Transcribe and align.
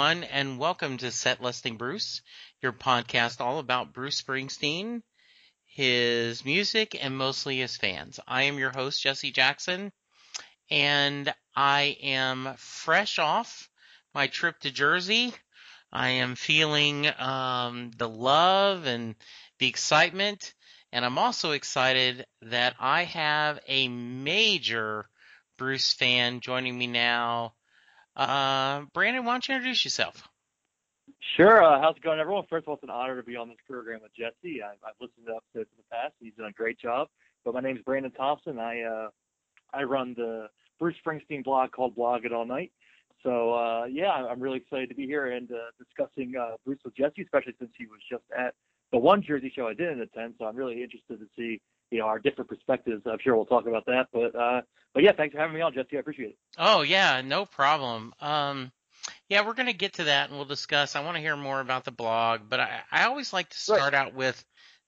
Everyone, 0.00 0.24
and 0.24 0.58
welcome 0.58 0.96
to 0.96 1.10
Set 1.10 1.42
Lusting 1.42 1.76
Bruce, 1.76 2.22
your 2.62 2.72
podcast 2.72 3.42
all 3.42 3.58
about 3.58 3.92
Bruce 3.92 4.22
Springsteen, 4.22 5.02
his 5.66 6.42
music, 6.42 6.96
and 6.98 7.18
mostly 7.18 7.58
his 7.58 7.76
fans. 7.76 8.18
I 8.26 8.44
am 8.44 8.58
your 8.58 8.70
host, 8.70 9.02
Jesse 9.02 9.30
Jackson, 9.30 9.92
and 10.70 11.34
I 11.54 11.98
am 12.02 12.54
fresh 12.56 13.18
off 13.18 13.68
my 14.14 14.26
trip 14.26 14.58
to 14.60 14.70
Jersey. 14.70 15.34
I 15.92 16.08
am 16.08 16.34
feeling 16.34 17.06
um, 17.18 17.90
the 17.94 18.08
love 18.08 18.86
and 18.86 19.16
the 19.58 19.68
excitement, 19.68 20.54
and 20.92 21.04
I'm 21.04 21.18
also 21.18 21.50
excited 21.50 22.24
that 22.40 22.74
I 22.80 23.04
have 23.04 23.60
a 23.68 23.88
major 23.88 25.10
Bruce 25.58 25.92
fan 25.92 26.40
joining 26.40 26.78
me 26.78 26.86
now. 26.86 27.52
Uh, 28.16 28.82
Brandon, 28.92 29.24
why 29.24 29.32
don't 29.32 29.48
you 29.48 29.54
introduce 29.54 29.84
yourself? 29.84 30.28
Sure. 31.36 31.62
Uh, 31.62 31.80
how's 31.80 31.96
it 31.96 32.02
going, 32.02 32.18
everyone? 32.18 32.44
First 32.48 32.64
of 32.64 32.68
all, 32.68 32.74
it's 32.74 32.82
an 32.82 32.90
honor 32.90 33.16
to 33.16 33.22
be 33.22 33.36
on 33.36 33.48
this 33.48 33.58
program 33.68 34.00
with 34.02 34.12
Jesse. 34.14 34.62
I, 34.62 34.72
I've 34.86 34.94
listened 35.00 35.26
to 35.26 35.32
episodes 35.36 35.70
in 35.72 35.78
the 35.78 35.90
past. 35.90 36.14
He's 36.20 36.34
done 36.34 36.48
a 36.48 36.52
great 36.52 36.78
job. 36.78 37.08
But 37.44 37.54
my 37.54 37.60
name 37.60 37.76
is 37.76 37.82
Brandon 37.82 38.10
Thompson. 38.10 38.58
I 38.58 38.82
uh, 38.82 39.08
I 39.72 39.84
run 39.84 40.14
the 40.16 40.48
Bruce 40.78 40.96
Springsteen 41.04 41.44
blog 41.44 41.72
called 41.72 41.94
Blog 41.94 42.24
It 42.24 42.32
All 42.32 42.44
Night. 42.44 42.72
So 43.22 43.54
uh, 43.54 43.84
yeah, 43.84 44.10
I'm 44.10 44.40
really 44.40 44.58
excited 44.58 44.88
to 44.88 44.94
be 44.94 45.06
here 45.06 45.32
and 45.32 45.50
uh, 45.50 45.56
discussing 45.78 46.34
uh, 46.36 46.56
Bruce 46.64 46.80
with 46.84 46.96
Jesse, 46.96 47.22
especially 47.22 47.54
since 47.58 47.70
he 47.76 47.86
was 47.86 48.00
just 48.10 48.24
at 48.36 48.54
the 48.92 48.98
one 48.98 49.22
Jersey 49.22 49.52
show 49.54 49.68
I 49.68 49.74
didn't 49.74 50.00
attend. 50.00 50.34
So 50.38 50.46
I'm 50.46 50.56
really 50.56 50.82
interested 50.82 51.18
to 51.18 51.26
see 51.36 51.60
you 51.90 51.98
know 51.98 52.06
our 52.06 52.18
different 52.18 52.48
perspectives. 52.48 53.02
I'm 53.06 53.18
sure 53.22 53.36
we'll 53.36 53.46
talk 53.46 53.66
about 53.66 53.86
that. 53.86 54.08
But 54.12 54.34
uh, 54.34 54.62
but 54.94 55.02
yeah, 55.02 55.12
thanks 55.16 55.34
for 55.34 55.40
having 55.40 55.54
me 55.54 55.60
on, 55.60 55.72
Jesse. 55.72 55.96
I 55.96 56.00
appreciate 56.00 56.30
it. 56.30 56.38
Oh 56.58 56.82
yeah, 56.82 57.20
no 57.22 57.46
problem. 57.46 58.12
Um, 58.20 58.72
yeah, 59.28 59.46
we're 59.46 59.54
gonna 59.54 59.72
get 59.72 59.94
to 59.94 60.04
that 60.04 60.28
and 60.28 60.38
we'll 60.38 60.46
discuss. 60.46 60.96
I 60.96 61.04
want 61.04 61.16
to 61.16 61.22
hear 61.22 61.36
more 61.36 61.60
about 61.60 61.84
the 61.84 61.92
blog, 61.92 62.42
but 62.48 62.60
I, 62.60 62.80
I 62.90 63.04
always 63.04 63.32
like 63.32 63.48
to 63.50 63.58
start 63.58 63.92
right. 63.92 63.94
out 63.94 64.14
with 64.14 64.42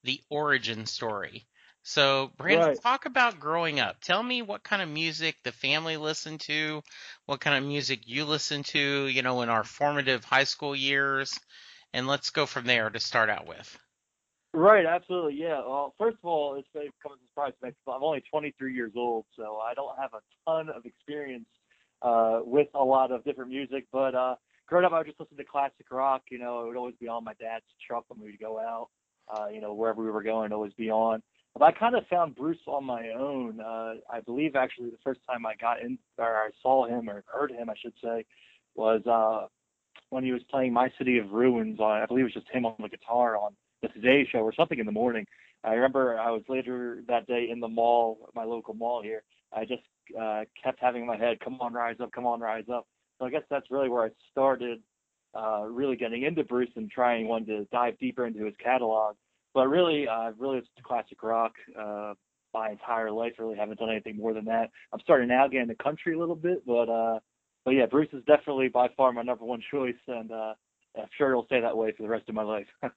the 0.05 0.21
origin 0.31 0.87
story. 0.87 1.47
So, 1.85 2.31
Brandon, 2.37 2.69
right. 2.69 2.83
talk 2.83 3.07
about 3.07 3.41
growing 3.41 3.81
up. 3.81 4.01
Tell 4.01 4.23
me 4.23 4.41
what 4.41 4.63
kind 4.63 4.83
of 4.83 4.89
music 4.89 5.37
the 5.43 5.51
family 5.51 5.97
listened 5.97 6.41
to, 6.43 6.83
what 7.27 7.41
kind 7.41 7.57
of 7.57 7.69
music 7.69 8.03
you 8.07 8.25
listened 8.25 8.67
to, 8.67 9.07
you 9.07 9.23
know, 9.23 9.43
in 9.43 9.49
our 9.49 9.65
formative 9.65 10.25
high 10.25 10.45
school 10.45 10.77
years, 10.77 11.39
and 11.93 12.07
let's 12.07 12.31
go 12.31 12.47
from 12.47 12.67
there 12.67 12.89
to 12.89 13.01
start 13.01 13.31
out 13.31 13.49
with. 13.49 13.79
Right, 14.55 14.85
absolutely, 14.85 15.35
yeah. 15.41 15.61
Well, 15.67 15.95
first 15.99 16.19
of 16.23 16.29
all, 16.29 16.57
it's 16.57 16.69
may 16.75 16.91
come 17.03 17.13
as 17.13 17.19
a 17.19 17.29
surprise 17.31 17.53
to 17.61 17.67
me. 17.69 17.73
I'm 17.89 18.03
only 18.03 18.23
23 18.31 18.75
years 18.75 18.93
old, 18.95 19.25
so 19.35 19.57
I 19.57 19.73
don't 19.73 19.99
have 19.99 20.11
a 20.13 20.21
ton 20.47 20.69
of 20.69 20.85
experience 20.85 21.47
uh, 22.03 22.41
with 22.45 22.69
a 22.75 22.85
lot 22.85 23.13
of 23.13 23.25
different 23.25 23.51
music. 23.51 23.87
But 23.91 24.15
uh, 24.15 24.35
growing 24.67 24.85
up, 24.85 24.93
I 24.93 24.99
would 24.99 25.07
just 25.07 25.19
listen 25.19 25.39
to 25.39 25.45
classic 25.45 25.87
rock. 25.91 26.25
You 26.31 26.39
know, 26.39 26.65
it 26.65 26.67
would 26.69 26.77
always 26.77 26.97
be 27.01 27.09
on 27.09 27.25
my 27.25 27.33
dad's 27.41 27.65
truck 27.87 28.05
when 28.09 28.21
we 28.21 28.33
would 28.33 28.41
go 28.41 28.59
out. 28.59 28.89
Uh, 29.35 29.49
you 29.49 29.63
know, 29.63 29.73
wherever 29.73 30.03
we 30.03 30.11
were 30.11 30.23
going, 30.23 30.47
it'd 30.47 30.53
always 30.53 30.75
be 30.75 30.91
on. 30.91 31.23
But 31.55 31.63
I 31.65 31.73
kind 31.73 31.97
of 31.97 32.07
found 32.09 32.37
Bruce 32.37 32.59
on 32.67 32.85
my 32.85 33.09
own. 33.11 33.59
Uh, 33.59 33.95
I 34.11 34.21
believe 34.21 34.55
actually 34.55 34.91
the 34.91 34.99
first 35.03 35.21
time 35.27 35.47
I 35.47 35.55
got 35.55 35.81
in, 35.81 35.99
or 36.19 36.27
I 36.27 36.51
saw 36.63 36.87
him, 36.87 37.09
or 37.09 37.25
heard 37.27 37.53
him, 37.53 37.71
I 37.71 37.75
should 37.81 37.95
say, 38.05 38.27
was 38.75 39.01
uh, 39.07 39.47
when 40.11 40.25
he 40.25 40.33
was 40.33 40.43
playing 40.51 40.75
"My 40.75 40.93
City 40.99 41.17
of 41.17 41.31
Ruins." 41.31 41.81
On, 41.81 42.03
I 42.03 42.05
believe 42.05 42.25
it 42.25 42.35
was 42.35 42.45
just 42.45 42.51
him 42.51 42.67
on 42.67 42.75
the 42.79 42.89
guitar 42.91 43.39
on 43.39 43.55
the 43.83 43.89
Today 43.89 44.27
Show 44.31 44.39
or 44.39 44.55
something 44.55 44.79
in 44.79 44.87
the 44.87 44.93
morning. 44.93 45.27
I 45.65 45.75
remember 45.75 46.19
I 46.19 46.31
was 46.31 46.43
later 46.49 47.03
that 47.09 47.27
day 47.27 47.49
in 47.51 47.61
the 47.61 47.69
mall, 47.69 48.31
my 48.35 48.45
local 48.45 48.75
mall 48.75 49.03
here. 49.03 49.23
I 49.53 49.65
just 49.65 49.83
uh, 50.19 50.43
kept 50.63 50.81
having 50.81 51.03
in 51.03 51.09
my 51.09 51.17
head, 51.17 51.41
"Come 51.41 51.59
on, 51.61 51.73
rise 51.73 51.97
up! 52.01 52.13
Come 52.13 52.27
on, 52.27 52.41
rise 52.41 52.65
up!" 52.73 52.87
So 53.19 53.27
I 53.27 53.31
guess 53.31 53.43
that's 53.51 53.71
really 53.71 53.89
where 53.89 54.05
I 54.05 54.11
started, 54.31 54.83
uh, 55.35 55.65
really 55.69 55.97
getting 55.97 56.23
into 56.23 56.43
Bruce 56.45 56.71
and 56.77 56.91
trying 56.91 57.29
one 57.29 57.45
to 57.47 57.65
dive 57.67 57.99
deeper 57.99 58.27
into 58.27 58.45
his 58.45 58.55
catalog. 58.63 59.17
But 59.55 59.69
really, 59.69 60.09
uh, 60.09 60.13
I've 60.13 60.41
really 60.41 60.57
listened 60.57 60.77
to 60.79 60.83
classic 60.83 61.23
rock 61.23 61.53
uh, 61.79 62.15
my 62.55 62.71
entire 62.71 63.11
life. 63.11 63.35
Really 63.39 63.57
haven't 63.57 63.79
done 63.79 63.91
anything 63.91 64.17
more 64.17 64.33
than 64.33 64.47
that. 64.47 64.71
I'm 64.93 65.01
starting 65.01 65.29
now 65.29 65.47
getting 65.49 65.69
the 65.69 65.75
country 65.75 66.15
a 66.15 66.19
little 66.19 66.37
bit, 66.37 66.65
but 66.67 66.89
uh, 66.89 67.19
but 67.65 67.73
yeah, 67.73 67.87
Bruce 67.87 68.09
is 68.13 68.25
definitely 68.25 68.69
by 68.69 68.89
far 68.97 69.13
my 69.13 69.23
number 69.23 69.45
one 69.45 69.63
choice, 69.71 69.95
and 70.09 70.33
uh, 70.33 70.55
I'm 70.97 71.09
sure 71.17 71.31
it'll 71.31 71.47
stay 71.47 71.61
that 71.61 71.77
way 71.77 71.93
for 71.93 72.03
the 72.03 72.09
rest 72.09 72.29
of 72.29 72.35
my 72.35 72.43
life. 72.43 72.67
uh, 72.83 72.91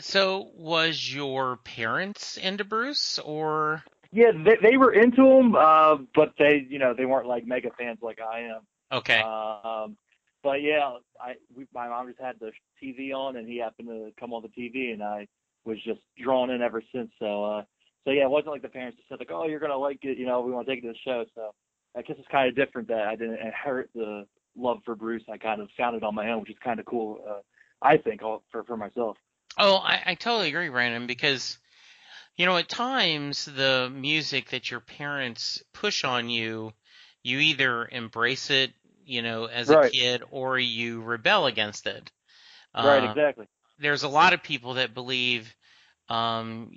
so, 0.00 0.50
was 0.54 1.14
your 1.14 1.56
parents 1.58 2.36
into 2.36 2.64
Bruce, 2.64 3.18
or? 3.18 3.82
Yeah, 4.10 4.32
they 4.32 4.56
they 4.70 4.76
were 4.76 4.92
into 4.92 5.24
him, 5.26 5.54
uh, 5.54 5.96
but 6.14 6.34
they 6.38 6.66
you 6.68 6.78
know 6.78 6.94
they 6.94 7.06
weren't 7.06 7.26
like 7.26 7.46
mega 7.46 7.70
fans 7.78 7.98
like 8.02 8.18
I 8.20 8.40
am. 8.40 8.60
Okay. 8.92 9.20
Um, 9.20 9.96
but 10.42 10.60
yeah, 10.60 10.96
I 11.18 11.34
we, 11.56 11.66
my 11.72 11.88
mom 11.88 12.08
just 12.08 12.20
had 12.20 12.36
the 12.38 12.52
TV 12.82 13.14
on, 13.14 13.36
and 13.36 13.48
he 13.48 13.58
happened 13.58 13.88
to 13.88 14.10
come 14.20 14.34
on 14.34 14.42
the 14.42 14.48
TV, 14.48 14.92
and 14.92 15.02
I 15.02 15.28
was 15.64 15.78
just 15.84 16.00
drawn 16.22 16.50
in 16.50 16.60
ever 16.60 16.82
since. 16.94 17.10
So 17.18 17.44
uh, 17.44 17.62
so 18.04 18.10
yeah, 18.10 18.24
it 18.24 18.30
wasn't 18.30 18.52
like 18.52 18.62
the 18.62 18.68
parents 18.68 18.98
just 18.98 19.08
said 19.08 19.18
like, 19.18 19.30
oh, 19.32 19.46
you're 19.46 19.60
gonna 19.60 19.76
like 19.76 20.00
it, 20.02 20.18
you 20.18 20.26
know, 20.26 20.40
we 20.40 20.52
want 20.52 20.66
to 20.66 20.74
take 20.74 20.84
it 20.84 20.86
to 20.88 20.92
the 20.92 20.98
show. 21.04 21.24
So 21.34 21.54
I 21.96 22.02
guess 22.02 22.16
it's 22.18 22.28
kind 22.28 22.48
of 22.48 22.56
different 22.56 22.88
that 22.88 23.06
I 23.06 23.16
didn't 23.16 23.38
inherit 23.38 23.90
the 23.94 24.26
love 24.56 24.78
for 24.84 24.94
Bruce. 24.94 25.22
I 25.30 25.38
kind 25.38 25.60
of 25.60 25.68
found 25.76 25.96
it 25.96 26.02
on 26.02 26.14
my 26.14 26.30
own, 26.30 26.40
which 26.40 26.50
is 26.50 26.56
kind 26.62 26.80
of 26.80 26.86
cool. 26.86 27.20
Uh, 27.28 27.40
I 27.80 27.96
think 27.96 28.20
for 28.20 28.64
for 28.64 28.76
myself. 28.76 29.16
Oh, 29.58 29.76
I, 29.76 30.02
I 30.06 30.14
totally 30.14 30.48
agree, 30.48 30.68
Brandon, 30.68 31.06
because 31.06 31.58
you 32.36 32.46
know 32.46 32.56
at 32.56 32.68
times 32.68 33.44
the 33.44 33.90
music 33.92 34.50
that 34.50 34.70
your 34.70 34.80
parents 34.80 35.62
push 35.74 36.04
on 36.04 36.30
you, 36.30 36.72
you 37.22 37.38
either 37.38 37.88
embrace 37.90 38.50
it, 38.50 38.72
you 39.04 39.22
know, 39.22 39.46
as 39.46 39.68
right. 39.68 39.86
a 39.86 39.90
kid, 39.90 40.22
or 40.30 40.58
you 40.58 41.02
rebel 41.02 41.46
against 41.46 41.86
it. 41.86 42.10
Right, 42.74 43.04
uh, 43.04 43.10
exactly. 43.10 43.46
There's 43.78 44.04
a 44.04 44.08
lot 44.08 44.32
of 44.32 44.42
people 44.42 44.74
that 44.74 44.94
believe, 44.94 45.54
um, 46.08 46.70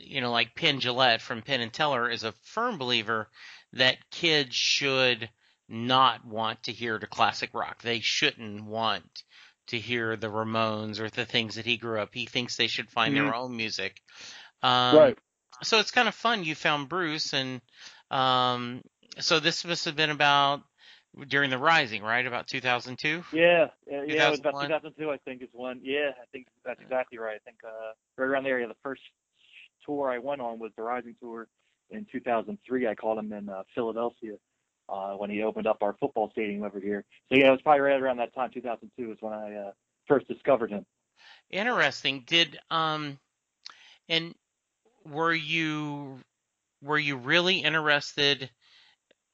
you 0.00 0.20
know, 0.20 0.30
like 0.30 0.54
Penn 0.54 0.80
Jillette 0.80 1.20
from 1.20 1.42
Penn 1.42 1.60
and 1.60 1.72
Teller 1.72 2.08
is 2.08 2.24
a 2.24 2.32
firm 2.44 2.78
believer 2.78 3.28
that 3.74 3.98
kids 4.10 4.54
should 4.54 5.28
not 5.68 6.24
want 6.24 6.64
to 6.64 6.72
hear 6.72 6.98
the 6.98 7.06
classic 7.06 7.50
rock. 7.52 7.82
They 7.82 8.00
shouldn't 8.00 8.64
want 8.64 9.22
to 9.68 9.78
hear 9.78 10.16
the 10.16 10.28
Ramones 10.28 10.98
or 10.98 11.10
the 11.10 11.26
things 11.26 11.56
that 11.56 11.66
he 11.66 11.76
grew 11.76 12.00
up. 12.00 12.10
He 12.12 12.26
thinks 12.26 12.56
they 12.56 12.66
should 12.66 12.90
find 12.90 13.14
mm-hmm. 13.14 13.24
their 13.24 13.34
own 13.34 13.56
music. 13.56 14.00
Um, 14.62 14.96
right. 14.96 15.18
So 15.62 15.78
it's 15.78 15.90
kind 15.90 16.08
of 16.08 16.14
fun. 16.14 16.44
You 16.44 16.54
found 16.54 16.88
Bruce, 16.88 17.32
and 17.32 17.60
um, 18.10 18.82
so 19.18 19.40
this 19.40 19.64
must 19.64 19.84
have 19.86 19.96
been 19.96 20.10
about 20.10 20.62
during 21.26 21.50
the 21.50 21.58
Rising, 21.58 22.02
right? 22.02 22.24
About 22.24 22.46
2002. 22.46 23.24
Yeah, 23.32 23.68
yeah, 23.86 24.02
yeah. 24.06 24.28
It 24.28 24.30
was 24.30 24.40
about 24.40 24.62
2002, 24.62 25.10
I 25.10 25.16
think, 25.18 25.42
is 25.42 25.48
one. 25.52 25.80
Yeah, 25.82 26.10
I 26.10 26.24
think 26.32 26.46
that's 26.64 26.80
exactly 26.80 27.18
right. 27.18 27.34
I 27.34 27.44
think 27.44 27.58
uh, 27.64 27.92
right 28.16 28.26
around 28.26 28.44
the 28.44 28.50
area. 28.50 28.68
The 28.68 28.74
first 28.82 29.02
tour 29.84 30.10
I 30.10 30.18
went 30.18 30.40
on 30.40 30.58
was 30.58 30.70
the 30.76 30.82
Rising 30.82 31.16
tour 31.20 31.48
in 31.90 32.06
2003. 32.10 32.86
I 32.86 32.94
called 32.94 33.18
him 33.18 33.32
in 33.32 33.48
uh, 33.48 33.62
Philadelphia 33.74 34.34
uh, 34.88 35.12
when 35.12 35.30
he 35.30 35.42
opened 35.42 35.66
up 35.66 35.78
our 35.82 35.94
football 36.00 36.30
stadium 36.30 36.62
over 36.62 36.80
here. 36.80 37.04
So 37.28 37.38
yeah, 37.38 37.48
it 37.48 37.50
was 37.50 37.60
probably 37.62 37.80
right 37.80 38.00
around 38.00 38.18
that 38.18 38.34
time, 38.34 38.50
2002, 38.52 39.12
is 39.12 39.18
when 39.20 39.32
I 39.32 39.54
uh, 39.54 39.70
first 40.06 40.28
discovered 40.28 40.70
him. 40.70 40.86
Interesting. 41.50 42.24
Did 42.26 42.58
um, 42.70 43.18
and 44.08 44.34
were 45.04 45.34
you 45.34 46.20
were 46.82 46.98
you 46.98 47.16
really 47.16 47.58
interested 47.58 48.50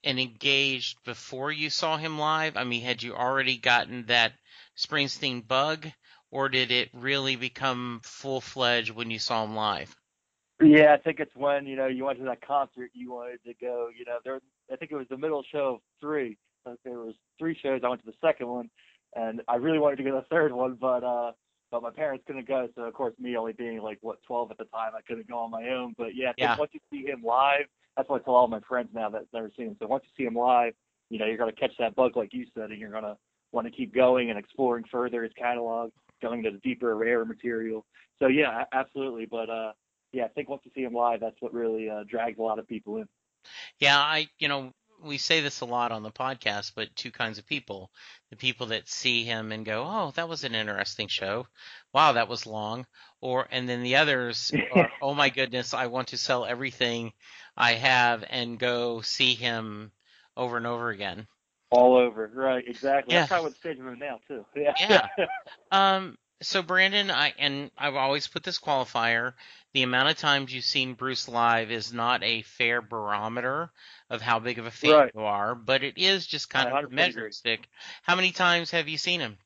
and 0.03 0.21
engaged 0.21 1.03
before 1.05 1.51
you 1.51 1.71
saw 1.71 1.97
him 1.97 2.19
live? 2.19 2.57
I 2.57 2.65
mean, 2.65 2.83
had 2.83 3.03
you 3.03 3.15
already 3.15 3.57
gotten 3.57 4.07
that 4.07 4.33
Springsteen 4.77 5.47
bug, 5.47 5.87
or 6.31 6.49
did 6.49 6.71
it 6.71 6.91
really 6.93 7.37
become 7.37 8.01
full 8.03 8.41
fledged 8.41 8.91
when 8.91 9.11
you 9.11 9.19
saw 9.19 9.45
him 9.45 9.55
live? 9.55 9.95
Yeah, 10.63 10.95
I 10.95 10.99
think 10.99 11.21
it's 11.21 11.35
when 11.35 11.67
you 11.67 11.77
know 11.77 11.87
you 11.87 12.05
went 12.05 12.19
to 12.19 12.25
that 12.27 12.47
concert 12.47 12.91
you 12.93 13.13
wanted 13.13 13.43
to 13.45 13.55
go. 13.55 13.89
You 13.97 14.05
know, 14.05 14.19
there. 14.25 14.41
I 14.73 14.77
think 14.77 14.91
it 14.91 14.97
was 14.97 15.07
the 15.09 15.19
middle 15.19 15.45
show 15.51 15.75
of 15.75 15.81
three. 16.01 16.37
There 16.85 16.99
was 16.99 17.15
three 17.39 17.59
shows. 17.61 17.83
I 17.85 17.89
went 17.89 18.05
to 18.05 18.11
the 18.11 18.17
second 18.27 18.49
one, 18.49 18.71
and 19.15 19.43
I 19.49 19.57
really 19.57 19.79
wanted 19.79 19.97
to 19.97 20.03
go 20.03 20.11
to 20.11 20.17
the 20.17 20.35
third 20.35 20.53
one, 20.53 20.77
but 20.81 21.05
uh, 21.05 21.33
but 21.71 21.83
my 21.83 21.91
parents 21.91 22.25
couldn't 22.27 22.49
go. 22.49 22.69
So 22.75 22.83
of 22.83 22.95
course, 22.95 23.15
me 23.19 23.37
only 23.37 23.53
being 23.53 23.81
like 23.81 23.99
what 24.01 24.23
12 24.27 24.53
at 24.53 24.59
the 24.59 24.65
time, 24.65 24.93
I 24.97 25.01
couldn't 25.03 25.29
go 25.29 25.39
on 25.39 25.51
my 25.51 25.69
own. 25.71 25.95
But 25.99 26.15
yeah, 26.15 26.33
yeah. 26.39 26.57
once 26.57 26.71
you 26.73 26.81
see 26.91 27.07
him 27.07 27.23
live, 27.23 27.67
that's 27.97 28.09
what 28.09 28.23
I 28.23 28.25
tell 28.25 28.35
all 28.35 28.49
my 28.49 28.61
friends 28.61 28.89
now 28.95 29.11
that 29.11 29.25
never 29.33 29.51
seen 29.57 29.69
him. 29.69 29.77
So 29.81 29.87
once 29.87 30.05
you 30.05 30.25
see 30.25 30.27
him 30.27 30.37
live, 30.37 30.73
you 31.11 31.19
know 31.19 31.27
you're 31.27 31.37
gonna 31.37 31.53
catch 31.53 31.73
that 31.79 31.95
bug 31.95 32.17
like 32.17 32.33
you 32.33 32.47
said, 32.55 32.71
and 32.71 32.79
you're 32.79 32.91
gonna 32.91 33.17
want 33.53 33.67
to 33.67 33.71
keep 33.71 33.95
going 33.95 34.31
and 34.31 34.39
exploring 34.39 34.85
further 34.91 35.23
his 35.23 35.33
catalog, 35.39 35.91
going 36.23 36.43
to 36.43 36.51
the 36.51 36.59
deeper, 36.59 36.95
rarer 36.97 37.25
material. 37.25 37.85
So 38.19 38.29
yeah, 38.29 38.65
absolutely. 38.73 39.27
But 39.27 39.51
uh, 39.51 39.73
yeah, 40.13 40.25
I 40.25 40.29
think 40.29 40.49
once 40.49 40.63
you 40.65 40.71
see 40.75 40.83
him 40.83 40.95
live, 40.95 41.21
that's 41.21 41.37
what 41.41 41.53
really 41.53 41.91
uh, 41.91 42.05
drags 42.09 42.39
a 42.39 42.43
lot 42.43 42.59
of 42.59 42.69
people 42.69 42.97
in. 42.99 43.09
Yeah, 43.79 43.99
I 43.99 44.29
you 44.39 44.49
know 44.49 44.73
we 45.03 45.19
say 45.19 45.41
this 45.41 45.61
a 45.61 45.67
lot 45.67 45.93
on 45.93 46.03
the 46.03 46.11
podcast, 46.11 46.73
but 46.75 46.95
two 46.97 47.11
kinds 47.11 47.39
of 47.39 47.47
people: 47.47 47.91
the 48.31 48.37
people 48.37 48.67
that 48.69 48.89
see 48.89 49.25
him 49.25 49.53
and 49.53 49.65
go, 49.65 49.85
"Oh, 49.87 50.13
that 50.13 50.29
was 50.29 50.45
an 50.45 50.55
interesting 50.55 51.09
show. 51.09 51.47
Wow, 51.93 52.13
that 52.13 52.29
was 52.29 52.47
long," 52.47 52.87
or 53.21 53.47
and 53.51 53.69
then 53.69 53.83
the 53.83 53.97
others 53.97 54.53
are, 54.73 54.91
"Oh 55.03 55.15
my 55.15 55.31
goodness, 55.31 55.75
I 55.75 55.87
want 55.87 56.09
to 56.09 56.19
sell 56.19 56.45
everything 56.45 57.13
I 57.57 57.75
have 57.75 58.25
and 58.29 58.59
go 58.59 59.01
see 59.03 59.35
him 59.35 59.93
over 60.37 60.57
and 60.57 60.67
over 60.67 60.91
again." 60.91 61.27
All 61.71 61.97
over, 61.97 62.31
right? 62.33 62.65
Exactly. 62.67 63.15
Yeah. 63.15 63.21
That's 63.21 63.29
probably 63.31 63.51
what 63.51 63.57
stage 63.57 63.79
I'm 63.81 63.89
in 63.89 63.99
now 63.99 64.21
too. 64.29 64.45
Yeah. 64.57 64.75
Yeah. 64.79 65.09
Um, 65.71 66.17
so 66.43 66.63
Brandon, 66.63 67.11
I 67.11 67.35
and 67.39 67.71
I've 67.79 67.95
always 67.95 68.27
put 68.27 68.43
this 68.43 68.59
qualifier: 68.59 69.35
the 69.73 69.83
amount 69.83 70.11
of 70.11 70.19
times 70.19 70.53
you've 70.55 70.65
seen 70.65 70.95
Bruce 70.95 71.29
live 71.29 71.71
is 71.71 71.93
not 71.93 72.23
a 72.23 72.43
fair 72.43 72.81
barometer 72.83 73.71
of 74.11 74.21
how 74.23 74.39
big 74.39 74.59
of 74.59 74.67
a 74.67 74.71
fan 74.71 74.91
Right. 74.91 75.13
you 75.15 75.21
are, 75.23 75.55
but 75.55 75.83
it 75.83 75.99
is 75.99 76.27
just 76.27 76.51
kind 76.51 76.69
I 76.69 76.73
of 76.73 76.75
a 76.85 76.89
100% 76.89 76.91
measuring 76.95 77.33
stick. 77.33 77.69
How 78.03 78.17
many 78.17 78.33
times 78.33 78.71
have 78.73 78.89
you 78.89 78.99
seen 78.99 79.21
him? 79.21 79.39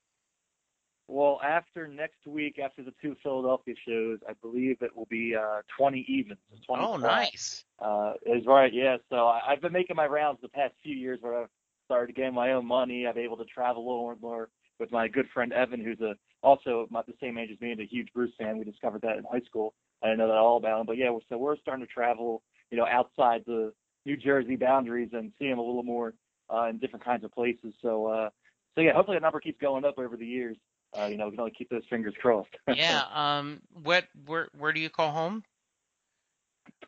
Well, 1.08 1.40
after 1.43 1.88
next 1.88 2.26
week, 2.26 2.58
after 2.58 2.82
the 2.82 2.93
two 3.00 3.17
Philadelphia 3.23 3.75
shows, 3.87 4.19
I 4.29 4.35
believe 4.43 4.82
it 4.82 4.94
will 4.94 5.06
be 5.06 5.35
uh, 5.35 5.62
20 5.79 6.05
evens. 6.08 6.38
20 6.67 6.82
Oh, 6.85 6.96
nice. 6.96 7.64
Uh, 7.79 8.14
is 8.26 8.46
right, 8.46 8.73
yeah. 8.73 8.99
So 9.08 9.26
I, 9.26 9.40
I've 9.49 9.62
been 9.62 9.73
making 9.73 9.96
my 9.96 10.06
rounds 10.06 10.40
the 10.43 10.49
past 10.49 10.75
few 10.82 10.94
years 10.94 11.19
where 11.23 11.43
I've 11.43 11.49
started 11.87 12.14
getting 12.14 12.35
my 12.35 12.52
own 12.52 12.67
money. 12.67 13.06
I'm 13.06 13.17
able 13.17 13.38
to 13.38 13.44
travel 13.46 13.82
a 13.82 13.87
little 13.87 14.02
more, 14.02 14.17
more 14.20 14.49
with 14.79 14.93
my 14.93 15.08
good 15.08 15.26
friend 15.32 15.52
Evan, 15.52 15.82
who's 15.82 16.00
a 16.00 16.14
also 16.43 16.87
about 16.88 17.06
the 17.06 17.14
same 17.20 17.38
age 17.38 17.50
as 17.52 17.61
me 17.61 17.73
and 17.73 17.81
a 17.81 17.85
huge 17.85 18.08
Bruce 18.14 18.32
fan. 18.38 18.58
We 18.58 18.64
discovered 18.64 19.02
that 19.02 19.17
in 19.17 19.25
high 19.31 19.43
school. 19.46 19.75
I 20.02 20.06
didn't 20.06 20.19
know 20.19 20.29
that 20.29 20.37
all 20.37 20.56
about 20.56 20.81
him, 20.81 20.87
but 20.87 20.96
yeah. 20.96 21.11
So 21.29 21.38
we're 21.38 21.56
starting 21.56 21.85
to 21.85 21.93
travel, 21.93 22.43
you 22.70 22.76
know, 22.79 22.87
outside 22.87 23.43
the 23.46 23.73
New 24.06 24.17
Jersey 24.17 24.56
boundaries 24.56 25.11
and 25.12 25.32
see 25.38 25.46
him 25.46 25.58
a 25.58 25.62
little 25.62 25.82
more 25.82 26.14
uh, 26.52 26.67
in 26.67 26.79
different 26.79 27.05
kinds 27.05 27.25
of 27.25 27.32
places. 27.32 27.75
So, 27.82 28.06
uh, 28.06 28.31
so 28.75 28.81
yeah, 28.81 28.93
hopefully 28.93 29.17
that 29.17 29.23
number 29.23 29.40
keeps 29.40 29.61
going 29.61 29.85
up 29.85 29.99
over 29.99 30.17
the 30.17 30.26
years. 30.26 30.56
Uh, 30.99 31.06
you 31.06 31.17
know, 31.17 31.26
we 31.26 31.32
can 31.32 31.40
only 31.40 31.52
keep 31.52 31.69
those 31.69 31.82
fingers 31.90 32.14
crossed. 32.20 32.49
Yeah. 32.75 33.02
Um. 33.12 33.61
What? 33.82 34.06
Where? 34.26 34.49
Where 34.56 34.73
do 34.73 34.81
you 34.81 34.88
call 34.88 35.11
home? 35.11 35.43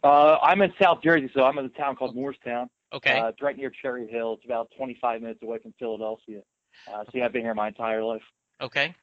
uh, 0.03 0.37
I'm 0.43 0.63
in 0.63 0.73
South 0.81 1.03
Jersey, 1.03 1.31
so 1.35 1.45
I'm 1.45 1.59
in 1.59 1.67
a 1.67 1.69
town 1.71 1.97
called 1.97 2.17
Moorestown. 2.17 2.69
Okay. 2.93 3.19
Uh, 3.19 3.29
it's 3.29 3.43
right 3.43 3.57
near 3.57 3.71
Cherry 3.83 4.09
Hill. 4.09 4.35
It's 4.35 4.45
about 4.45 4.71
25 4.77 5.21
minutes 5.21 5.41
away 5.43 5.59
from 5.59 5.75
Philadelphia. 5.79 6.41
Uh, 6.93 7.05
so 7.05 7.11
yeah, 7.15 7.27
I've 7.27 7.33
been 7.33 7.43
here 7.43 7.55
my 7.55 7.69
entire 7.69 8.03
life. 8.03 8.23
okay. 8.61 8.95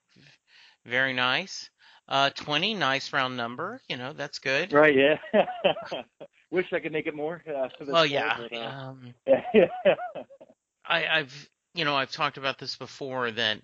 Very 0.86 1.14
nice. 1.14 1.70
Uh, 2.08 2.30
twenty. 2.30 2.74
Nice 2.74 3.12
round 3.14 3.36
number. 3.36 3.82
You 3.90 3.98
know, 3.98 4.14
that's 4.14 4.40
good. 4.40 4.72
Right, 4.72 4.96
yeah. 4.96 5.18
Wish 6.52 6.68
I 6.72 6.80
could 6.80 6.94
make 6.94 7.08
it 7.08 7.16
more. 7.16 7.44
Uh, 7.48 7.68
Well, 7.86 8.06
yeah. 8.06 8.38
but, 8.38 8.54
uh, 8.54 8.66
Um. 8.66 9.14
I, 10.86 11.06
I've 11.08 11.50
you 11.74 11.86
know 11.86 11.96
I've 11.96 12.12
talked 12.12 12.38
about 12.38 12.58
this 12.58 12.76
before 12.78 13.30
that 13.32 13.60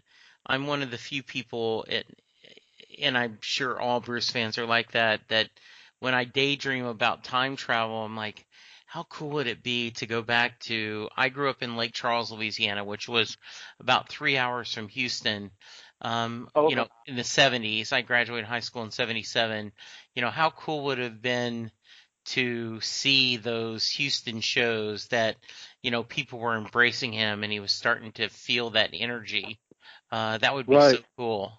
I'm 0.45 0.67
one 0.67 0.81
of 0.81 0.91
the 0.91 0.97
few 0.97 1.23
people 1.23 1.85
it, 1.87 2.05
and 3.01 3.17
I'm 3.17 3.37
sure 3.41 3.79
all 3.79 4.01
Bruce 4.01 4.29
fans 4.29 4.57
are 4.57 4.65
like 4.65 4.91
that 4.91 5.21
that 5.29 5.49
when 5.99 6.13
I 6.13 6.25
daydream 6.25 6.85
about 6.85 7.23
time 7.23 7.55
travel 7.55 8.03
I'm 8.03 8.15
like 8.17 8.45
how 8.85 9.03
cool 9.03 9.29
would 9.31 9.47
it 9.47 9.63
be 9.63 9.91
to 9.91 10.05
go 10.05 10.21
back 10.21 10.59
to 10.61 11.07
I 11.15 11.29
grew 11.29 11.49
up 11.49 11.63
in 11.63 11.77
Lake 11.77 11.93
Charles 11.93 12.31
Louisiana 12.31 12.83
which 12.83 13.07
was 13.07 13.37
about 13.79 14.09
3 14.09 14.37
hours 14.37 14.73
from 14.73 14.89
Houston 14.89 15.51
um 16.03 16.49
Oh, 16.55 16.69
you 16.69 16.75
know 16.75 16.87
in 17.05 17.15
the 17.15 17.23
70s 17.23 17.91
I 17.91 18.01
graduated 18.01 18.45
high 18.45 18.59
school 18.59 18.83
in 18.83 18.91
77 18.91 19.71
you 20.15 20.21
know 20.21 20.29
how 20.29 20.49
cool 20.49 20.85
would 20.85 20.99
it 20.99 21.03
have 21.03 21.21
been 21.21 21.71
to 22.25 22.79
see 22.81 23.37
those 23.37 23.89
Houston 23.89 24.41
shows 24.41 25.07
that 25.07 25.35
you 25.81 25.91
know 25.91 26.03
people 26.03 26.39
were 26.39 26.57
embracing 26.57 27.11
him 27.11 27.43
and 27.43 27.51
he 27.51 27.59
was 27.59 27.71
starting 27.71 28.11
to 28.13 28.29
feel 28.29 28.71
that 28.71 28.91
energy. 28.93 29.59
Uh, 30.11 30.37
that 30.37 30.53
would 30.53 30.67
be 30.67 30.79
so 30.79 30.99
cool. 31.17 31.51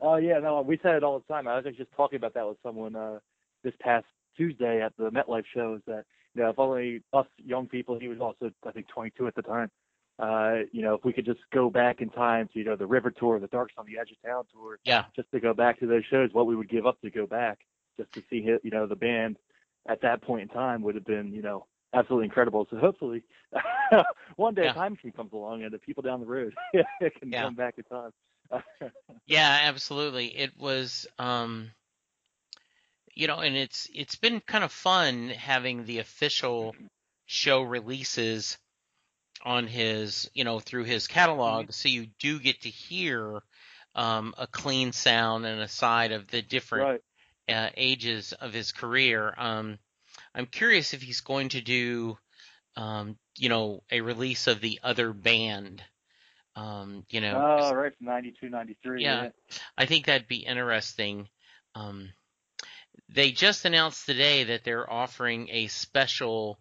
Oh 0.00 0.16
yeah, 0.16 0.38
no, 0.38 0.62
we 0.62 0.78
said 0.82 0.96
it 0.96 1.04
all 1.04 1.18
the 1.18 1.32
time. 1.32 1.46
I 1.46 1.56
was 1.56 1.76
just 1.76 1.92
talking 1.96 2.16
about 2.16 2.34
that 2.34 2.48
with 2.48 2.58
someone 2.62 2.96
uh, 2.96 3.18
this 3.62 3.74
past 3.80 4.06
Tuesday 4.36 4.82
at 4.82 4.92
the 4.96 5.10
MetLife 5.10 5.44
shows. 5.54 5.80
That 5.86 6.04
you 6.34 6.42
know, 6.42 6.50
if 6.50 6.58
only 6.58 7.02
us 7.12 7.26
young 7.44 7.68
people, 7.68 7.98
he 7.98 8.08
was 8.08 8.20
also 8.20 8.50
I 8.66 8.72
think 8.72 8.88
22 8.88 9.26
at 9.26 9.34
the 9.34 9.42
time. 9.42 9.70
Uh, 10.18 10.64
you 10.72 10.82
know, 10.82 10.94
if 10.94 11.04
we 11.04 11.12
could 11.12 11.24
just 11.24 11.40
go 11.52 11.70
back 11.70 12.00
in 12.00 12.10
time 12.10 12.48
to 12.52 12.58
you 12.58 12.64
know 12.64 12.76
the 12.76 12.86
River 12.86 13.10
Tour, 13.10 13.38
the 13.38 13.46
Darkness 13.46 13.76
on 13.78 13.86
the 13.86 13.98
Edge 14.00 14.10
of 14.10 14.20
Town 14.28 14.44
tour, 14.52 14.78
Yeah, 14.84 15.04
just 15.14 15.30
to 15.32 15.40
go 15.40 15.54
back 15.54 15.78
to 15.80 15.86
those 15.86 16.04
shows, 16.10 16.30
what 16.32 16.46
we 16.46 16.56
would 16.56 16.68
give 16.68 16.86
up 16.86 17.00
to 17.02 17.10
go 17.10 17.26
back 17.26 17.60
just 17.96 18.12
to 18.14 18.22
see 18.30 18.36
you 18.62 18.70
know, 18.70 18.86
the 18.86 18.96
band 18.96 19.36
at 19.88 20.00
that 20.02 20.22
point 20.22 20.42
in 20.42 20.48
time 20.48 20.82
would 20.82 20.94
have 20.94 21.04
been, 21.04 21.32
you 21.32 21.42
know, 21.42 21.66
absolutely 21.94 22.26
incredible. 22.26 22.66
So 22.70 22.76
hopefully 22.76 23.24
one 24.36 24.54
day 24.54 24.64
Yeah. 24.64 24.70
a 24.70 24.74
time 24.74 24.92
machine 24.92 25.12
comes 25.12 25.32
along 25.32 25.62
and 25.62 25.72
the 25.72 25.78
people 25.78 26.02
down 26.02 26.20
the 26.20 26.26
road 26.26 26.54
can 27.00 27.32
Yeah. 27.32 27.42
come 27.42 27.54
back 27.54 27.74
in 27.78 27.84
time. 27.84 28.12
yeah, 29.26 29.60
absolutely. 29.64 30.26
It 30.36 30.56
was, 30.56 31.06
um, 31.18 31.70
you 33.14 33.26
know, 33.26 33.38
and 33.38 33.56
it's 33.56 33.88
it's 33.94 34.14
been 34.16 34.40
kind 34.40 34.64
of 34.64 34.72
fun 34.72 35.28
having 35.30 35.84
the 35.84 35.98
official 35.98 36.74
show 37.26 37.62
releases 37.62 38.58
on 39.44 39.66
his, 39.66 40.30
you 40.34 40.44
know, 40.44 40.60
through 40.60 40.84
his 40.84 41.06
catalog, 41.06 41.72
so 41.72 41.88
you 41.88 42.06
do 42.18 42.38
get 42.40 42.62
to 42.62 42.68
hear 42.68 43.40
um, 43.94 44.34
a 44.38 44.46
clean 44.46 44.92
sound 44.92 45.46
and 45.46 45.60
a 45.60 45.68
side 45.68 46.12
of 46.12 46.28
the 46.28 46.42
different 46.42 47.02
right. 47.48 47.56
uh, 47.56 47.70
ages 47.76 48.32
of 48.32 48.52
his 48.52 48.72
career. 48.72 49.34
Um, 49.36 49.78
I'm 50.34 50.46
curious 50.46 50.94
if 50.94 51.02
he's 51.02 51.20
going 51.20 51.50
to 51.50 51.60
do, 51.60 52.18
um, 52.76 53.16
you 53.36 53.48
know, 53.48 53.82
a 53.90 54.00
release 54.00 54.46
of 54.46 54.60
the 54.60 54.80
other 54.82 55.12
band. 55.12 55.82
Um, 56.54 57.04
you 57.10 57.20
know, 57.20 57.58
Oh, 57.60 57.74
right 57.74 57.96
from 57.96 58.06
92, 58.06 58.48
93. 58.48 59.02
Yeah. 59.02 59.22
Yeah. 59.24 59.30
I 59.76 59.86
think 59.86 60.06
that'd 60.06 60.28
be 60.28 60.38
interesting. 60.38 61.28
Um, 61.74 62.10
they 63.08 63.30
just 63.30 63.64
announced 63.64 64.06
today 64.06 64.44
that 64.44 64.64
they're 64.64 64.90
offering 64.90 65.48
a 65.50 65.68
special 65.68 66.58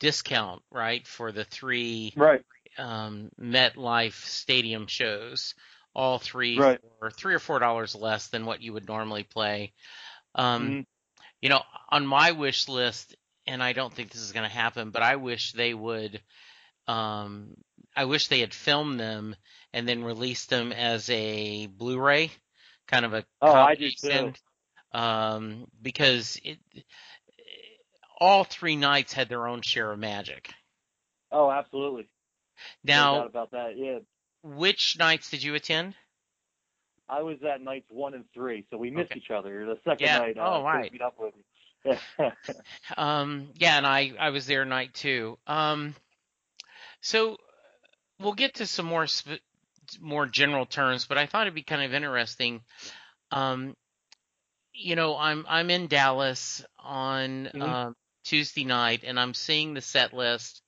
discount, 0.00 0.62
right, 0.72 1.06
for 1.06 1.30
the 1.30 1.44
three 1.44 2.14
Right. 2.16 2.44
um, 2.78 3.30
MetLife 3.40 4.24
Stadium 4.24 4.86
shows. 4.86 5.54
All 5.94 6.18
three 6.18 6.58
Right. 6.58 6.80
for 6.98 7.10
three 7.10 7.34
or 7.34 7.38
four 7.38 7.58
dollars 7.58 7.94
less 7.94 8.28
than 8.28 8.46
what 8.46 8.62
you 8.62 8.72
would 8.72 8.88
normally 8.88 9.24
play. 9.24 9.72
Um, 10.34 10.70
Mhm. 10.70 10.86
you 11.42 11.48
know, 11.48 11.62
on 11.88 12.06
my 12.06 12.32
wish 12.32 12.68
list, 12.68 13.16
and 13.46 13.62
I 13.62 13.72
don't 13.72 13.92
think 13.92 14.10
this 14.10 14.22
is 14.22 14.32
going 14.32 14.48
to 14.48 14.54
happen, 14.54 14.90
but 14.90 15.02
I 15.02 15.16
wish 15.16 15.52
they 15.52 15.74
would. 15.74 16.20
Um, 16.86 17.54
I 17.96 18.04
wish 18.04 18.28
they 18.28 18.40
had 18.40 18.54
filmed 18.54 19.00
them 19.00 19.36
and 19.72 19.88
then 19.88 20.04
released 20.04 20.50
them 20.50 20.72
as 20.72 21.08
a 21.10 21.66
Blu-ray, 21.66 22.30
kind 22.86 23.04
of 23.04 23.14
a 23.14 23.24
Oh, 23.42 23.52
I 23.52 23.74
do 23.74 23.90
combination. 24.00 24.34
Um, 24.92 25.66
because 25.80 26.40
it, 26.44 26.58
all 28.20 28.44
three 28.44 28.76
nights 28.76 29.12
had 29.12 29.28
their 29.28 29.46
own 29.46 29.62
share 29.62 29.90
of 29.92 29.98
magic. 29.98 30.52
Oh, 31.32 31.50
absolutely. 31.50 32.08
Now, 32.84 33.24
about 33.26 33.52
that. 33.52 33.76
Yeah. 33.76 34.00
which 34.42 34.96
nights 34.98 35.30
did 35.30 35.42
you 35.42 35.54
attend? 35.54 35.94
I 37.08 37.22
was 37.22 37.38
at 37.42 37.60
nights 37.60 37.86
one 37.88 38.14
and 38.14 38.24
three, 38.34 38.66
so 38.70 38.76
we 38.76 38.90
missed 38.90 39.10
Okay. 39.12 39.20
each 39.20 39.30
other. 39.30 39.64
The 39.66 39.78
second 39.84 40.06
Yeah. 40.06 40.18
night, 40.18 40.38
uh, 40.38 40.58
Oh, 40.58 40.62
right. 40.62 40.92
meet 40.92 41.02
up 41.02 41.16
with 41.18 41.34
you. 41.34 41.44
Um, 42.96 43.50
yeah, 43.54 43.78
and 43.78 43.86
I 43.86 44.12
I 44.18 44.30
was 44.30 44.46
there 44.46 44.64
night 44.66 44.92
two. 44.92 45.38
Um, 45.46 45.94
so 47.00 47.38
we'll 48.18 48.34
get 48.34 48.56
to 48.56 48.66
some 48.66 48.84
more 48.86 49.06
sp- 49.08 49.40
more 49.98 50.26
general 50.26 50.66
terms, 50.66 51.06
but 51.06 51.16
I 51.18 51.26
thought 51.26 51.42
it'd 51.42 51.54
be 51.54 51.62
kind 51.62 51.82
of 51.82 51.94
interesting. 51.94 52.60
Um, 53.30 53.74
you 54.74 54.94
know, 54.94 55.16
I'm 55.16 55.46
I'm 55.48 55.70
in 55.70 55.86
Dallas 55.86 56.62
on 56.78 57.50
Mhm. 57.54 57.62
um, 57.62 57.96
Tuesday 58.24 58.64
night, 58.64 59.02
and 59.04 59.18
I'm 59.18 59.34
seeing 59.34 59.74
the 59.74 59.80
set 59.80 60.12
list, 60.14 60.62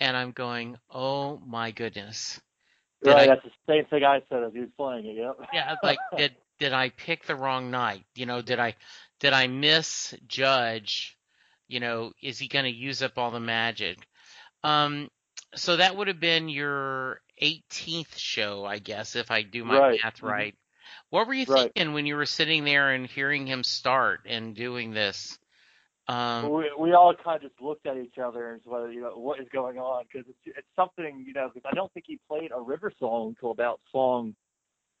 and 0.00 0.16
I'm 0.16 0.32
going, 0.32 0.78
oh 0.90 1.38
my 1.46 1.70
goodness. 1.72 2.40
Did 3.04 3.16
right. 3.16 3.26
I- 3.28 3.28
That's 3.28 3.42
the 3.44 3.50
same 3.68 3.84
thing 3.86 4.04
I 4.04 4.20
said 4.28 4.42
as 4.44 4.52
he 4.52 4.60
was 4.60 4.70
playing 4.76 5.06
it. 5.06 5.16
Yep. 5.16 5.38
Yeah, 5.52 5.76
like 5.82 6.00
did 6.16 6.36
did 6.58 6.72
I 6.72 6.90
pick 6.90 7.24
the 7.24 7.36
wrong 7.36 7.70
night? 7.70 8.04
You 8.14 8.26
know, 8.26 8.42
did 8.42 8.58
I 8.58 8.74
did 9.20 9.32
I 9.32 9.46
misjudge? 9.46 11.18
You 11.68 11.80
know, 11.80 12.12
is 12.22 12.38
he 12.38 12.48
going 12.48 12.64
to 12.64 12.70
use 12.70 13.02
up 13.02 13.18
all 13.18 13.30
the 13.30 13.40
magic? 13.40 13.98
Um, 14.64 15.10
so 15.54 15.76
that 15.76 15.96
would 15.96 16.08
have 16.08 16.20
been 16.20 16.48
your 16.48 17.20
18th 17.40 18.16
show, 18.16 18.64
I 18.64 18.78
guess, 18.78 19.16
if 19.16 19.30
I 19.30 19.42
do 19.42 19.64
my 19.64 19.80
Right. 19.80 20.00
math 20.02 20.22
Mhm. 20.22 20.22
right. 20.22 20.54
What 21.10 21.26
were 21.26 21.34
you 21.34 21.46
Right. 21.46 21.74
thinking 21.74 21.92
when 21.94 22.06
you 22.06 22.16
were 22.16 22.26
sitting 22.26 22.64
there 22.64 22.90
and 22.92 23.06
hearing 23.06 23.46
him 23.46 23.64
start 23.64 24.22
and 24.26 24.54
doing 24.56 24.92
this? 24.92 25.38
Um, 26.10 26.50
we 26.50 26.70
we 26.78 26.92
all 26.92 27.14
kind 27.14 27.36
of 27.36 27.50
just 27.50 27.60
looked 27.60 27.86
at 27.86 27.96
each 27.96 28.18
other 28.18 28.52
and 28.52 28.60
said, 28.64 28.92
you 28.94 29.02
know, 29.02 29.16
what 29.16 29.40
is 29.40 29.48
going 29.52 29.78
on? 29.78 30.04
Because 30.10 30.26
it's 30.28 30.56
it's 30.58 30.66
something, 30.76 31.24
you 31.26 31.32
know, 31.32 31.50
'cause 31.50 31.62
I 31.64 31.74
don't 31.74 31.92
think 31.92 32.06
he 32.06 32.18
played 32.28 32.50
a 32.54 32.60
River 32.60 32.92
song 32.98 33.28
until 33.30 33.50
about 33.52 33.80
song 33.92 34.34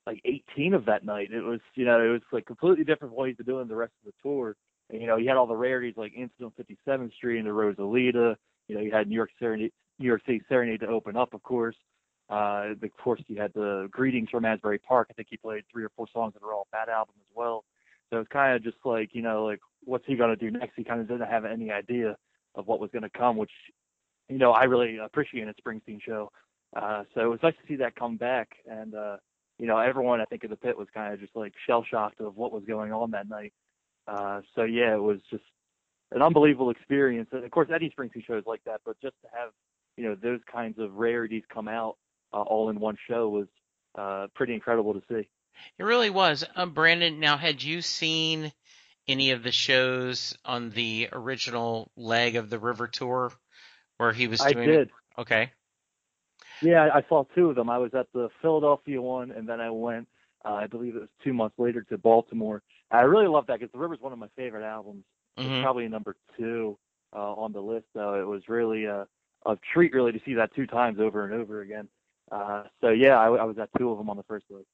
like 0.06 0.20
18 0.24 0.74
of 0.74 0.84
that 0.86 1.04
night. 1.04 1.30
It 1.32 1.42
was, 1.42 1.60
you 1.74 1.84
know, 1.84 2.00
it 2.04 2.08
was 2.08 2.22
like 2.32 2.46
completely 2.46 2.84
different 2.84 3.14
what 3.14 3.28
he's 3.28 3.36
been 3.36 3.46
doing 3.46 3.68
the 3.68 3.76
rest 3.76 3.92
of 4.04 4.12
the 4.12 4.18
tour. 4.22 4.56
And 4.90 5.00
you 5.00 5.06
know, 5.06 5.16
he 5.16 5.26
had 5.26 5.36
all 5.36 5.46
the 5.46 5.56
rarities 5.56 5.96
like 5.96 6.12
Incident 6.14 6.52
on 6.58 6.64
57th 6.64 7.12
Street 7.14 7.38
and 7.38 7.46
the 7.46 7.50
Rosalita. 7.52 8.36
You 8.68 8.74
know, 8.76 8.80
you 8.80 8.92
had 8.92 9.08
New 9.08 9.14
York 9.16 9.30
Serenade, 9.38 9.72
New 9.98 10.06
York 10.06 10.22
City 10.26 10.42
Serenade 10.48 10.80
to 10.80 10.86
open 10.88 11.16
up, 11.16 11.34
of 11.34 11.42
course. 11.42 11.76
Uh, 12.28 12.74
of 12.82 12.96
course, 13.02 13.20
you 13.26 13.40
had 13.40 13.52
the 13.54 13.88
Greetings 13.90 14.30
from 14.30 14.44
Asbury 14.44 14.78
Park. 14.78 15.08
I 15.10 15.14
think 15.14 15.28
he 15.30 15.36
played 15.36 15.64
three 15.72 15.84
or 15.84 15.90
four 15.96 16.06
songs 16.12 16.34
that 16.34 16.42
are 16.44 16.54
all 16.54 16.68
that 16.72 16.88
album 16.88 17.14
as 17.20 17.28
well. 17.34 17.64
So 18.10 18.18
it's 18.18 18.28
kind 18.28 18.56
of 18.56 18.62
just 18.62 18.78
like, 18.84 19.10
you 19.12 19.22
know, 19.22 19.44
like 19.44 19.60
what's 19.84 20.04
he 20.06 20.16
gonna 20.16 20.36
do 20.36 20.50
next? 20.50 20.74
He 20.76 20.84
kind 20.84 21.00
of 21.00 21.08
didn't 21.08 21.28
have 21.28 21.44
any 21.44 21.70
idea 21.70 22.16
of 22.54 22.66
what 22.66 22.80
was 22.80 22.90
gonna 22.92 23.10
come, 23.10 23.36
which, 23.36 23.52
you 24.28 24.38
know, 24.38 24.52
I 24.52 24.64
really 24.64 24.98
appreciate 24.98 25.42
in 25.42 25.48
a 25.48 25.54
Springsteen 25.54 26.02
show. 26.02 26.30
Uh, 26.74 27.04
so 27.14 27.20
it 27.22 27.28
was 27.28 27.40
nice 27.42 27.54
to 27.54 27.66
see 27.66 27.76
that 27.76 27.96
come 27.96 28.16
back, 28.16 28.50
and 28.66 28.94
uh, 28.94 29.16
you 29.58 29.66
know, 29.66 29.78
everyone 29.78 30.20
I 30.20 30.24
think 30.24 30.44
in 30.44 30.50
the 30.50 30.56
pit 30.56 30.78
was 30.78 30.86
kind 30.94 31.12
of 31.12 31.20
just 31.20 31.34
like 31.34 31.52
shell 31.66 31.84
shocked 31.88 32.20
of 32.20 32.36
what 32.36 32.52
was 32.52 32.62
going 32.64 32.92
on 32.92 33.10
that 33.10 33.28
night. 33.28 33.52
Uh, 34.06 34.40
so 34.54 34.62
yeah, 34.62 34.94
it 34.94 35.02
was 35.02 35.18
just 35.30 35.42
an 36.12 36.22
unbelievable 36.22 36.70
experience. 36.70 37.28
And 37.32 37.44
of 37.44 37.50
course, 37.50 37.68
Eddie 37.74 37.92
Springsteen 37.96 38.24
shows 38.24 38.44
like 38.46 38.62
that, 38.64 38.80
but 38.84 39.00
just 39.00 39.16
to 39.22 39.28
have 39.36 39.50
you 39.96 40.04
know 40.04 40.14
those 40.14 40.40
kinds 40.50 40.78
of 40.78 40.94
rarities 40.94 41.42
come 41.52 41.68
out 41.68 41.96
uh, 42.32 42.42
all 42.42 42.70
in 42.70 42.78
one 42.78 42.96
show 43.08 43.28
was 43.28 43.46
uh, 43.98 44.28
pretty 44.34 44.54
incredible 44.54 44.94
to 44.94 45.02
see. 45.08 45.28
It 45.78 45.84
really 45.84 46.10
was. 46.10 46.44
Um, 46.56 46.72
Brandon, 46.72 47.20
now 47.20 47.36
had 47.36 47.62
you 47.62 47.82
seen 47.82 48.52
any 49.08 49.30
of 49.32 49.42
the 49.42 49.52
shows 49.52 50.36
on 50.44 50.70
the 50.70 51.08
original 51.12 51.90
leg 51.96 52.36
of 52.36 52.50
the 52.50 52.58
River 52.58 52.86
Tour 52.86 53.32
where 53.96 54.12
he 54.12 54.26
was 54.26 54.40
doing? 54.40 54.58
I 54.58 54.66
did. 54.66 54.90
Okay. 55.18 55.52
Yeah, 56.62 56.88
I 56.92 57.02
saw 57.08 57.24
two 57.34 57.50
of 57.50 57.56
them. 57.56 57.70
I 57.70 57.78
was 57.78 57.92
at 57.94 58.06
the 58.12 58.28
Philadelphia 58.42 59.00
one, 59.00 59.30
and 59.30 59.48
then 59.48 59.60
I 59.60 59.70
went. 59.70 60.08
Uh, 60.44 60.54
I 60.54 60.66
believe 60.66 60.96
it 60.96 61.00
was 61.00 61.08
two 61.24 61.32
months 61.32 61.58
later 61.58 61.82
to 61.84 61.98
Baltimore. 61.98 62.62
I 62.90 63.02
really 63.02 63.28
love 63.28 63.46
that 63.46 63.60
because 63.60 63.72
The 63.72 63.78
River's 63.78 64.00
one 64.00 64.12
of 64.12 64.18
my 64.18 64.28
favorite 64.36 64.64
albums. 64.64 65.04
Mm-hmm. 65.38 65.52
It's 65.52 65.62
probably 65.62 65.88
number 65.88 66.16
two 66.36 66.78
uh, 67.14 67.32
on 67.32 67.52
the 67.52 67.60
list. 67.60 67.86
So 67.94 68.14
it 68.14 68.26
was 68.26 68.42
really 68.48 68.84
a, 68.84 69.06
a 69.46 69.56
treat, 69.72 69.92
really, 69.92 70.12
to 70.12 70.20
see 70.24 70.34
that 70.34 70.54
two 70.54 70.66
times 70.66 70.98
over 71.00 71.24
and 71.24 71.34
over 71.34 71.60
again. 71.60 71.88
Uh, 72.30 72.64
so 72.80 72.90
yeah, 72.90 73.18
I, 73.18 73.26
I 73.26 73.44
was 73.44 73.58
at 73.58 73.70
two 73.76 73.90
of 73.90 73.98
them 73.98 74.08
on 74.08 74.16
the 74.16 74.22
first 74.24 74.46
leg. 74.50 74.64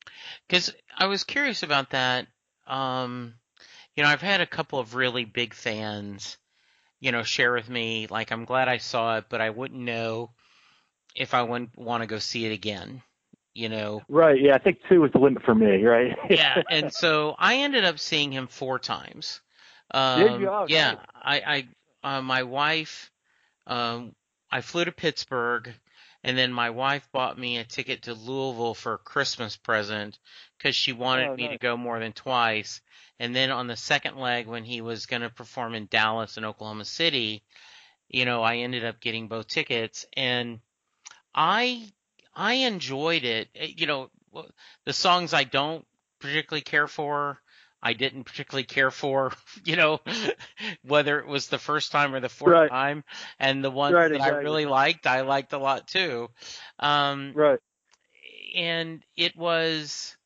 Because 0.46 0.74
I 0.96 1.06
was 1.06 1.24
curious 1.24 1.62
about 1.62 1.90
that. 1.90 2.26
Um, 2.66 3.34
you 3.94 4.02
know, 4.02 4.08
I've 4.08 4.20
had 4.20 4.40
a 4.40 4.46
couple 4.46 4.78
of 4.78 4.94
really 4.94 5.24
big 5.24 5.54
fans, 5.54 6.36
you 7.00 7.12
know, 7.12 7.22
share 7.22 7.52
with 7.52 7.68
me 7.68 8.06
like 8.10 8.30
I'm 8.30 8.44
glad 8.44 8.68
I 8.68 8.78
saw 8.78 9.18
it, 9.18 9.26
but 9.28 9.40
I 9.40 9.50
wouldn't 9.50 9.80
know 9.80 10.30
if 11.14 11.32
I 11.32 11.42
wouldn't 11.42 11.76
want 11.78 12.02
to 12.02 12.06
go 12.06 12.18
see 12.18 12.44
it 12.44 12.52
again. 12.52 13.02
You 13.54 13.70
know. 13.70 14.02
Right. 14.06 14.38
Yeah. 14.38 14.54
I 14.54 14.58
think 14.58 14.80
two 14.86 15.00
was 15.00 15.12
the 15.12 15.18
limit 15.18 15.42
for 15.42 15.54
me. 15.54 15.82
Right. 15.82 16.14
yeah. 16.28 16.62
And 16.70 16.92
so 16.92 17.34
I 17.38 17.56
ended 17.56 17.86
up 17.86 17.98
seeing 17.98 18.30
him 18.30 18.48
four 18.48 18.78
times. 18.78 19.40
Um? 19.92 20.46
Oh, 20.46 20.66
yeah. 20.68 20.92
nice. 20.92 20.98
I, 21.14 21.66
I, 22.02 22.16
uh, 22.18 22.20
my 22.20 22.42
wife, 22.42 23.10
um, 23.66 24.14
I 24.50 24.60
flew 24.60 24.84
to 24.84 24.92
Pittsburgh 24.92 25.72
and 26.24 26.36
then 26.36 26.52
my 26.52 26.70
wife 26.70 27.08
bought 27.12 27.38
me 27.38 27.58
a 27.58 27.64
ticket 27.64 28.02
to 28.02 28.14
Louisville 28.14 28.74
for 28.74 28.94
a 28.94 28.98
Christmas 28.98 29.56
present 29.56 30.18
because 30.58 30.74
she 30.76 30.92
wanted 30.92 31.30
Oh, 31.30 31.36
me 31.36 31.48
to 31.48 31.58
go 31.58 31.76
more 31.76 31.98
than 32.00 32.12
twice. 32.12 32.80
And 33.18 33.34
then 33.34 33.50
on 33.50 33.66
the 33.66 33.76
second 33.76 34.16
leg, 34.18 34.46
when 34.46 34.64
he 34.64 34.80
was 34.80 35.06
going 35.06 35.22
to 35.22 35.30
perform 35.30 35.74
in 35.74 35.86
Dallas 35.86 36.36
and 36.36 36.46
Oklahoma 36.46 36.84
City, 36.84 37.42
you 38.08 38.24
know, 38.24 38.42
I 38.42 38.58
ended 38.58 38.84
up 38.84 39.00
getting 39.00 39.28
both 39.28 39.48
tickets, 39.48 40.06
and 40.16 40.60
I 41.34 41.90
I 42.34 42.54
enjoyed 42.54 43.24
it. 43.24 43.48
Eh, 43.54 43.72
You 43.76 43.86
know, 43.86 44.10
the 44.84 44.92
songs 44.92 45.32
I 45.34 45.44
don't 45.44 45.86
particularly 46.18 46.62
care 46.62 46.88
for, 46.88 47.40
I 47.86 47.94
didn't 47.94 48.24
particularly 48.24 48.64
care 48.64 48.90
for. 48.90 49.32
You 49.64 49.76
know, 49.76 50.00
whether 50.82 51.18
it 51.20 51.26
was 51.26 51.48
the 51.48 51.58
first 51.58 51.92
time 51.92 52.14
or 52.14 52.20
the 52.20 52.28
fourth 52.28 52.58
Right. 52.58 52.70
time, 52.70 53.04
and 53.38 53.64
the 53.64 53.70
ones 53.70 53.96
Right, 53.96 54.10
that 54.10 54.20
I 54.20 54.28
really 54.28 54.66
liked, 54.66 55.06
I 55.06 55.22
liked 55.22 55.52
a 55.52 55.58
lot 55.58 55.88
too. 55.88 56.28
Um, 56.78 57.36
Right. 57.36 57.60
and 58.56 59.04
it 59.16 59.36
was 59.36 60.16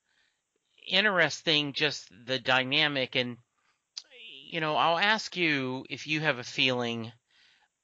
interesting 0.89 1.73
just 1.73 2.09
the 2.27 2.39
dynamic 2.39 3.15
and 3.17 3.37
you 4.49 4.61
know 4.61 4.77
i'll 4.77 4.99
ask 4.99 5.37
you 5.37 5.85
if 5.91 6.07
you 6.07 6.21
have 6.21 6.39
a 6.39 6.45
feeling 6.45 7.13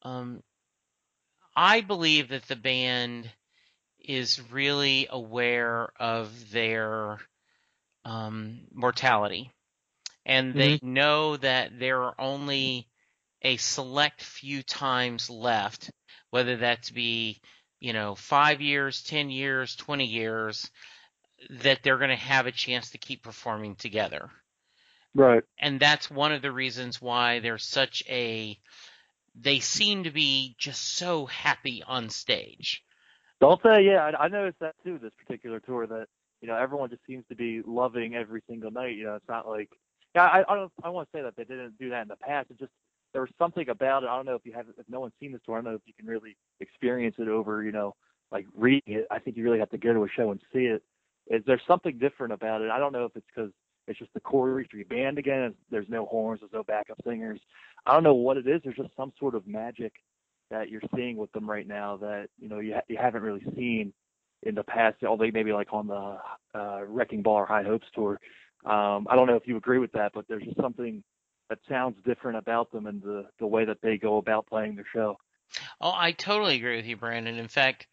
um 0.03 0.43
i 1.57 1.81
believe 1.81 2.29
that 2.29 2.47
the 2.49 2.57
band 2.57 3.31
is 4.01 4.41
really 4.51 5.07
aware 5.11 5.89
of 5.99 6.51
their 6.53 7.19
um 8.05 8.67
mortality 8.73 9.53
and 10.27 10.53
they 10.53 10.77
mm-hmm. 10.77 10.93
know 10.93 11.37
that 11.39 11.79
there 11.79 12.03
are 12.03 12.15
only 12.19 12.87
a 13.41 13.57
select 13.57 14.23
few 14.23 14.63
times 14.63 15.31
left 15.31 15.91
whether 16.31 16.57
that's 16.57 16.91
be 16.91 17.41
you 17.81 17.93
know 17.95 18.15
5 18.15 18.61
years 18.61 19.03
10 19.03 19.31
years 19.31 19.75
20 19.77 20.05
years 20.05 20.71
that 21.51 21.83
they're 21.83 21.99
going 21.99 22.11
to 22.11 22.17
have 22.17 22.47
a 22.47 22.53
chance 22.53 22.91
to 22.91 22.99
keep 22.99 23.23
performing 23.23 23.77
together. 23.77 24.31
Right. 25.15 25.43
And 25.59 25.81
that's 25.81 26.11
one 26.11 26.33
of 26.33 26.43
the 26.43 26.53
reasons 26.53 27.01
why 27.01 27.41
there's 27.41 27.65
such 27.65 28.03
a 28.09 28.59
they 29.39 29.61
seem 29.61 30.05
to 30.05 30.11
be 30.11 30.55
just 30.59 30.97
so 30.97 31.27
happy 31.27 31.83
on 31.87 32.09
stage. 32.09 32.83
Don't 33.41 33.61
say, 33.63 33.85
yeah, 33.85 34.11
I, 34.19 34.25
I 34.25 34.29
noticed 34.29 34.61
that 34.61 34.75
too. 34.83 34.99
This 34.99 35.13
particular 35.27 35.61
tour, 35.61 35.87
that 35.87 36.07
you 36.41 36.49
know, 36.49 36.57
everyone 36.57 36.89
just 36.89 37.05
seems 37.07 37.25
to 37.29 37.35
be 37.35 37.61
loving 37.67 38.15
every 38.15 38.43
single 38.49 38.71
night. 38.71 38.97
You 38.97 39.05
know, 39.05 39.15
it's 39.17 39.29
not 39.29 39.47
like, 39.47 39.69
yeah, 40.17 40.25
I, 40.25 40.45
I 40.51 40.57
don't, 40.57 40.73
I 40.83 40.89
want 40.89 41.09
to 41.13 41.19
say 41.19 41.23
that 41.23 41.37
they 41.37 41.45
didn't 41.45 41.79
do 41.79 41.91
that 41.91 42.03
in 42.03 42.09
the 42.09 42.17
past. 42.17 42.51
It 42.51 42.59
just 42.59 42.73
there 43.13 43.21
was 43.21 43.31
something 43.39 43.69
about 43.69 44.03
it. 44.03 44.09
I 44.09 44.17
don't 44.17 44.27
know 44.27 44.35
if 44.35 44.45
you 44.45 44.53
have, 44.55 44.67
if 44.79 44.89
no 44.89 45.01
one's 45.01 45.13
seen 45.21 45.33
this 45.33 45.41
tour, 45.45 45.57
I 45.57 45.59
don't 45.61 45.73
know 45.73 45.77
if 45.77 45.83
you 45.87 45.93
can 45.93 46.07
really 46.07 46.37
experience 46.61 47.17
it 47.19 47.29
over, 47.29 47.63
you 47.63 47.73
know, 47.73 47.95
like 48.33 48.47
reading 48.55 48.95
it. 48.95 49.07
I 49.11 49.19
think 49.19 49.37
you 49.37 49.45
really 49.45 49.59
have 49.59 49.71
to 49.71 49.79
go 49.79 49.93
to 49.93 50.05
a 50.05 50.09
show 50.09 50.31
and 50.31 50.41
see 50.53 50.67
it. 50.67 50.83
Is 51.29 51.43
there 51.47 51.61
something 51.69 51.99
different 51.99 52.33
about 52.33 52.63
it? 52.63 52.71
I 52.71 52.79
don't 52.79 52.93
know 52.93 53.05
if 53.05 53.13
it's 53.15 53.27
because 53.35 53.51
it's 53.87 53.99
just 53.99 54.13
the 54.15 54.21
core 54.21 54.63
Street 54.65 54.89
band 54.89 55.19
again. 55.19 55.55
There's 55.71 55.89
no 55.89 56.07
horns, 56.07 56.41
there's 56.41 56.53
no 56.53 56.63
backup 56.63 56.99
singers. 57.07 57.41
I 57.85 57.93
don't 57.93 58.03
know 58.03 58.15
what 58.15 58.39
it 58.39 58.47
is. 58.47 58.63
There's 58.65 58.77
just 58.77 58.97
some 58.97 59.13
sort 59.19 59.35
of 59.35 59.47
magic 59.47 59.93
that 60.51 60.71
you're 60.71 60.83
seeing 60.95 61.17
with 61.17 61.31
them 61.33 61.49
right 61.49 61.67
now 61.67 61.99
that 61.99 62.29
you 62.39 62.49
know 62.49 62.59
you 62.61 62.75
ha- 62.75 62.87
you 62.89 62.97
haven't 62.97 63.23
really 63.23 63.45
seen 63.55 63.93
in 64.45 64.55
the 64.55 64.63
past. 64.65 64.97
Although 65.05 65.31
maybe 65.33 65.53
like 65.53 65.73
on 65.73 65.87
the 65.87 66.19
uh, 66.55 66.85
Wrecking 66.87 67.23
Ball 67.23 67.37
or 67.37 67.47
High 67.47 67.65
Hopes 67.65 67.87
tour. 67.95 68.19
Um, 68.67 69.07
I 69.09 69.17
don't 69.17 69.27
know 69.27 69.37
if 69.37 69.47
you 69.47 69.57
agree 69.57 69.79
with 69.79 69.93
that, 69.93 70.13
but 70.13 70.27
there's 70.29 70.43
just 70.45 70.61
something 70.61 71.03
that 71.49 71.59
sounds 71.69 71.97
different 72.05 72.39
about 72.39 72.73
them 72.73 72.87
and 72.87 73.01
the 73.03 73.27
the 73.39 73.47
way 73.47 73.65
that 73.65 73.81
they 73.83 73.97
go 73.97 74.17
about 74.19 74.47
playing 74.47 74.75
their 74.75 74.87
show. 74.93 75.17
Oh, 75.81 75.93
I 75.95 76.13
totally 76.13 76.57
agree 76.57 76.77
with 76.77 76.87
you, 76.87 76.97
Brandon. 76.97 77.37
In 77.39 77.49
fact, 77.49 77.87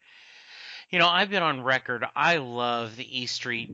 you 0.90 0.98
know, 0.98 1.08
I've 1.08 1.30
been 1.30 1.42
on 1.42 1.62
record. 1.62 2.04
I 2.16 2.38
love 2.38 2.96
the 2.96 3.22
E 3.22 3.26
Street 3.26 3.70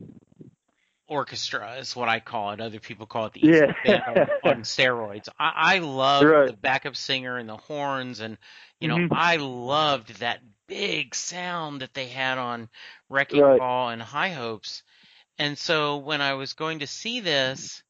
Orchestra, 1.07 1.75
is 1.75 1.95
what 1.95 2.07
I 2.09 2.19
call 2.19 2.51
it. 2.51 2.61
Other 2.61 2.79
people 2.79 3.05
call 3.05 3.25
it 3.25 3.33
the 3.33 3.45
E 3.47 3.53
Street 3.53 3.75
Yeah. 3.83 4.01
Band 4.03 4.03
on, 4.07 4.27
on 4.43 4.63
steroids. 4.63 5.27
I, 5.39 5.75
I 5.75 5.79
love 5.79 6.23
Right. 6.23 6.47
the 6.47 6.53
backup 6.53 6.95
singer 6.95 7.37
and 7.37 7.49
the 7.49 7.57
horns, 7.57 8.19
and 8.19 8.37
you 8.79 8.87
know, 8.87 8.97
Mhm. 8.97 9.09
I 9.11 9.37
loved 9.37 10.19
that 10.19 10.39
big 10.67 11.15
sound 11.15 11.81
that 11.81 11.93
they 11.93 12.07
had 12.07 12.37
on 12.37 12.69
Wrecking 13.09 13.41
Right. 13.41 13.57
Ball 13.57 13.89
and 13.89 14.01
High 14.01 14.29
Hopes. 14.29 14.83
And 15.41 15.57
so 15.57 15.97
when 15.97 16.21
I 16.21 16.35
was 16.35 16.53
going 16.53 16.79
to 16.79 16.87
see 16.87 17.19
this, 17.19 17.81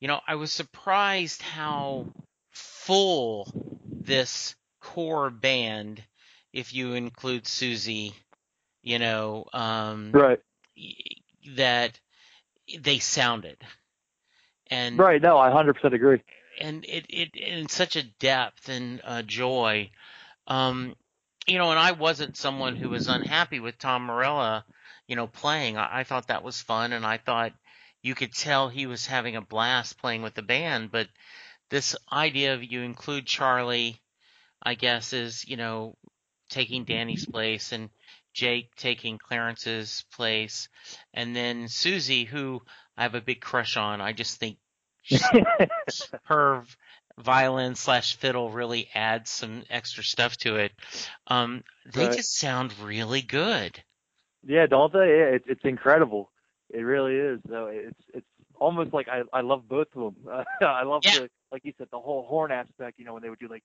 you 0.00 0.08
know, 0.08 0.18
I 0.26 0.34
was 0.34 0.50
surprised 0.50 1.42
how 1.42 2.06
full 2.50 3.48
this 4.00 4.56
core 4.80 5.30
band, 5.30 6.02
if 6.52 6.74
you 6.74 6.94
include 6.94 7.44
Soozie, 7.44 8.14
you 8.82 8.98
know, 8.98 9.44
um, 9.52 10.10
Right. 10.12 10.40
that 11.54 12.00
they 12.80 12.98
sounded. 12.98 13.58
And 14.66 14.98
Right. 14.98 15.22
No, 15.22 15.38
I 15.38 15.50
100% 15.50 15.94
agree. 15.94 16.20
and 16.60 16.84
it, 16.84 17.06
it 17.08 17.36
in 17.36 17.68
such 17.68 17.94
a 17.94 18.02
depth 18.02 18.68
and 18.68 19.00
uh, 19.04 19.22
joy. 19.22 19.88
Um, 20.48 20.96
you 21.46 21.58
know, 21.58 21.70
and 21.70 21.78
I 21.78 21.92
wasn't 21.92 22.36
someone 22.36 22.74
who 22.74 22.90
was 22.90 23.06
unhappy 23.06 23.60
with 23.60 23.78
Tom 23.78 24.02
Morello, 24.02 24.64
you 25.08 25.16
know, 25.16 25.26
playing. 25.28 25.78
I, 25.78 26.00
I 26.00 26.04
thought 26.04 26.28
that 26.28 26.44
was 26.44 26.60
fun, 26.62 26.92
and 26.92 27.06
I 27.06 27.18
thought 27.18 27.52
you 28.02 28.14
could 28.14 28.34
tell 28.34 28.68
he 28.68 28.86
was 28.86 29.06
having 29.06 29.36
a 29.36 29.42
blast 29.42 29.98
playing 29.98 30.22
with 30.22 30.34
the 30.34 30.42
band. 30.42 30.92
But 30.92 31.08
this 31.70 31.96
idea 32.12 32.54
of 32.54 32.64
you 32.64 32.82
include 32.82 33.26
Charlie, 33.26 34.00
I 34.62 34.74
guess, 34.74 35.12
is 35.12 35.46
you 35.48 35.56
know 35.56 35.96
taking 36.50 36.84
Danny's 36.84 37.26
place 37.26 37.72
and 37.72 37.90
Jake 38.34 38.74
taking 38.76 39.18
Clarence's 39.18 40.04
place, 40.14 40.68
and 41.14 41.34
then 41.36 41.66
Soozie, 41.66 42.26
who 42.26 42.62
I 42.96 43.02
have 43.04 43.14
a 43.16 43.20
big 43.22 43.40
crush 43.40 43.76
on. 43.76 44.00
I 44.00 44.12
just 44.12 44.38
think 44.38 44.58
her 46.24 46.64
violin 47.18 47.74
slash 47.74 48.16
fiddle 48.16 48.50
really 48.50 48.88
adds 48.94 49.30
some 49.30 49.64
extra 49.70 50.04
stuff 50.04 50.36
to 50.38 50.56
it. 50.56 50.72
Um, 51.26 51.64
they 51.86 52.08
Right. 52.08 52.16
just 52.16 52.36
sound 52.38 52.78
really 52.80 53.22
good. 53.22 53.82
Yeah, 54.46 54.66
don't 54.66 54.92
they? 54.92 54.98
Yeah, 54.98 55.34
it's 55.36 55.44
it's 55.48 55.64
incredible. 55.64 56.30
It 56.70 56.80
really 56.80 57.14
is. 57.14 57.40
So 57.48 57.66
it's 57.66 57.96
it's 58.14 58.26
almost 58.54 58.92
like 58.92 59.08
I 59.08 59.22
I 59.32 59.40
love 59.40 59.68
both 59.68 59.88
of 59.94 60.14
them. 60.14 60.16
Uh, 60.30 60.44
I 60.64 60.82
love 60.84 61.02
Yeah. 61.04 61.12
the 61.12 61.30
like 61.52 61.64
you 61.64 61.72
said 61.78 61.88
the 61.90 61.98
whole 62.00 62.26
horn 62.26 62.52
aspect. 62.52 62.98
You 62.98 63.04
know 63.04 63.14
when 63.14 63.22
they 63.22 63.30
would 63.30 63.38
do 63.38 63.48
like 63.48 63.64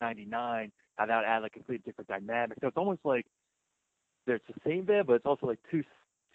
ninety 0.00 0.24
nine, 0.26 0.72
how 0.96 1.06
that 1.06 1.16
would 1.16 1.26
add 1.26 1.42
like 1.42 1.52
a 1.52 1.58
completely 1.58 1.82
different 1.84 2.08
dynamic. 2.08 2.58
So 2.60 2.68
it's 2.68 2.76
almost 2.76 3.00
like 3.04 3.26
there's 4.26 4.40
the 4.48 4.54
same 4.66 4.84
band, 4.84 5.06
but 5.06 5.14
it's 5.14 5.26
also 5.26 5.46
like 5.46 5.58
two 5.70 5.82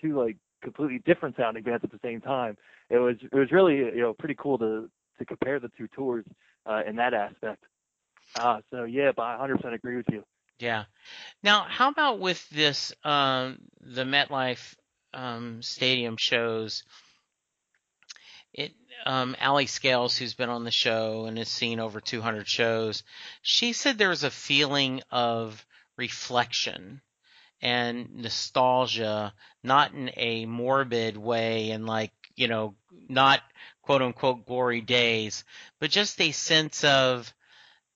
two 0.01 0.17
like 0.17 0.37
completely 0.63 0.99
different 1.05 1.35
sounding 1.37 1.63
bands 1.63 1.83
at 1.83 1.91
the 1.91 1.99
same 2.03 2.21
time. 2.21 2.57
It 2.89 2.97
was 2.97 3.15
it 3.21 3.35
was 3.35 3.51
really 3.51 3.75
you 3.77 4.01
know 4.01 4.13
pretty 4.13 4.35
cool 4.37 4.57
to 4.59 4.89
to 5.19 5.25
compare 5.25 5.59
the 5.59 5.69
two 5.77 5.87
tours 5.89 6.25
uh, 6.65 6.81
in 6.87 6.95
that 6.97 7.13
aspect. 7.13 7.63
Uh, 8.35 8.59
so 8.71 8.83
yeah, 8.83 9.11
but 9.15 9.23
I 9.23 9.35
100% 9.37 9.73
agree 9.73 9.97
with 9.97 10.05
you. 10.11 10.23
Yeah. 10.59 10.85
Now, 11.43 11.65
how 11.69 11.89
about 11.89 12.19
with 12.19 12.47
this, 12.49 12.93
um, 13.03 13.59
the 13.81 14.03
MetLife 14.03 14.75
um, 15.13 15.61
Stadium 15.61 16.17
shows? 16.17 16.83
It, 18.53 18.73
um, 19.05 19.35
Ali 19.39 19.67
Scales, 19.67 20.17
who's 20.17 20.33
been 20.33 20.49
on 20.49 20.63
the 20.63 20.71
show 20.71 21.25
and 21.25 21.37
has 21.37 21.49
seen 21.49 21.79
over 21.79 22.01
200 22.01 22.47
shows, 22.47 23.03
she 23.41 23.73
said 23.73 23.97
there 23.97 24.09
was 24.09 24.23
a 24.23 24.31
feeling 24.31 25.01
of 25.11 25.63
reflection 25.95 27.01
and 27.61 28.15
nostalgia, 28.15 29.33
not 29.63 29.93
in 29.93 30.11
a 30.17 30.45
morbid 30.45 31.17
way 31.17 31.71
and 31.71 31.85
like, 31.85 32.11
you 32.35 32.47
know, 32.47 32.75
not 33.09 33.41
quote 33.81 34.01
unquote 34.01 34.45
glory 34.45 34.81
days, 34.81 35.43
but 35.79 35.89
just 35.91 36.19
a 36.21 36.31
sense 36.31 36.83
of, 36.83 37.33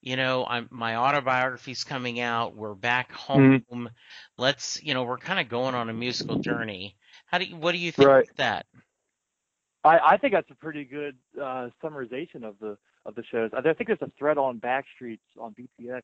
you 0.01 0.15
know, 0.15 0.45
I'm, 0.45 0.67
my 0.71 0.95
autobiography's 0.95 1.83
coming 1.83 2.19
out. 2.19 2.55
We're 2.55 2.73
back 2.73 3.11
home. 3.11 3.63
Mm-hmm. 3.71 3.85
Let's, 4.37 4.81
you 4.83 4.93
know, 4.93 5.03
we're 5.03 5.17
kind 5.17 5.39
of 5.39 5.47
going 5.47 5.75
on 5.75 5.89
a 5.89 5.93
musical 5.93 6.39
journey. 6.39 6.95
How 7.27 7.37
do 7.37 7.45
you, 7.45 7.55
what 7.55 7.71
do 7.73 7.77
you 7.77 7.91
think 7.91 8.07
Right. 8.07 8.29
of 8.29 8.35
that? 8.37 8.65
I, 9.83 9.99
I 9.99 10.17
think 10.17 10.33
that's 10.33 10.49
a 10.51 10.55
pretty 10.55 10.83
good 10.85 11.15
uh, 11.39 11.69
summarization 11.83 12.43
of 12.43 12.55
the 12.59 12.77
of 13.03 13.15
the 13.15 13.23
shows. 13.31 13.49
I 13.53 13.61
think 13.61 13.87
there's 13.87 14.01
a 14.01 14.11
thread 14.17 14.37
on 14.37 14.59
Backstreets 14.59 15.19
on 15.39 15.55
BTX 15.55 16.01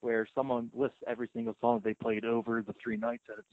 where 0.00 0.26
someone 0.34 0.70
lists 0.74 0.96
every 1.06 1.28
single 1.34 1.54
song 1.60 1.76
that 1.76 1.84
they 1.84 1.92
played 1.94 2.24
over 2.24 2.62
the 2.62 2.74
three 2.82 2.96
nights, 2.96 3.24
and 3.28 3.38
it's 3.38 3.46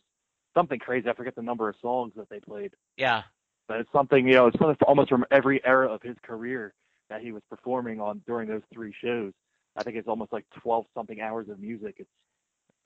something 0.56 0.80
crazy. 0.80 1.10
I 1.10 1.14
forget 1.14 1.36
the 1.36 1.42
number 1.42 1.68
of 1.68 1.76
songs 1.82 2.14
that 2.16 2.30
they 2.30 2.40
played, 2.40 2.72
Yeah. 2.96 3.24
but 3.68 3.82
it's 3.82 3.92
something 3.92 4.26
you 4.26 4.34
know, 4.34 4.48
it's 4.48 4.58
something 4.58 4.78
almost 4.88 5.10
from 5.10 5.26
every 5.30 5.64
era 5.66 5.90
of 5.90 6.02
his 6.02 6.16
career 6.24 6.74
that 7.10 7.22
he 7.22 7.34
was 7.34 7.44
performing 7.50 8.00
on 8.00 8.22
during 8.26 8.48
those 8.48 8.62
three 8.74 8.94
shows. 9.04 9.34
I 9.80 9.84
think 9.84 9.96
it's 9.96 10.08
almost 10.08 10.34
like 10.34 10.46
12 10.62 10.86
something 10.94 11.22
hours 11.22 11.48
of 11.50 11.60
music. 11.60 11.96
It's 12.00 12.10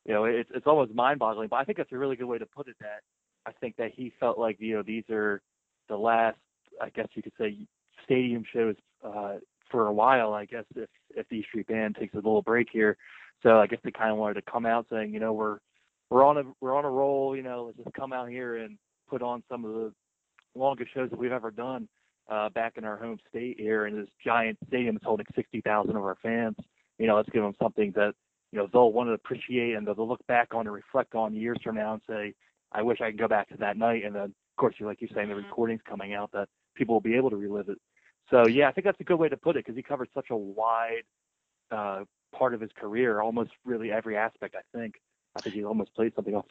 you 0.05 0.13
know, 0.13 0.25
it's 0.25 0.49
it's 0.53 0.67
almost 0.67 0.93
mind-boggling, 0.93 1.47
but 1.47 1.57
I 1.57 1.63
think 1.63 1.77
that's 1.77 1.91
a 1.91 1.97
really 1.97 2.15
good 2.15 2.25
way 2.25 2.37
to 2.37 2.45
put 2.45 2.67
it. 2.67 2.75
That 2.81 3.01
I 3.45 3.51
think 3.53 3.77
that 3.77 3.91
he 3.95 4.11
felt 4.19 4.37
like 4.37 4.57
you 4.59 4.75
know 4.75 4.83
these 4.83 5.05
are 5.09 5.41
the 5.87 5.97
last, 5.97 6.37
I 6.81 6.89
guess 6.89 7.07
you 7.13 7.23
could 7.23 7.33
say, 7.39 7.57
stadium 8.03 8.43
shows 8.51 8.75
uh, 9.03 9.35
for 9.71 9.87
a 9.87 9.93
while. 9.93 10.33
I 10.33 10.45
guess 10.45 10.65
if 10.75 10.89
if 11.15 11.27
the 11.29 11.41
Street 11.43 11.67
Band 11.67 11.95
takes 11.95 12.13
a 12.13 12.17
little 12.17 12.41
break 12.41 12.67
here, 12.71 12.97
so 13.41 13.59
I 13.59 13.67
guess 13.67 13.79
they 13.83 13.91
kind 13.91 14.11
of 14.11 14.17
wanted 14.17 14.35
to 14.35 14.51
come 14.51 14.65
out 14.65 14.87
saying, 14.91 15.13
you 15.13 15.21
know, 15.21 15.33
we're 15.33 15.59
we're 16.09 16.25
on 16.25 16.37
a 16.37 16.43
we're 16.59 16.75
on 16.75 16.85
a 16.85 16.89
roll. 16.89 17.35
You 17.35 17.43
know, 17.43 17.65
let's 17.65 17.77
just 17.77 17.95
come 17.95 18.11
out 18.11 18.29
here 18.29 18.57
and 18.57 18.77
put 19.09 19.21
on 19.21 19.41
some 19.49 19.63
of 19.63 19.73
the 19.73 19.93
longest 20.53 20.93
shows 20.93 21.09
that 21.09 21.19
we've 21.19 21.31
ever 21.31 21.49
done 21.49 21.87
uh, 22.29 22.49
back 22.49 22.73
in 22.77 22.83
our 22.83 22.97
home 22.97 23.19
state 23.29 23.59
here, 23.59 23.85
in 23.85 23.95
this 23.95 24.09
giant 24.23 24.57
stadium 24.67 24.95
that's 24.95 25.05
holding 25.05 25.25
60,000 25.35 25.95
of 25.95 26.03
our 26.03 26.17
fans. 26.21 26.55
You 26.97 27.07
know, 27.07 27.15
let's 27.15 27.29
give 27.29 27.41
them 27.41 27.55
something 27.61 27.91
that 27.95 28.13
you 28.51 28.59
know 28.59 28.67
they'll 28.71 28.91
want 28.91 29.09
to 29.09 29.13
appreciate 29.13 29.73
and 29.73 29.87
they'll 29.87 30.07
look 30.07 30.25
back 30.27 30.53
on 30.53 30.67
and 30.67 30.73
reflect 30.73 31.15
on 31.15 31.35
years 31.35 31.57
from 31.63 31.75
now 31.75 31.93
and 31.93 32.01
say, 32.07 32.33
I 32.71 32.81
wish 32.81 33.01
I 33.01 33.11
could 33.11 33.19
go 33.19 33.27
back 33.27 33.49
to 33.49 33.57
that 33.57 33.77
night. 33.77 34.03
And 34.05 34.15
then, 34.15 34.23
of 34.23 34.57
course, 34.57 34.75
you 34.79 34.85
like 34.85 35.01
you're 35.01 35.09
saying, 35.13 35.29
the 35.29 35.35
recordings 35.35 35.81
coming 35.87 36.13
out 36.13 36.31
that 36.33 36.49
people 36.75 36.95
will 36.95 37.01
be 37.01 37.15
able 37.15 37.29
to 37.29 37.35
relive 37.35 37.69
it. 37.69 37.77
So 38.29 38.47
yeah, 38.47 38.67
I 38.67 38.71
think 38.71 38.85
that's 38.85 38.99
a 38.99 39.03
good 39.03 39.19
way 39.19 39.29
to 39.29 39.37
put 39.37 39.55
it 39.55 39.65
because 39.65 39.75
he 39.75 39.83
covered 39.83 40.09
such 40.13 40.29
a 40.29 40.37
wide 40.37 41.03
uh, 41.71 42.03
part 42.35 42.53
of 42.53 42.61
his 42.61 42.71
career, 42.75 43.21
almost 43.21 43.51
really 43.65 43.91
every 43.91 44.17
aspect. 44.17 44.55
I 44.55 44.77
think. 44.77 44.95
I 45.35 45.41
think 45.41 45.55
he 45.55 45.63
almost 45.63 45.93
played 45.95 46.13
something 46.15 46.35
off 46.35 46.45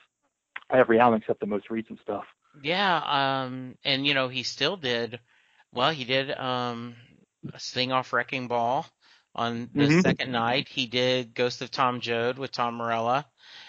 every 0.70 0.98
album 0.98 1.20
except 1.20 1.40
the 1.40 1.46
most 1.46 1.70
recent 1.70 2.00
stuff. 2.00 2.24
Yeah, 2.62 2.98
um, 3.44 3.76
and 3.84 4.06
you 4.06 4.14
know, 4.14 4.28
he 4.28 4.42
still 4.42 4.76
did, 4.76 5.20
well, 5.72 5.90
he 5.90 6.04
did, 6.04 6.36
um, 6.36 6.96
a 7.52 7.60
Sing 7.60 7.92
Off 7.92 8.12
Wrecking 8.12 8.48
Ball 8.48 8.86
on 9.34 9.70
the 9.74 9.84
Mhm. 9.84 10.02
second 10.02 10.32
night. 10.32 10.68
He 10.68 10.86
did 10.86 11.34
Ghost 11.34 11.62
of 11.62 11.70
Tom 11.70 12.00
Joad 12.00 12.38
with 12.38 12.52
Tom 12.52 12.74
Morello 12.74 13.24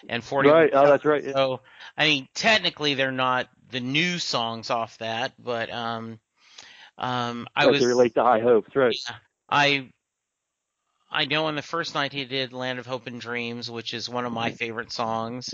and 0.09 0.23
40. 0.23 0.49
Right. 0.49 0.71
Oh, 0.73 0.87
that's 0.87 1.05
right. 1.05 1.23
Yeah. 1.23 1.33
So, 1.33 1.61
I 1.97 2.05
mean, 2.07 2.27
technically 2.33 2.93
they're 2.95 3.11
not 3.11 3.47
the 3.69 3.79
new 3.79 4.19
songs 4.19 4.69
off 4.69 4.97
that, 4.99 5.33
but, 5.39 5.71
um, 5.71 6.19
um, 6.97 7.47
I 7.55 7.65
was, 7.67 7.81
to 7.81 7.87
relate 7.87 8.15
to 8.15 8.23
High 8.23 8.39
Hopes, 8.39 8.75
right? 8.75 8.95
yeah, 9.07 9.15
I, 9.49 9.89
I 11.11 11.25
know 11.25 11.45
on 11.45 11.55
the 11.55 11.61
first 11.61 11.95
night 11.95 12.11
he 12.11 12.25
did 12.25 12.53
Land 12.53 12.79
of 12.79 12.85
Hope 12.87 13.07
and 13.07 13.21
Dreams, 13.21 13.69
which 13.69 13.93
is 13.93 14.09
one 14.09 14.25
of 14.25 14.33
my 14.33 14.51
favorite 14.51 14.91
songs. 14.91 15.49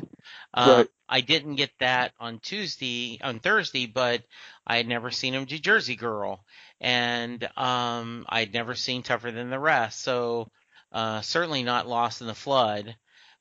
Uh, 0.54 0.69
Right. 0.80 0.89
I 1.08 1.22
didn't 1.22 1.56
get 1.56 1.72
that 1.80 2.13
on 2.19 2.39
Tuesday, 2.39 3.19
on 3.22 3.39
Thursday, 3.39 3.86
but 3.88 4.24
I 4.65 4.78
had 4.78 4.88
never 4.88 5.12
seen 5.12 5.34
him 5.34 5.45
do 5.45 5.58
Jersey 5.58 5.95
Girl, 5.95 6.45
and 6.82 7.44
um, 7.58 8.26
I'd 8.30 8.54
never 8.54 8.76
seen 8.76 9.04
Tougher 9.04 9.32
Than 9.32 9.50
the 9.50 9.60
Rest, 9.60 10.02
so 10.02 10.50
uh, 10.92 11.22
certainly 11.22 11.63
not 11.63 11.88
Lost 11.88 12.22
in 12.22 12.28
the 12.28 12.34
Flood. 12.36 12.96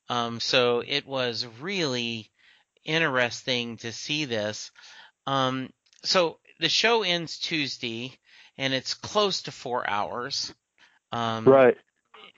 Um, 0.09 0.39
so 0.39 0.83
it 0.85 1.05
was 1.05 1.45
really 1.61 2.31
interesting 2.83 3.77
to 3.77 3.91
see 3.91 4.25
this. 4.25 4.71
Um, 5.27 5.69
so 6.03 6.39
the 6.59 6.69
show 6.69 7.03
ends 7.03 7.37
Tuesday, 7.37 8.17
and 8.57 8.73
it's 8.73 8.93
close 8.93 9.43
to 9.43 9.51
four 9.51 9.87
hours. 9.89 10.53
Um, 11.11 11.45
Right. 11.45 11.77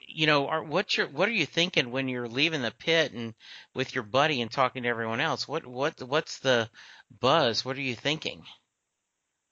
you 0.06 0.26
know, 0.26 0.46
are, 0.48 0.62
what's 0.62 0.96
your 0.96 1.06
what 1.08 1.28
are 1.28 1.32
you 1.32 1.46
thinking 1.46 1.90
when 1.90 2.08
you're 2.08 2.28
leaving 2.28 2.62
the 2.62 2.70
pit 2.70 3.12
and 3.12 3.34
with 3.74 3.94
your 3.94 4.04
buddy 4.04 4.42
and 4.42 4.50
talking 4.50 4.82
to 4.82 4.88
everyone 4.88 5.20
else? 5.20 5.48
What 5.48 5.66
what 5.66 6.02
what's 6.02 6.38
the 6.40 6.68
buzz? 7.20 7.64
What 7.64 7.76
are 7.76 7.82
you 7.82 7.94
thinking? 7.94 8.42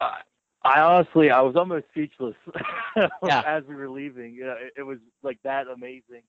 I 0.00 0.20
I 0.62 0.80
honestly, 0.80 1.30
I 1.30 1.40
was 1.40 1.56
almost 1.56 1.86
speechless 1.90 2.34
Yeah. 3.24 3.42
as 3.46 3.64
we 3.66 3.74
were 3.74 3.88
leaving. 3.88 4.34
You 4.34 4.44
know, 4.46 4.56
it, 4.60 4.72
it 4.78 4.82
was 4.82 4.98
like 5.22 5.38
that 5.44 5.66
amazing. 5.68 6.22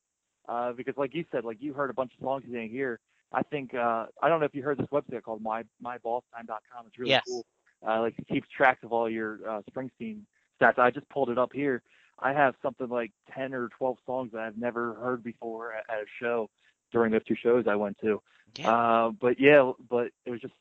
Uh, 0.47 0.71
because 0.71 0.95
like 0.97 1.13
you 1.13 1.25
said, 1.31 1.43
like 1.45 1.57
you 1.61 1.73
heard 1.73 1.89
a 1.89 1.93
bunch 1.93 2.13
of 2.17 2.23
songs 2.23 2.43
you 2.47 2.53
didn't 2.53 2.71
hear. 2.71 2.99
I 3.33 3.43
think 3.43 3.73
uh, 3.73 4.05
I 4.21 4.29
don't 4.29 4.39
know 4.39 4.45
if 4.45 4.55
you 4.55 4.63
heard 4.63 4.77
this 4.77 4.87
website 4.87 5.21
called 5.23 5.41
my 5.41 5.63
myballstime.com. 5.83 6.87
It's 6.87 6.97
really 6.97 7.11
Yes. 7.11 7.23
cool. 7.27 7.45
Uh, 7.87 8.01
like 8.01 8.13
it 8.17 8.27
keeps 8.27 8.47
track 8.49 8.79
of 8.83 8.91
all 8.93 9.09
your 9.09 9.39
uh, 9.49 9.61
Springsteen 9.71 10.19
stats. 10.61 10.77
I 10.79 10.91
just 10.91 11.07
pulled 11.09 11.29
it 11.29 11.37
up 11.37 11.51
here. 11.53 11.81
I 12.19 12.33
have 12.33 12.55
something 12.61 12.87
like 12.89 13.11
ten 13.33 13.53
or 13.53 13.69
twelve 13.77 13.97
songs 14.05 14.31
that 14.33 14.41
I've 14.41 14.57
never 14.57 14.93
heard 14.95 15.23
before 15.23 15.73
at, 15.73 15.85
at 15.89 15.99
a 16.01 16.05
show 16.21 16.49
during 16.91 17.11
those 17.11 17.23
two 17.25 17.35
shows 17.41 17.65
I 17.67 17.75
went 17.75 17.97
to. 18.01 18.21
Yeah, 18.57 18.69
Uh, 18.71 19.11
but 19.19 19.39
yeah, 19.39 19.71
but 19.89 20.09
it 20.25 20.31
was 20.31 20.41
just 20.41 20.53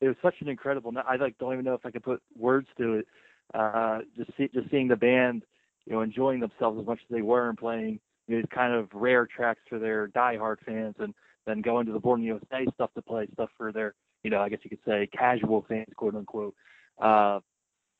it 0.00 0.08
was 0.08 0.16
such 0.22 0.34
an 0.40 0.48
incredible. 0.48 0.92
night. 0.92 1.04
I 1.08 1.16
like 1.16 1.36
don't 1.38 1.52
even 1.52 1.64
know 1.64 1.74
if 1.74 1.84
I 1.84 1.90
could 1.90 2.02
put 2.02 2.22
words 2.36 2.68
to 2.78 2.94
it. 2.94 3.06
Uh, 3.52 4.00
just 4.16 4.30
see, 4.36 4.48
just 4.54 4.70
seeing 4.70 4.88
the 4.88 4.96
band, 4.96 5.42
you 5.86 5.92
know, 5.92 6.02
enjoying 6.02 6.40
themselves 6.40 6.80
as 6.80 6.86
much 6.86 7.00
as 7.02 7.14
they 7.14 7.22
were 7.22 7.48
and 7.48 7.58
playing 7.58 8.00
you 8.28 8.36
know, 8.36 8.42
these 8.42 8.50
kind 8.54 8.72
of 8.72 8.88
rare 8.92 9.26
tracks 9.26 9.60
for 9.68 9.78
their 9.78 10.08
diehard 10.08 10.56
fans, 10.64 10.94
and 10.98 11.14
then 11.46 11.60
going 11.60 11.86
to 11.86 11.92
the 11.92 11.98
Born 11.98 12.22
USA 12.22 12.64
stuff 12.74 12.90
to 12.94 13.02
play 13.02 13.26
stuff 13.32 13.50
for 13.56 13.72
their, 13.72 13.94
you 14.22 14.30
know, 14.30 14.40
I 14.40 14.48
guess 14.48 14.60
you 14.62 14.70
could 14.70 14.84
say 14.86 15.08
casual 15.12 15.64
fans, 15.68 15.88
quote 15.96 16.14
unquote. 16.14 16.54
Uh, 17.00 17.40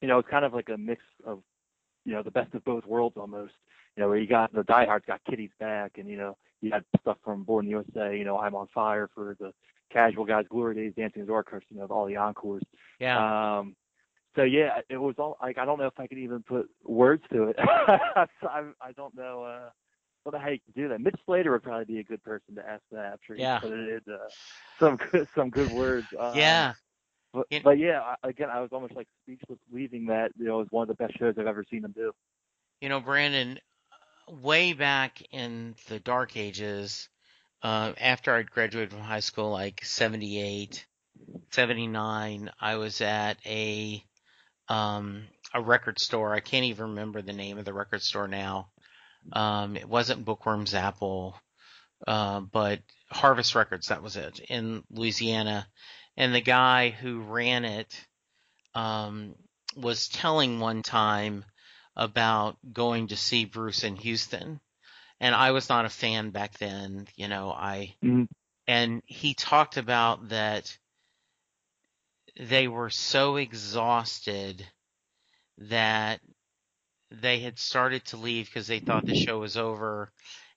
you 0.00 0.08
know, 0.08 0.18
it's 0.18 0.28
kind 0.28 0.44
of 0.44 0.54
like 0.54 0.68
a 0.68 0.78
mix 0.78 1.02
of, 1.26 1.40
you 2.04 2.12
know, 2.12 2.22
the 2.22 2.30
best 2.30 2.54
of 2.54 2.64
both 2.64 2.86
worlds 2.86 3.16
almost. 3.18 3.52
You 3.96 4.02
know, 4.02 4.08
where 4.08 4.18
you 4.18 4.28
got 4.28 4.54
the 4.54 4.62
diehards 4.62 5.04
got 5.06 5.20
Kitty's 5.28 5.50
back, 5.58 5.98
and 5.98 6.08
you 6.08 6.16
know, 6.16 6.36
you 6.60 6.70
had 6.70 6.84
stuff 7.00 7.18
from 7.24 7.42
Born 7.42 7.66
USA. 7.66 8.16
You 8.16 8.24
know, 8.24 8.38
I'm 8.38 8.54
on 8.54 8.68
fire 8.72 9.10
for 9.14 9.36
the 9.40 9.52
casual 9.92 10.24
guys, 10.24 10.46
Glory 10.48 10.74
Days, 10.74 10.92
Dancing 10.96 11.28
Orchestra, 11.28 11.60
you 11.70 11.78
know, 11.78 11.84
of 11.84 11.90
all 11.92 12.06
the 12.06 12.16
encores. 12.16 12.62
yeah, 12.98 13.22
Um, 13.22 13.76
so 14.36 14.42
yeah, 14.42 14.80
it 14.88 14.96
was 14.98 15.14
all 15.18 15.36
like 15.42 15.58
I 15.58 15.64
don't 15.64 15.78
know 15.78 15.86
if 15.86 15.98
I 15.98 16.06
could 16.06 16.18
even 16.18 16.42
put 16.42 16.68
words 16.84 17.22
to 17.32 17.44
it. 17.44 17.56
I, 17.58 18.26
I 18.80 18.92
don't 18.96 19.14
know. 19.16 19.44
Uh, 19.44 19.70
don't 20.24 20.34
know 20.34 20.40
how 20.40 20.50
you 20.50 20.58
can 20.60 20.82
do 20.82 20.88
that. 20.88 21.00
Mitch 21.00 21.16
Slater 21.24 21.52
would 21.52 21.62
probably 21.62 21.84
be 21.86 22.00
a 22.00 22.04
good 22.04 22.22
person 22.22 22.54
to 22.56 22.66
ask 22.68 22.82
that. 22.92 23.12
I'm 23.12 23.18
sure 23.26 23.36
he 23.36 23.48
Yeah. 23.48 23.60
put 23.60 23.72
it 23.72 24.02
in 24.06 24.12
uh, 24.14 24.28
some 24.80 24.96
good 25.12 25.26
some 25.36 25.50
good 25.50 25.68
words. 25.68 26.08
Um, 26.18 26.32
yeah. 26.32 26.74
But, 27.32 27.46
It- 27.50 27.64
but 27.64 27.78
yeah, 27.78 28.00
I, 28.00 28.28
again, 28.28 28.48
I 28.50 28.60
was 28.60 28.70
almost 28.72 28.94
like 28.94 29.08
speechless 29.22 29.58
leaving 29.72 30.06
that. 30.06 30.30
You 30.38 30.46
know, 30.46 30.56
it 30.56 30.64
was 30.64 30.68
one 30.70 30.82
of 30.82 30.88
the 30.88 31.02
best 31.02 31.18
shows 31.18 31.34
I've 31.38 31.46
ever 31.46 31.64
seen 31.70 31.82
them 31.82 31.92
do. 31.94 32.12
You 32.80 32.88
know, 32.88 33.00
Brandon, 33.00 33.58
way 34.28 34.72
back 34.72 35.22
in 35.30 35.74
the 35.88 35.98
dark 36.00 36.36
ages, 36.36 37.08
uh, 37.62 37.92
after 38.00 38.34
I'd 38.34 38.50
graduated 38.50 38.90
from 38.90 39.00
high 39.00 39.20
school, 39.20 39.50
like 39.50 39.84
78, 39.84 40.86
79, 41.50 42.50
I 42.60 42.76
was 42.76 43.00
at 43.00 43.38
a, 43.44 44.02
um, 44.68 45.24
a 45.52 45.60
record 45.60 45.98
store. 45.98 46.34
I 46.34 46.40
can't 46.40 46.64
even 46.64 46.90
remember 46.90 47.22
the 47.22 47.32
name 47.32 47.58
of 47.58 47.64
the 47.64 47.74
record 47.74 48.02
store 48.02 48.28
now. 48.28 48.70
Um, 49.32 49.76
it 49.76 49.88
wasn't 49.88 50.24
Bookworm's 50.24 50.74
Apple, 50.74 51.36
uh, 52.06 52.40
but 52.40 52.80
Harvest 53.10 53.54
Records, 53.54 53.88
that 53.88 54.02
was 54.02 54.16
it, 54.16 54.40
in 54.48 54.82
Louisiana. 54.90 55.66
And 56.16 56.34
the 56.34 56.40
guy 56.40 56.90
who 56.90 57.20
ran 57.20 57.64
it, 57.64 58.06
um, 58.74 59.34
was 59.76 60.08
telling 60.08 60.60
one 60.60 60.82
time 60.82 61.44
about 61.96 62.56
going 62.72 63.08
to 63.08 63.16
see 63.16 63.44
Bruce 63.44 63.84
in 63.84 63.96
Houston. 63.96 64.60
And 65.20 65.34
I 65.34 65.50
was 65.50 65.68
not 65.68 65.84
a 65.84 65.90
fan 65.90 66.30
back 66.30 66.58
then, 66.58 67.06
you 67.16 67.28
know, 67.28 67.50
I, 67.52 67.94
Mhm. 68.02 68.28
and 68.66 69.02
he 69.06 69.34
talked 69.34 69.76
about 69.76 70.30
that 70.30 70.76
they 72.38 72.68
were 72.68 72.90
so 72.90 73.36
exhausted 73.36 74.66
that 75.58 76.20
they 77.10 77.40
had 77.40 77.58
started 77.58 78.04
to 78.06 78.16
leave 78.16 78.46
because 78.46 78.66
they 78.66 78.78
thought 78.78 79.06
the 79.06 79.14
show 79.14 79.38
was 79.40 79.56
over 79.56 80.10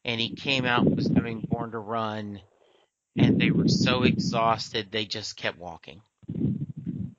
and 0.06 0.19
he 0.19 0.30
came 0.30 0.65
out 0.65 0.86
was 0.95 1.10
doing 1.10 1.45
Born 1.49 1.71
to 1.71 1.80
Run, 1.80 2.41
and 3.17 3.38
they 3.39 3.52
were 3.52 3.67
so 3.67 4.04
exhausted 4.04 4.91
they 4.91 5.06
just 5.06 5.36
kept 5.38 5.58
walking. 5.58 6.02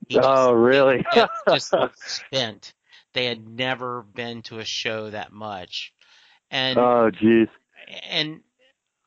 He 0.07 0.15
just, 0.15 0.27
oh, 0.27 0.53
really? 0.53 1.03
just 1.51 1.73
spent. 1.95 2.73
They 3.13 3.25
had 3.25 3.47
never 3.47 4.03
been 4.03 4.43
to 4.43 4.59
a 4.59 4.65
show 4.65 5.09
that 5.09 5.31
much, 5.31 5.93
and 6.51 6.77
oh, 6.77 7.11
jeez. 7.11 7.49
and 8.09 8.41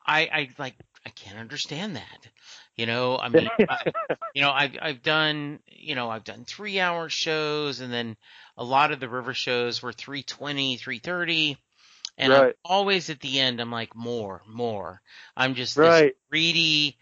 I 0.05 0.21
I 0.21 0.49
like 0.57 0.75
I 1.05 1.09
can't 1.09 1.37
understand 1.37 1.95
that. 1.95 2.27
You 2.75 2.85
know, 2.85 3.17
I 3.17 3.29
mean, 3.29 3.49
I, 3.69 3.91
you 4.33 4.41
know, 4.41 4.51
I've 4.51 4.77
I've 4.81 5.03
done 5.03 5.59
you 5.67 5.95
know 5.95 6.09
I've 6.09 6.23
done 6.23 6.45
three 6.45 6.79
hour 6.79 7.09
shows, 7.09 7.81
and 7.81 7.91
then 7.91 8.15
a 8.59 8.63
lot 8.63 8.91
of 8.91 8.99
the 8.99 9.09
river 9.09 9.33
shows 9.33 9.81
were 9.81 9.93
320, 9.93 10.77
330. 10.77 11.57
And 12.17 12.33
I'm 12.33 12.51
always 12.65 13.09
at 13.09 13.21
the 13.21 13.39
end, 13.39 13.61
I'm 13.61 13.71
like, 13.71 13.95
more, 13.95 14.41
more. 14.45 15.01
I'm 15.37 15.55
just 15.55 15.77
this 15.77 15.87
right. 15.87 16.13
greedy, 16.29 16.97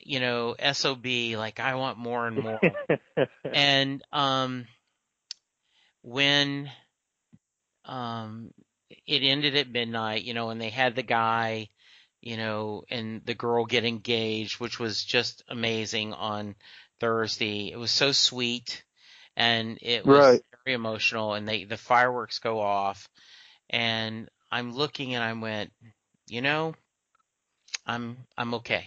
you 0.00 0.18
know, 0.18 0.56
SOB, 0.72 1.04
like 1.36 1.60
I 1.60 1.74
want 1.74 1.98
more 1.98 2.26
and 2.26 2.42
more. 2.42 2.60
and, 3.44 4.02
um, 4.10 4.66
when, 6.00 6.70
um, 7.84 8.54
it 9.06 9.22
ended 9.22 9.56
at 9.56 9.70
midnight, 9.70 10.22
you 10.24 10.34
know, 10.34 10.50
and 10.50 10.60
they 10.60 10.70
had 10.70 10.94
the 10.94 11.02
guy, 11.02 11.68
you 12.20 12.36
know, 12.36 12.84
and 12.90 13.24
the 13.26 13.34
girl 13.34 13.64
get 13.66 13.84
engaged, 13.84 14.60
which 14.60 14.78
was 14.78 15.04
just 15.04 15.42
amazing 15.48 16.12
on 16.14 16.54
Thursday. 17.00 17.70
It 17.70 17.76
was 17.78 17.90
so 17.90 18.12
sweet 18.12 18.84
and 19.36 19.78
it 19.82 20.06
was 20.06 20.30
Right. 20.30 20.42
very 20.64 20.74
emotional 20.74 21.34
and 21.34 21.48
they, 21.48 21.64
the 21.64 21.76
fireworks 21.76 22.38
go 22.38 22.60
off 22.60 23.08
and 23.70 24.28
I'm 24.50 24.72
looking 24.74 25.14
and 25.14 25.24
I 25.24 25.32
went, 25.34 25.72
you 26.28 26.42
know, 26.42 26.74
I'm, 27.86 28.16
I'm 28.36 28.54
okay. 28.54 28.86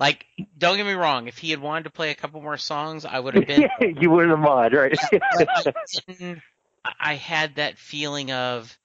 Like, 0.00 0.26
don't 0.58 0.76
get 0.76 0.86
me 0.86 0.92
wrong. 0.92 1.28
If 1.28 1.38
he 1.38 1.50
had 1.50 1.60
wanted 1.60 1.84
to 1.84 1.90
play 1.90 2.10
a 2.10 2.14
couple 2.14 2.40
more 2.42 2.56
songs, 2.58 3.04
I 3.04 3.18
would 3.18 3.34
have 3.34 3.46
been 3.46 3.70
you 4.00 4.10
wouldn't 4.10 4.30
have 4.30 4.38
mind, 4.40 4.74
right? 4.74 4.98
I 7.00 7.14
had 7.14 7.56
that 7.56 7.78
feeling 7.78 8.30
of, 8.32 8.76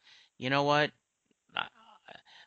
you 0.44 0.50
know 0.50 0.64
what? 0.64 0.92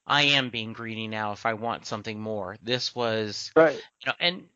I, 0.07 0.23
am 0.23 0.51
being 0.51 0.75
greedy 0.75 1.09
now. 1.09 1.33
If 1.33 1.47
I 1.47 1.55
want 1.55 1.87
something 1.87 2.21
more, 2.21 2.57
this 2.63 2.95
was, 2.95 3.51
right. 3.57 3.75
you 3.75 4.07
know, 4.07 4.13
and 4.21 4.49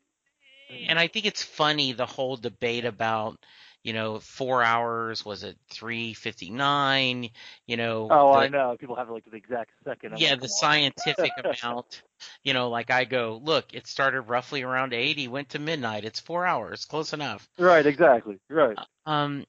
and 0.87 0.99
I 0.99 1.07
think 1.07 1.25
it's 1.25 1.43
funny 1.43 1.91
the 1.91 2.05
whole 2.05 2.37
debate 2.37 2.85
about, 2.85 3.43
you 3.83 3.93
know, 3.93 4.19
four 4.19 4.63
hours 4.63 5.25
was 5.25 5.43
it 5.43 5.57
three 5.71 6.13
fifty 6.13 6.51
nine? 6.51 7.31
You 7.65 7.77
know, 7.77 8.07
Oh, 8.11 8.31
the- 8.33 8.39
I 8.39 8.47
know. 8.47 8.77
People 8.79 8.95
have 8.95 9.09
like 9.09 9.25
the 9.29 9.35
exact 9.35 9.71
second. 9.83 10.13
I'm 10.13 10.19
yeah, 10.19 10.31
like, 10.31 10.41
the 10.41 10.47
scientific 10.47 11.31
amount. 11.63 12.03
You 12.43 12.53
know, 12.53 12.69
like 12.69 12.91
I 12.91 13.05
go, 13.05 13.41
look, 13.43 13.73
it 13.73 13.87
started 13.87 14.21
roughly 14.21 14.61
around 14.61 14.93
eighty, 14.93 15.27
went 15.27 15.49
to 15.49 15.59
midnight. 15.59 16.05
It's 16.05 16.19
four 16.19 16.45
hours, 16.45 16.85
close 16.85 17.11
enough. 17.11 17.49
Right. 17.57 17.87
Exactly. 17.87 18.39
Right. 18.49 18.77
Um, 19.07 19.45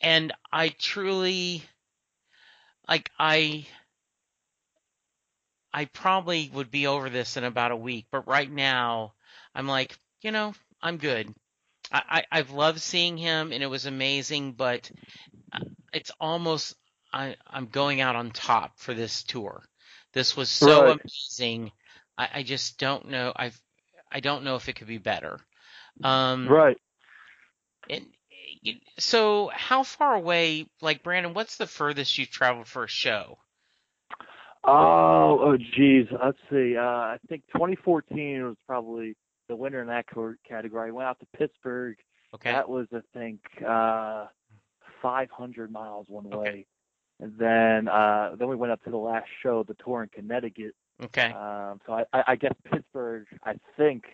and 0.00 0.32
I 0.50 0.68
truly, 0.68 1.62
like, 2.88 3.10
I, 3.18 3.66
I 5.72 5.86
probably 5.86 6.50
would 6.54 6.70
be 6.70 6.86
over 6.86 7.10
this 7.10 7.36
in 7.36 7.44
about 7.44 7.72
a 7.72 7.76
week, 7.76 8.06
but 8.10 8.28
right 8.28 8.50
now, 8.50 9.14
I'm 9.54 9.66
like, 9.66 9.98
you 10.22 10.30
know, 10.30 10.54
I'm 10.82 10.98
good. 10.98 11.34
I, 11.92 12.02
I 12.32 12.38
I've 12.38 12.50
loved 12.50 12.80
seeing 12.80 13.16
him, 13.16 13.52
and 13.52 13.62
it 13.62 13.66
was 13.66 13.86
amazing, 13.86 14.52
but 14.52 14.90
uh, 15.52 15.60
it's 15.92 16.12
almost 16.20 16.76
I 17.12 17.36
I'm 17.46 17.66
going 17.66 18.00
out 18.00 18.16
on 18.16 18.30
top 18.30 18.78
for 18.78 18.94
this 18.94 19.24
tour. 19.24 19.62
This 20.12 20.36
was 20.36 20.48
so 20.50 20.88
Right. 20.88 20.98
amazing. 21.38 21.72
I, 22.16 22.28
I 22.36 22.42
just 22.42 22.78
don't 22.78 23.08
know. 23.08 23.32
I've 23.34 23.60
I 24.12 24.20
don't 24.20 24.44
know 24.44 24.56
if 24.56 24.68
it 24.68 24.76
could 24.76 24.88
be 24.88 24.98
better. 24.98 25.38
Um, 26.02 26.50
Right. 26.50 26.78
and 27.88 28.06
so, 28.98 29.50
how 29.52 29.82
far 29.82 30.14
away, 30.14 30.66
like 30.80 31.02
Brandon? 31.02 31.34
What's 31.34 31.56
the 31.56 31.66
furthest 31.66 32.18
you've 32.18 32.30
traveled 32.30 32.66
for 32.66 32.84
a 32.84 32.88
show? 32.88 33.38
Oh, 34.64 35.38
oh, 35.42 35.56
geez. 35.56 36.06
Let's 36.10 36.38
see. 36.50 36.76
Uh, 36.76 36.82
I 36.82 37.18
think 37.28 37.42
2014 37.48 38.44
was 38.44 38.56
probably 38.66 39.14
the 39.48 39.56
winner 39.56 39.82
in 39.82 39.88
that 39.88 40.06
category. 40.48 40.88
I 40.88 40.92
went 40.92 41.08
out 41.08 41.20
to 41.20 41.26
Pittsburgh. 41.36 41.96
Okay, 42.34 42.50
That 42.50 42.68
was, 42.68 42.86
I 42.92 43.00
think, 43.12 43.40
uh, 43.66 44.26
500 45.02 45.70
miles 45.70 46.06
one 46.08 46.26
Okay. 46.26 46.36
way. 46.36 46.66
And 47.20 47.38
then, 47.38 47.88
uh, 47.88 48.34
then 48.38 48.48
we 48.48 48.56
went 48.56 48.72
up 48.72 48.82
to 48.84 48.90
the 48.90 48.96
last 48.96 49.28
show, 49.42 49.62
the 49.62 49.74
tour 49.74 50.02
in 50.02 50.08
Connecticut. 50.08 50.74
okay, 51.02 51.30
Um, 51.30 51.80
so 51.86 51.92
I, 52.12 52.24
I 52.28 52.36
guess 52.36 52.54
Pittsburgh, 52.64 53.26
I 53.44 53.54
think, 53.76 54.04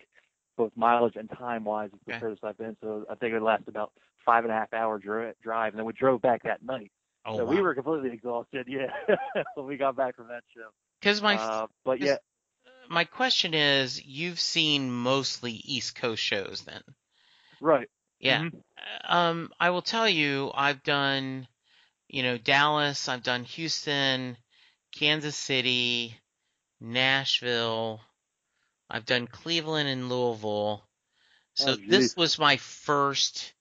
both 0.60 0.72
mileage 0.76 1.16
and 1.16 1.30
time 1.30 1.64
wise, 1.64 1.88
is 1.88 1.98
the 2.06 2.12
Okay. 2.12 2.20
furthest 2.20 2.44
I've 2.44 2.58
been. 2.58 2.76
So 2.82 3.06
I 3.10 3.14
think 3.14 3.32
it 3.32 3.40
lasted 3.40 3.68
about 3.68 3.92
five 4.26 4.44
and 4.44 4.52
a 4.52 4.56
half 4.56 4.72
hour 4.74 4.98
dri- 4.98 5.32
drive. 5.42 5.72
And 5.72 5.78
then 5.78 5.86
we 5.86 5.94
drove 5.94 6.20
back 6.20 6.42
that 6.42 6.62
night. 6.62 6.92
oh 7.24 7.38
so 7.38 7.44
wow. 7.44 7.50
we 7.50 7.62
were 7.62 7.74
completely 7.74 8.10
exhausted, 8.10 8.66
yeah, 8.68 8.88
when 9.54 9.66
we 9.66 9.78
got 9.78 9.96
back 9.96 10.16
from 10.16 10.28
that 10.28 10.42
show. 10.54 10.68
Because 11.00 11.22
my 11.22 11.36
Uh, 11.36 11.66
but 11.82 12.00
yeah, 12.00 12.16
my 12.90 13.04
question 13.04 13.54
is, 13.54 14.04
you've 14.04 14.40
seen 14.40 14.90
mostly 14.92 15.52
East 15.52 15.94
Coast 15.94 16.22
shows, 16.22 16.62
then? 16.66 16.82
right. 17.60 17.88
Yeah. 18.18 18.42
Mhm. 18.42 18.62
Um, 19.04 19.50
I 19.58 19.70
will 19.70 19.80
tell 19.82 20.08
you, 20.08 20.50
I've 20.54 20.82
done, 20.82 21.48
you 22.08 22.22
know, 22.22 22.36
Dallas, 22.36 23.08
I've 23.08 23.22
done 23.22 23.44
Houston, 23.44 24.36
Kansas 24.92 25.36
City, 25.36 26.18
Nashville, 26.80 28.00
I've 28.90 29.06
done 29.06 29.26
Cleveland 29.26 29.88
and 29.88 30.08
Louisville. 30.08 30.84
So 31.54 31.72
Oh, 31.72 31.76
this 31.86 32.16
was 32.16 32.38
my 32.38 32.56
first 32.56 33.52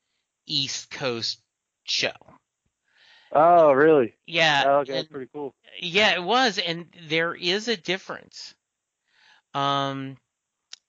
East 0.45 0.89
Coast 0.89 1.41
show. 1.83 2.11
Oh, 3.31 3.71
really? 3.73 4.15
Yeah. 4.25 4.63
Oh, 4.65 4.71
okay, 4.79 4.91
and- 4.91 4.99
that's 4.99 5.11
pretty 5.11 5.29
cool. 5.31 5.53
Yeah, 5.79 6.15
it 6.15 6.23
was, 6.23 6.57
and 6.57 6.87
there 7.07 7.33
is 7.35 7.67
a 7.67 7.77
difference. 7.77 8.53
Um, 9.53 10.17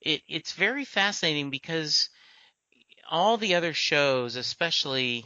it 0.01 0.21
it's 0.27 0.53
very 0.53 0.85
fascinating 0.85 1.49
because 1.49 2.09
all 3.09 3.37
the 3.37 3.55
other 3.55 3.73
shows, 3.73 4.35
especially 4.35 5.25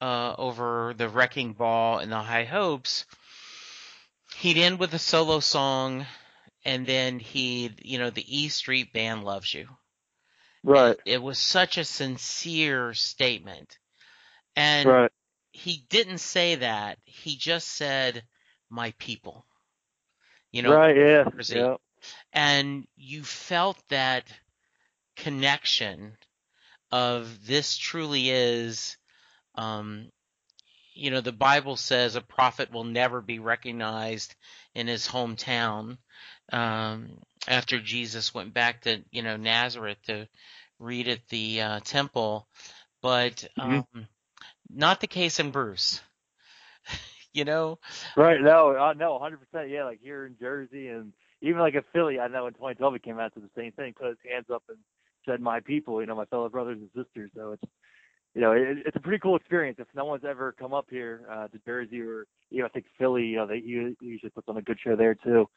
uh, 0.00 0.34
over 0.38 0.94
the 0.96 1.08
Wrecking 1.08 1.52
Ball 1.52 1.98
and 1.98 2.10
the 2.12 2.20
High 2.20 2.44
Hopes, 2.44 3.04
he'd 4.36 4.56
end 4.58 4.78
with 4.78 4.94
a 4.94 4.98
solo 4.98 5.40
song, 5.40 6.06
and 6.68 6.86
then 6.86 7.18
he'd, 7.18 7.80
you 7.82 7.98
know, 7.98 8.10
the 8.10 8.26
E 8.28 8.50
Street 8.50 8.92
Band 8.92 9.24
loves 9.24 9.54
you. 9.54 9.66
Right, 10.62 10.98
It 11.06 11.22
was 11.22 11.38
such 11.38 11.78
a 11.78 11.84
sincere 11.84 12.92
statement, 12.92 13.78
and 14.54 14.86
right, 14.86 15.10
he 15.50 15.86
didn't 15.88 16.18
say 16.18 16.56
that. 16.56 16.98
He 17.06 17.36
just 17.36 17.68
said, 17.68 18.22
"My 18.68 18.92
people." 18.98 19.46
You 20.52 20.60
know, 20.60 20.72
right. 20.72 20.94
Yeah, 20.94 21.24
yeah, 21.48 21.76
and 22.34 22.86
you 22.96 23.24
felt 23.24 23.82
that 23.88 24.30
connection 25.16 26.18
of 26.92 27.46
this 27.46 27.78
truly 27.78 28.28
is 28.28 28.98
um 29.54 30.10
you 30.94 31.10
know 31.10 31.20
the 31.20 31.32
bible 31.32 31.76
says 31.76 32.14
a 32.14 32.20
prophet 32.20 32.70
will 32.70 32.84
never 32.84 33.20
be 33.20 33.38
recognized 33.38 34.34
in 34.74 34.86
his 34.86 35.08
hometown 35.08 35.98
um 36.52 37.10
after 37.48 37.80
jesus 37.80 38.34
went 38.34 38.54
back 38.54 38.82
to 38.82 39.02
you 39.10 39.22
know 39.22 39.36
nazareth 39.36 39.98
to 40.04 40.28
read 40.78 41.08
at 41.08 41.26
the 41.28 41.60
uh, 41.60 41.80
temple 41.84 42.48
but 43.02 43.46
um 43.58 43.82
Mhm. 43.94 44.08
not 44.70 45.00
the 45.00 45.06
case 45.06 45.40
in 45.40 45.50
bruce 45.50 46.00
you 47.32 47.44
know 47.44 47.78
right. 48.16 48.40
No, 48.40 48.76
uh, 48.76 48.94
no, 48.94 49.18
100%. 49.20 49.70
Yeah, 49.70 49.84
like 49.84 50.00
here 50.02 50.26
in 50.26 50.36
Jersey 50.38 50.88
and 50.88 51.12
even 51.42 51.60
like 51.60 51.74
in 51.74 51.82
Philly, 51.92 52.18
I 52.20 52.28
know 52.28 52.46
in 52.46 52.54
2012 52.54 52.94
it 52.96 53.02
came 53.02 53.18
out 53.20 53.34
to 53.34 53.40
the 53.40 53.50
same 53.56 53.72
thing. 53.72 53.94
Put 53.94 54.08
his 54.08 54.18
hands 54.30 54.46
up 54.52 54.64
and 54.68 54.78
said, 55.26 55.40
"My 55.40 55.60
people," 55.60 56.00
you 56.00 56.06
know, 56.06 56.16
my 56.16 56.24
fellow 56.26 56.48
brothers 56.48 56.78
and 56.80 56.90
sisters. 57.04 57.30
So 57.36 57.52
it's, 57.52 57.64
you 58.34 58.40
know, 58.40 58.52
it, 58.52 58.78
it's 58.86 58.96
a 58.96 59.00
pretty 59.00 59.18
cool 59.20 59.36
experience. 59.36 59.78
If 59.80 59.88
no 59.94 60.04
one's 60.04 60.24
ever 60.24 60.52
come 60.58 60.74
up 60.74 60.86
here 60.90 61.26
uh, 61.30 61.48
to 61.48 61.58
Jersey 61.64 62.00
or, 62.00 62.26
you 62.50 62.60
know, 62.60 62.66
I 62.66 62.70
think 62.70 62.86
Philly, 62.98 63.24
you 63.24 63.36
know, 63.36 63.46
they 63.46 63.60
he 63.60 63.94
usually 64.00 64.30
puts 64.30 64.48
on 64.48 64.56
a 64.56 64.62
good 64.62 64.78
show 64.82 64.96
there 64.96 65.14
too. 65.14 65.48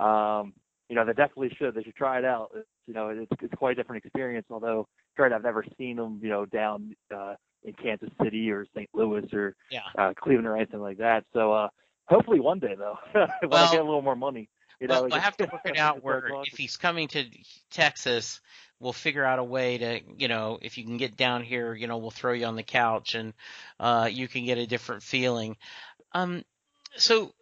Um, 0.00 0.54
you 0.88 0.96
know, 0.96 1.04
they 1.04 1.12
definitely 1.12 1.54
should. 1.56 1.74
They 1.74 1.82
should 1.82 1.94
try 1.94 2.18
it 2.18 2.24
out. 2.24 2.50
It's, 2.54 2.66
you 2.86 2.94
know, 2.94 3.10
it's 3.10 3.30
it's 3.40 3.54
quite 3.54 3.72
a 3.72 3.74
different 3.76 4.04
experience. 4.04 4.46
Although, 4.50 4.88
granted, 5.16 5.36
I've 5.36 5.44
never 5.44 5.64
seen 5.78 5.96
them, 5.96 6.18
you 6.22 6.28
know, 6.28 6.46
down 6.46 6.96
uh, 7.14 7.34
in 7.62 7.74
Kansas 7.74 8.10
City 8.22 8.50
or 8.50 8.66
St. 8.74 8.88
Louis 8.92 9.32
or 9.32 9.54
yeah 9.70 9.80
uh, 9.96 10.12
Cleveland 10.20 10.48
or 10.48 10.56
anything 10.56 10.80
like 10.80 10.98
that. 10.98 11.24
So 11.32 11.52
uh, 11.52 11.68
hopefully 12.08 12.40
one 12.40 12.58
day 12.58 12.74
though, 12.76 12.98
when 13.12 13.28
Well- 13.50 13.68
I 13.68 13.70
get 13.70 13.80
a 13.80 13.84
little 13.84 14.02
more 14.02 14.16
money, 14.16 14.48
you 14.80 14.88
know, 14.88 15.02
well, 15.02 15.10
we'll 15.10 15.20
have 15.20 15.36
to 15.36 15.44
work 15.52 15.62
it 15.66 15.78
out 15.78 16.02
where 16.02 16.24
if 16.46 16.56
he's 16.56 16.76
coming 16.76 17.08
to 17.08 17.24
Texas, 17.70 18.40
we'll 18.80 18.94
figure 18.94 19.24
out 19.24 19.38
a 19.38 19.44
way 19.44 19.78
to, 19.78 20.00
you 20.16 20.28
know, 20.28 20.58
if 20.62 20.78
you 20.78 20.84
can 20.84 20.96
get 20.96 21.16
down 21.16 21.42
here, 21.42 21.74
you 21.74 21.86
know, 21.86 21.98
we'll 21.98 22.10
throw 22.10 22.32
you 22.32 22.46
on 22.46 22.56
the 22.56 22.62
couch 22.62 23.14
and 23.14 23.34
uh, 23.78 24.08
you 24.10 24.26
can 24.26 24.46
get 24.46 24.58
a 24.58 24.66
different 24.66 25.02
feeling. 25.02 25.56
Um, 26.12 26.44
so 26.96 27.32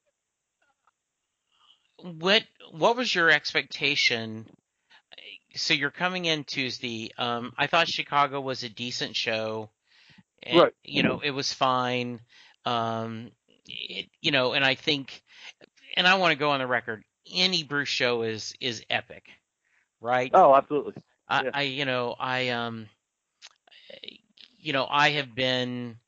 what 2.02 2.44
what 2.72 2.96
was 2.96 3.14
your 3.14 3.30
expectation? 3.30 4.46
So 5.54 5.74
you're 5.74 5.90
coming 5.90 6.26
in 6.26 6.44
Tuesday. 6.44 7.10
Um, 7.18 7.52
I 7.56 7.66
thought 7.66 7.88
Chicago 7.88 8.40
was 8.40 8.62
a 8.62 8.68
decent 8.68 9.16
show. 9.16 9.70
And, 10.42 10.58
Right. 10.58 10.74
You 10.84 11.02
know, 11.02 11.20
it 11.22 11.30
was 11.30 11.52
fine. 11.52 12.20
Um, 12.64 13.32
it, 13.66 14.08
you 14.20 14.30
know, 14.30 14.52
and 14.52 14.64
I 14.64 14.74
think, 14.74 15.22
and 15.96 16.06
I 16.06 16.14
want 16.14 16.32
to 16.32 16.38
go 16.38 16.50
on 16.50 16.60
the 16.60 16.66
record. 16.66 17.02
Any 17.32 17.64
Bruce 17.64 17.88
show 17.88 18.22
is 18.22 18.54
is 18.60 18.84
epic, 18.88 19.24
right? 20.00 20.30
Oh, 20.32 20.54
absolutely. 20.54 20.94
I, 21.28 21.42
yeah. 21.42 21.50
I, 21.52 21.62
you 21.62 21.84
know, 21.84 22.14
I 22.18 22.48
um, 22.50 22.88
you 24.58 24.72
know, 24.72 24.86
I 24.88 25.10
have 25.10 25.34
been 25.34 25.98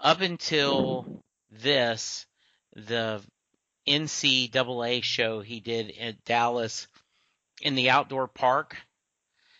up 0.00 0.20
until 0.20 1.22
this 1.50 2.26
the 2.74 3.20
NCAA 3.86 5.02
show 5.02 5.40
he 5.40 5.60
did 5.60 5.96
at 5.98 6.24
Dallas 6.24 6.86
in 7.62 7.74
the 7.74 7.90
outdoor 7.90 8.28
park. 8.28 8.76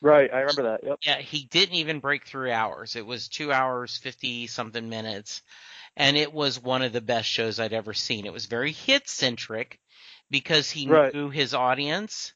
Right. 0.00 0.32
I 0.32 0.40
remember 0.40 0.62
that. 0.64 0.84
Yep. 0.84 0.98
Yeah, 1.04 1.18
he 1.18 1.44
didn't 1.44 1.76
even 1.76 2.00
break 2.00 2.24
three 2.24 2.52
hours. 2.52 2.96
It 2.96 3.06
was 3.06 3.28
two 3.28 3.52
hours 3.52 3.96
fifty 3.96 4.46
something 4.46 4.88
minutes, 4.88 5.42
and 5.96 6.16
it 6.16 6.32
was 6.32 6.60
one 6.60 6.82
of 6.82 6.92
the 6.92 7.00
best 7.00 7.28
shows 7.28 7.58
I'd 7.58 7.72
ever 7.72 7.94
seen. 7.94 8.26
It 8.26 8.32
was 8.32 8.46
very 8.46 8.72
hit 8.72 9.08
centric 9.08 9.80
because 10.30 10.70
he 10.70 10.86
Right. 10.86 11.12
knew 11.12 11.30
his 11.30 11.54
audience, 11.54 12.34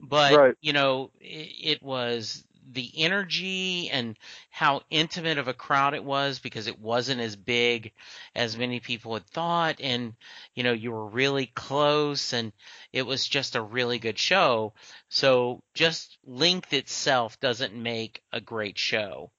but 0.00 0.32
Right. 0.34 0.54
you 0.60 0.72
know, 0.72 1.10
it, 1.20 1.78
it 1.78 1.82
was 1.82 2.44
the 2.70 2.90
energy 2.96 3.88
and 3.90 4.16
how 4.50 4.82
intimate 4.90 5.38
of 5.38 5.48
a 5.48 5.54
crowd 5.54 5.94
it 5.94 6.04
was 6.04 6.38
because 6.38 6.66
it 6.66 6.78
wasn't 6.78 7.20
as 7.20 7.34
big 7.34 7.92
as 8.34 8.56
many 8.56 8.80
people 8.80 9.14
had 9.14 9.26
thought 9.26 9.76
and 9.80 10.14
you 10.54 10.62
know 10.62 10.72
you 10.72 10.90
were 10.90 11.06
really 11.06 11.46
close 11.46 12.32
and 12.32 12.52
it 12.92 13.02
was 13.02 13.26
just 13.26 13.56
a 13.56 13.62
really 13.62 13.98
good 13.98 14.18
show 14.18 14.72
so 15.08 15.62
just 15.74 16.18
length 16.26 16.72
itself 16.72 17.40
doesn't 17.40 17.74
make 17.74 18.22
a 18.32 18.40
great 18.40 18.78
show 18.78 19.30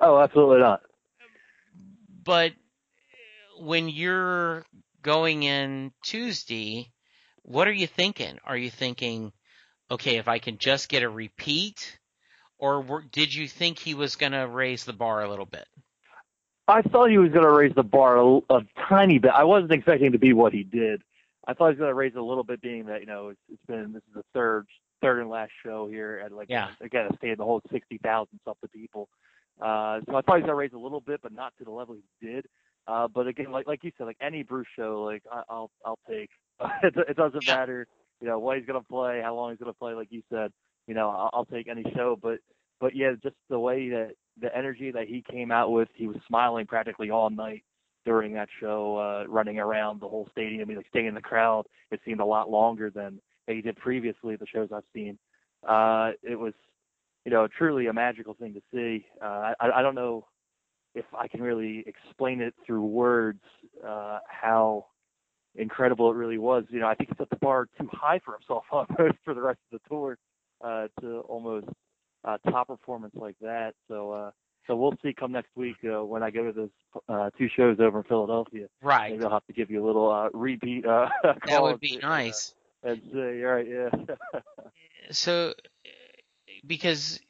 Oh, 0.00 0.18
absolutely 0.18 0.60
not. 0.60 0.80
but 2.24 2.52
when 3.58 3.88
you're 3.90 4.64
going 5.02 5.42
in 5.42 5.92
Tuesday, 6.02 6.90
what 7.42 7.68
are 7.68 7.72
you 7.72 7.86
thinking? 7.86 8.38
Are 8.44 8.56
you 8.56 8.70
thinking, 8.70 9.32
okay, 9.90 10.16
if 10.16 10.28
I 10.28 10.38
can 10.38 10.56
just 10.58 10.88
get 10.88 11.02
a 11.02 11.08
repeat, 11.08 11.98
or 12.60 12.80
were, 12.82 13.02
did 13.02 13.34
you 13.34 13.48
think 13.48 13.78
he 13.78 13.94
was 13.94 14.16
going 14.16 14.32
to 14.32 14.46
raise 14.46 14.84
the 14.84 14.92
bar 14.92 15.22
a 15.22 15.28
little 15.28 15.46
bit? 15.46 15.66
I 16.68 16.82
thought 16.82 17.10
he 17.10 17.18
was 17.18 17.32
going 17.32 17.44
to 17.44 17.50
raise 17.50 17.74
the 17.74 17.82
bar 17.82 18.16
a, 18.18 18.36
a 18.50 18.60
tiny 18.88 19.18
bit. 19.18 19.32
I 19.34 19.44
wasn't 19.44 19.72
expecting 19.72 20.08
it 20.08 20.10
to 20.12 20.18
be 20.18 20.32
what 20.32 20.52
he 20.52 20.62
did. 20.62 21.02
I 21.46 21.54
thought 21.54 21.66
he 21.66 21.70
was 21.72 21.78
going 21.78 21.90
to 21.90 21.94
raise 21.94 22.12
it 22.14 22.18
a 22.18 22.24
little 22.24 22.44
bit, 22.44 22.60
being 22.60 22.86
that 22.86 23.00
you 23.00 23.06
know 23.06 23.28
it's, 23.30 23.40
it's 23.50 23.66
been 23.66 23.92
this 23.92 24.02
is 24.08 24.14
the 24.14 24.22
third 24.34 24.66
third 25.02 25.20
and 25.20 25.30
last 25.30 25.50
show 25.64 25.88
here 25.88 26.22
at 26.24 26.30
like 26.32 26.48
Yeah. 26.50 26.68
again 26.80 27.08
a 27.10 27.16
stadium 27.16 27.38
the 27.38 27.44
whole 27.44 27.62
sixty 27.72 27.98
thousand 27.98 28.38
something 28.44 28.68
people. 28.72 29.08
Uh, 29.60 30.00
so 30.08 30.16
I 30.16 30.20
thought 30.22 30.36
he 30.36 30.42
was 30.42 30.46
going 30.46 30.48
to 30.48 30.54
raise 30.54 30.72
a 30.74 30.78
little 30.78 31.00
bit, 31.00 31.20
but 31.22 31.32
not 31.32 31.52
to 31.58 31.64
the 31.64 31.70
level 31.70 31.96
he 31.96 32.26
did. 32.26 32.46
Uh, 32.86 33.08
but 33.08 33.26
again, 33.26 33.50
like 33.50 33.66
like 33.66 33.82
you 33.82 33.90
said, 33.98 34.04
like 34.04 34.16
any 34.20 34.42
Bruce 34.42 34.68
show, 34.76 35.02
like 35.02 35.22
I, 35.32 35.42
I'll 35.48 35.70
I'll 35.84 35.98
take. 36.08 36.30
it, 36.82 36.94
it 37.08 37.16
doesn't 37.16 37.46
matter, 37.46 37.86
you 38.20 38.28
know, 38.28 38.38
what 38.38 38.58
he's 38.58 38.66
going 38.66 38.80
to 38.80 38.86
play, 38.86 39.20
how 39.22 39.34
long 39.34 39.50
he's 39.50 39.58
going 39.58 39.72
to 39.72 39.78
play. 39.78 39.94
Like 39.94 40.08
you 40.10 40.22
said, 40.30 40.52
you 40.90 40.96
know, 40.96 41.08
I'll, 41.08 41.30
I'll 41.32 41.44
take 41.44 41.68
any 41.68 41.84
show. 41.94 42.18
But 42.20 42.40
but 42.80 42.96
yeah, 42.96 43.12
just 43.22 43.36
the 43.48 43.60
way 43.60 43.90
that 43.90 44.14
the 44.40 44.54
energy 44.56 44.90
that 44.90 45.06
he 45.06 45.22
came 45.22 45.52
out 45.52 45.70
with, 45.70 45.88
he 45.94 46.08
was 46.08 46.16
smiling 46.26 46.66
practically 46.66 47.10
all 47.10 47.30
night 47.30 47.62
during 48.04 48.32
that 48.34 48.48
show, 48.58 48.96
uh, 48.96 49.30
running 49.30 49.60
around 49.60 50.00
the 50.00 50.08
whole 50.08 50.26
stadium, 50.32 50.68
he 50.68 50.74
like 50.74 50.88
staying 50.88 51.06
in 51.06 51.14
the 51.14 51.20
crowd. 51.20 51.64
It 51.92 52.00
seemed 52.04 52.18
a 52.18 52.24
lot 52.24 52.50
longer 52.50 52.90
than 52.90 53.20
he 53.46 53.62
did 53.62 53.76
previously. 53.76 54.34
The 54.34 54.46
shows 54.52 54.70
I've 54.74 54.82
seen, 54.92 55.16
uh, 55.68 56.10
it 56.24 56.36
was, 56.36 56.54
you 57.24 57.30
know, 57.30 57.46
truly 57.46 57.86
a 57.86 57.92
magical 57.92 58.34
thing 58.34 58.54
to 58.54 58.62
see. 58.74 59.06
Uh, 59.22 59.52
I, 59.60 59.70
I 59.76 59.82
don't 59.82 59.94
know 59.94 60.26
if 60.96 61.04
I 61.16 61.28
can 61.28 61.40
really 61.40 61.84
explain 61.86 62.40
it 62.40 62.54
through 62.66 62.84
words 62.84 63.42
uh, 63.86 64.18
how 64.26 64.86
incredible 65.54 66.10
it 66.10 66.16
really 66.16 66.38
was. 66.38 66.64
You 66.68 66.80
know, 66.80 66.88
I 66.88 66.96
think 66.96 67.10
he 67.10 67.16
set 67.16 67.30
the 67.30 67.36
bar 67.36 67.68
too 67.78 67.88
high 67.92 68.20
for 68.24 68.34
himself 68.34 68.64
almost 68.72 69.18
for 69.24 69.34
the 69.34 69.42
rest 69.42 69.60
of 69.72 69.80
the 69.80 69.88
tour 69.88 70.18
uh, 70.62 70.88
to 71.00 71.20
almost 71.20 71.66
uh, 72.24 72.29
top 72.48 72.68
performance 72.68 73.14
like 73.16 73.36
that. 73.40 73.74
So, 73.88 74.12
uh, 74.12 74.30
so 74.66 74.76
we'll 74.76 74.94
see 75.02 75.12
come 75.12 75.32
next 75.32 75.50
week 75.56 75.76
uh, 75.84 76.04
when 76.04 76.22
I 76.22 76.30
go 76.30 76.44
to 76.44 76.52
those 76.52 76.70
uh, 77.08 77.30
two 77.36 77.48
shows 77.56 77.78
over 77.80 77.98
in 77.98 78.04
Philadelphia. 78.04 78.66
Right. 78.82 79.10
Maybe 79.10 79.24
I'll 79.24 79.30
have 79.30 79.46
to 79.46 79.52
give 79.52 79.70
you 79.70 79.84
a 79.84 79.86
little 79.86 80.10
uh, 80.10 80.28
repeat. 80.32 80.84
Uh, 80.86 81.08
That 81.46 81.62
would 81.62 81.78
and 81.78 81.80
be 81.80 81.96
see- 81.96 82.02
uh, 82.18 82.32
nice. 82.32 82.54
and 82.82 83.00
say, 83.12 83.42
all 83.44 83.52
right, 83.52 83.66
yeah. 83.68 83.90
So, 85.10 85.54
because, 86.66 87.20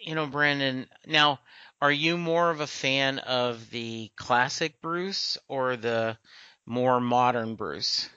you 0.00 0.14
know, 0.14 0.26
Brandon, 0.26 0.86
now, 1.06 1.40
are 1.80 1.92
you 1.92 2.16
more 2.16 2.50
of 2.50 2.60
a 2.60 2.66
fan 2.66 3.18
of 3.18 3.70
the 3.70 4.10
classic 4.16 4.80
Bruce 4.80 5.38
or 5.48 5.76
the 5.76 6.18
more 6.66 7.00
modern 7.00 7.54
Bruce? 7.56 8.08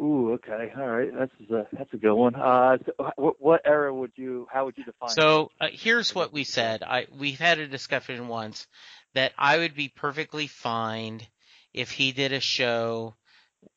Ooh, 0.00 0.32
okay, 0.32 0.72
all 0.76 0.86
right. 0.88 1.10
That's 1.16 1.32
a 1.50 1.66
that's 1.72 1.92
a 1.92 1.96
good 1.96 2.14
one. 2.14 2.34
Uh, 2.34 2.78
so 2.84 3.10
what, 3.16 3.40
what 3.40 3.60
era 3.64 3.94
would 3.94 4.12
you? 4.16 4.46
How 4.52 4.64
would 4.64 4.76
you 4.76 4.84
define? 4.84 5.10
So 5.10 5.50
uh, 5.60 5.68
here's 5.72 6.14
what 6.14 6.32
we 6.32 6.42
said. 6.44 6.82
I 6.82 7.06
we've 7.16 7.38
had 7.38 7.60
a 7.60 7.68
discussion 7.68 8.26
once 8.26 8.66
that 9.14 9.32
I 9.38 9.58
would 9.58 9.74
be 9.74 9.88
perfectly 9.88 10.48
fine 10.48 11.20
if 11.72 11.92
he 11.92 12.10
did 12.10 12.32
a 12.32 12.40
show 12.40 13.14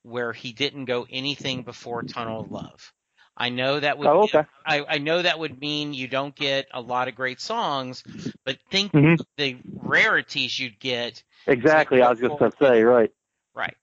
where 0.02 0.34
he 0.34 0.54
didn't 0.54 0.86
go 0.86 1.06
anything 1.10 1.64
before 1.64 2.04
Tunnel 2.04 2.42
of 2.42 2.52
Love. 2.52 2.94
I 3.36 3.50
know 3.50 3.80
that 3.80 4.00
would 4.00 4.08
Oh, 4.08 4.24
okay. 4.24 4.44
I, 4.66 4.84
I 4.84 4.98
know 4.98 5.22
that 5.22 5.38
would 5.38 5.60
mean 5.60 5.94
you 5.94 6.08
don't 6.08 6.36
get 6.36 6.68
a 6.74 6.82
lot 6.82 7.08
of 7.08 7.16
great 7.16 7.40
songs, 7.40 8.04
but 8.44 8.58
think 8.72 8.92
Mhm. 8.92 9.24
the 9.38 9.58
rarities 9.76 10.58
you'd 10.60 10.80
get 10.80 11.24
Exactly. 11.46 12.02
I 12.02 12.10
was 12.10 12.20
just 12.20 12.40
gonna 12.40 12.52
say, 12.60 12.82
right. 12.82 13.12
Right. 13.54 13.76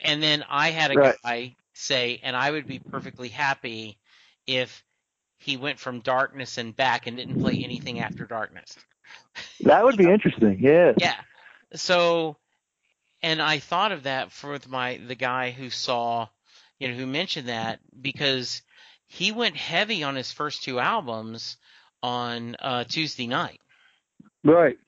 And 0.00 0.22
then 0.22 0.44
I 0.48 0.70
had 0.70 0.90
a 0.90 0.96
Right. 0.96 1.16
guy 1.24 1.56
say, 1.74 2.20
and 2.22 2.36
I 2.36 2.50
would 2.50 2.66
be 2.66 2.78
perfectly 2.80 3.28
happy 3.28 3.98
if 4.46 4.84
he 5.38 5.56
went 5.56 5.78
from 5.78 6.00
darkness 6.00 6.58
and 6.58 6.74
back 6.76 7.06
and 7.06 7.16
didn't 7.16 7.36
play 7.36 7.58
anything 7.62 8.00
after 8.00 8.26
darkness. 8.26 8.76
That 9.60 9.84
would 9.84 9.96
be 9.96 10.08
interesting. 10.10 10.58
Yeah. 10.60 10.94
Yeah. 10.96 11.20
So, 11.74 12.36
and 13.22 13.40
I 13.42 13.58
thought 13.58 13.92
of 13.92 14.04
that 14.04 14.32
for 14.32 14.58
my 14.68 14.96
the 14.98 15.14
guy 15.14 15.50
who 15.50 15.70
saw, 15.70 16.28
you 16.78 16.88
know, 16.88 16.94
who 16.94 17.06
mentioned 17.06 17.48
that 17.48 17.80
because 18.00 18.62
he 19.06 19.32
went 19.32 19.56
heavy 19.56 20.02
on 20.02 20.14
his 20.16 20.32
first 20.32 20.62
two 20.62 20.78
albums 20.80 21.56
on 22.02 22.56
uh, 22.60 22.84
Tuesday 22.84 23.26
night. 23.26 23.60
Right. 24.44 24.78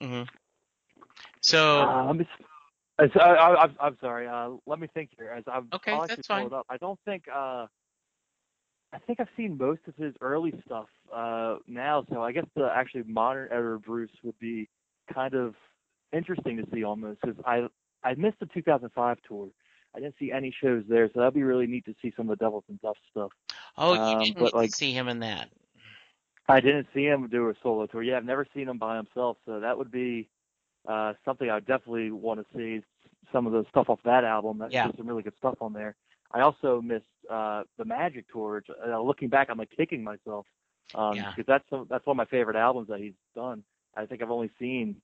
hmm 0.00 0.24
So, 1.46 1.82
Uh, 1.82 2.06
let 2.06 2.16
me. 2.16 2.28
As, 2.98 3.10
I, 3.14 3.20
I, 3.20 3.62
I'm, 3.62 3.76
I'm 3.80 3.96
sorry. 4.00 4.26
Uh, 4.26 4.50
let 4.66 4.80
me 4.80 4.88
think 4.92 5.10
here. 5.16 5.30
As 5.30 5.44
I'm 5.46 5.68
Okay, 5.72 5.92
I'll 5.92 6.02
actually 6.02 6.16
that's 6.16 6.26
pull 6.28 6.36
fine. 6.36 6.46
It 6.46 6.52
up. 6.52 6.66
I 6.68 6.76
don't 6.76 6.98
think. 7.04 7.24
Uh, 7.32 7.66
I 8.92 8.98
think 9.06 9.20
I've 9.20 9.28
seen 9.36 9.56
most 9.56 9.82
of 9.86 9.94
his 9.96 10.14
early 10.20 10.54
stuff 10.64 10.88
uh, 11.14 11.56
now. 11.68 12.04
So 12.10 12.22
I 12.22 12.32
guess 12.32 12.46
the 12.56 12.68
actually 12.74 13.04
modern 13.06 13.48
era 13.52 13.78
Bruce 13.78 14.10
would 14.24 14.38
be 14.40 14.68
kind 15.12 15.34
of 15.34 15.54
interesting 16.12 16.56
to 16.56 16.64
see 16.72 16.82
almost 16.82 17.20
because 17.20 17.36
I 17.44 17.68
I 18.02 18.14
missed 18.14 18.40
the 18.40 18.46
2005 18.46 19.18
tour. 19.28 19.48
I 19.94 20.00
didn't 20.00 20.16
see 20.18 20.32
any 20.32 20.52
shows 20.62 20.82
there, 20.88 21.08
so 21.12 21.20
that'd 21.20 21.34
be 21.34 21.42
really 21.42 21.66
neat 21.66 21.84
to 21.84 21.94
see 22.02 22.12
some 22.16 22.28
of 22.28 22.38
the 22.38 22.44
Devils 22.44 22.64
and 22.68 22.80
Dust 22.80 22.98
stuff. 23.10 23.30
oh, 23.78 23.92
you 23.92 24.00
um, 24.00 24.18
didn't 24.20 24.38
but, 24.38 24.54
like- 24.54 24.74
see 24.74 24.92
him 24.92 25.08
in 25.08 25.20
that. 25.20 25.48
I 26.48 26.60
didn't 26.60 26.86
see 26.94 27.04
him 27.04 27.28
do 27.28 27.48
a 27.48 27.54
solo 27.60 27.86
tour. 27.86 28.02
Yeah, 28.02 28.18
I've 28.18 28.24
never 28.24 28.46
seen 28.54 28.68
him 28.68 28.78
by 28.78 28.96
himself, 28.96 29.36
so 29.44 29.58
that 29.60 29.76
would 29.76 29.90
be 29.90 30.28
uh, 30.86 31.14
something 31.24 31.50
I 31.50 31.60
definitely 31.60 32.10
want 32.10 32.40
to 32.40 32.46
see. 32.56 32.84
Some 33.32 33.46
of 33.46 33.52
the 33.52 33.64
stuff 33.70 33.88
off 33.88 33.98
that 34.04 34.24
album. 34.24 34.58
That's 34.58 34.72
Yeah. 34.72 34.90
some 34.96 35.06
really 35.06 35.22
good 35.22 35.36
stuff 35.38 35.56
on 35.60 35.72
there. 35.72 35.96
I 36.32 36.40
also 36.42 36.80
missed 36.80 37.04
uh, 37.30 37.64
the 37.76 37.84
Magic 37.84 38.24
tour. 38.32 38.62
Uh, 38.86 39.00
looking 39.00 39.28
back, 39.28 39.48
I'm 39.50 39.58
like 39.58 39.70
kicking 39.76 40.02
myself 40.04 40.46
because 40.92 41.16
Yeah. 41.36 41.42
that's 41.46 41.64
some, 41.70 41.86
that's 41.90 42.06
one 42.06 42.14
of 42.14 42.18
my 42.18 42.24
favorite 42.26 42.56
albums 42.56 42.88
that 42.88 43.00
he's 43.00 43.14
done. 43.34 43.64
I 43.96 44.06
think 44.06 44.22
I've 44.22 44.30
only 44.30 44.50
seen 44.58 45.00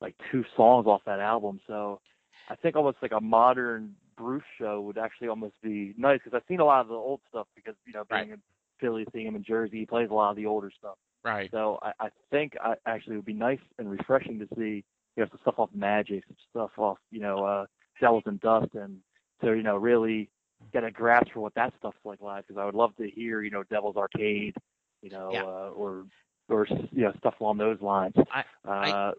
like 0.00 0.14
two 0.30 0.44
songs 0.56 0.86
off 0.86 1.02
that 1.06 1.20
album, 1.20 1.60
so 1.66 2.00
I 2.48 2.54
think 2.56 2.76
almost 2.76 2.98
like 3.02 3.12
a 3.12 3.20
modern 3.20 3.94
Bruce 4.16 4.44
show 4.58 4.80
would 4.82 4.98
actually 4.98 5.28
almost 5.28 5.60
be 5.62 5.94
nice 5.98 6.20
because 6.22 6.34
I've 6.36 6.46
seen 6.48 6.60
a 6.60 6.64
lot 6.64 6.80
of 6.80 6.88
the 6.88 6.94
old 6.94 7.20
stuff 7.28 7.46
because 7.54 7.74
you 7.86 7.92
know 7.92 8.04
being 8.08 8.30
in 8.30 8.42
Philly, 8.80 9.06
seeing 9.12 9.26
him 9.26 9.36
in 9.36 9.42
Jersey, 9.44 9.80
he 9.80 9.86
plays 9.86 10.08
a 10.10 10.14
lot 10.14 10.30
of 10.30 10.36
the 10.36 10.46
older 10.46 10.70
stuff. 10.78 10.96
Right. 11.24 11.50
So 11.50 11.78
I, 11.82 11.92
I 12.00 12.08
think 12.30 12.54
I 12.62 12.74
actually 12.86 13.14
it 13.14 13.18
would 13.18 13.24
be 13.26 13.32
nice 13.34 13.58
and 13.78 13.90
refreshing 13.90 14.38
to 14.38 14.48
see 14.56 14.84
you 15.16 15.22
know 15.22 15.28
some 15.30 15.38
stuff 15.42 15.54
off 15.58 15.70
Magic, 15.74 16.24
some 16.26 16.36
stuff 16.50 16.70
off 16.78 16.98
you 17.10 17.20
know 17.20 17.44
uh, 17.44 17.66
Devils 18.00 18.24
and 18.26 18.40
Dust, 18.40 18.74
and 18.74 18.98
to 19.42 19.54
you 19.54 19.62
know 19.62 19.76
really 19.76 20.30
get 20.72 20.84
a 20.84 20.90
grasp 20.90 21.28
for 21.34 21.40
what 21.40 21.54
that 21.54 21.72
stuff's 21.78 21.98
like 22.04 22.20
live. 22.20 22.44
Because 22.46 22.60
I 22.60 22.64
would 22.66 22.74
love 22.74 22.96
to 22.96 23.08
hear 23.10 23.42
you 23.42 23.50
know 23.50 23.64
Devils 23.64 23.96
Arcade, 23.96 24.54
you 25.02 25.10
know, 25.10 25.30
Yeah. 25.30 25.44
uh, 25.44 25.70
or 25.70 26.06
or 26.48 26.66
you 26.92 27.04
know 27.04 27.12
stuff 27.18 27.34
along 27.40 27.58
those 27.58 27.80
lines. 27.80 28.14
I- 28.30 28.44
uh, 28.68 29.12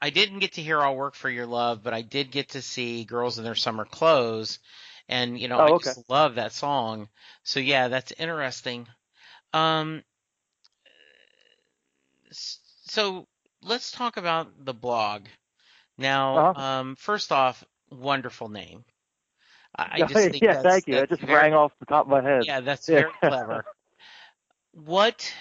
I 0.00 0.10
didn't 0.10 0.40
get 0.40 0.52
to 0.54 0.62
hear 0.62 0.80
"I'll 0.80 0.96
Work 0.96 1.14
for 1.14 1.30
Your 1.30 1.46
Love," 1.46 1.82
but 1.82 1.94
I 1.94 2.02
did 2.02 2.30
get 2.30 2.50
to 2.50 2.62
see 2.62 3.04
"Girls 3.04 3.38
in 3.38 3.44
Their 3.44 3.54
Summer 3.54 3.84
Clothes," 3.84 4.58
and 5.08 5.38
you 5.40 5.48
know, 5.48 5.58
Oh, 5.58 5.62
I 5.62 5.72
okay. 5.76 5.94
just 5.94 6.08
love 6.08 6.36
that 6.36 6.52
song. 6.52 7.08
So 7.44 7.60
yeah, 7.60 7.88
that's 7.88 8.12
interesting. 8.12 8.88
Um, 9.52 10.04
so 12.30 13.26
let's 13.68 13.92
talk 13.92 14.16
about 14.16 14.64
the 14.64 14.74
blog. 14.74 15.26
Now, 15.98 16.44
Uh-huh. 16.50 16.54
um, 16.54 16.96
first 16.96 17.32
off, 17.32 17.64
wonderful 17.90 18.48
name. 18.48 18.84
I, 19.76 20.02
just 20.02 20.28
think 20.30 20.44
yeah, 20.44 20.54
thank 20.62 20.86
you. 20.88 20.96
That 20.96 21.10
just 21.10 21.22
very, 21.22 21.42
rang 21.42 21.54
off 21.54 21.72
the 21.80 21.86
top 21.86 22.06
of 22.06 22.08
my 22.10 22.22
head. 22.22 22.46
yeah, 22.46 22.60
that's 22.60 22.88
Yeah. 22.88 23.02
very 23.02 23.12
clever. 23.22 23.64
What? 24.72 25.34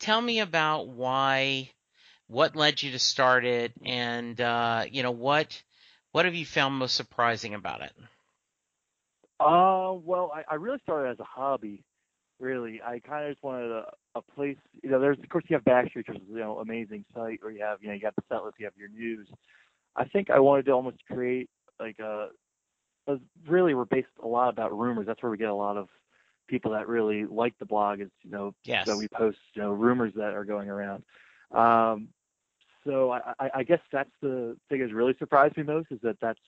Tell 0.00 0.20
me 0.20 0.40
about 0.40 0.88
why. 0.88 1.70
What 2.28 2.56
led 2.56 2.82
you 2.82 2.92
to 2.92 2.98
start 2.98 3.44
it, 3.44 3.72
and 3.84 4.40
uh, 4.40 4.86
you 4.90 5.02
know 5.02 5.10
what? 5.10 5.62
What 6.12 6.24
have 6.26 6.34
you 6.34 6.46
found 6.46 6.74
most 6.76 6.94
surprising 6.96 7.54
about 7.54 7.82
it? 7.82 7.92
Uh, 9.40 9.92
well, 10.04 10.32
I, 10.34 10.44
I 10.52 10.54
really 10.56 10.78
started 10.82 11.10
as 11.12 11.20
a 11.20 11.24
hobby. 11.24 11.84
Really, 12.40 12.80
I 12.82 12.98
kind 13.00 13.26
of 13.26 13.32
just 13.32 13.44
wanted 13.44 13.70
a, 13.70 13.92
a 14.14 14.22
place. 14.22 14.56
You 14.82 14.90
know, 14.90 14.98
there's 14.98 15.18
of 15.18 15.28
course 15.28 15.44
you 15.48 15.56
have 15.56 15.64
Backstreet, 15.64 16.08
which 16.08 16.16
is 16.16 16.22
you 16.28 16.38
know 16.38 16.58
amazing 16.58 17.04
site, 17.14 17.40
or 17.42 17.50
you 17.50 17.62
have 17.62 17.82
you 17.82 17.88
know 17.88 17.94
you 17.94 18.00
got 18.00 18.16
the 18.16 18.22
set 18.28 18.44
list, 18.44 18.56
you 18.58 18.64
have 18.64 18.76
your 18.78 18.88
news. 18.88 19.28
I 19.94 20.04
think 20.06 20.30
I 20.30 20.38
wanted 20.40 20.64
to 20.66 20.72
almost 20.72 20.98
create 21.10 21.50
like 21.78 21.98
a, 21.98 22.28
a 23.06 23.16
really 23.46 23.74
we're 23.74 23.84
based 23.84 24.08
a 24.22 24.26
lot 24.26 24.48
about 24.48 24.76
rumors. 24.76 25.06
That's 25.06 25.22
where 25.22 25.30
we 25.30 25.36
get 25.36 25.50
a 25.50 25.54
lot 25.54 25.76
of 25.76 25.88
people 26.48 26.72
that 26.72 26.88
really 26.88 27.26
like 27.26 27.58
the 27.58 27.66
blog. 27.66 28.00
Is 28.00 28.10
you 28.22 28.30
know 28.30 28.54
Yes. 28.64 28.86
that 28.86 28.96
we 28.96 29.06
post 29.08 29.38
you 29.54 29.62
know 29.62 29.72
rumors 29.72 30.14
that 30.16 30.34
are 30.34 30.44
going 30.44 30.70
around. 30.70 31.02
Um, 31.52 32.08
so 32.86 33.10
I, 33.10 33.34
I, 33.38 33.50
I 33.56 33.62
guess 33.64 33.80
that's 33.92 34.10
the 34.22 34.56
thing 34.68 34.80
that's 34.80 34.92
really 34.92 35.14
surprised 35.18 35.56
me 35.56 35.62
most 35.62 35.88
is 35.90 35.98
that 36.02 36.16
that's 36.20 36.40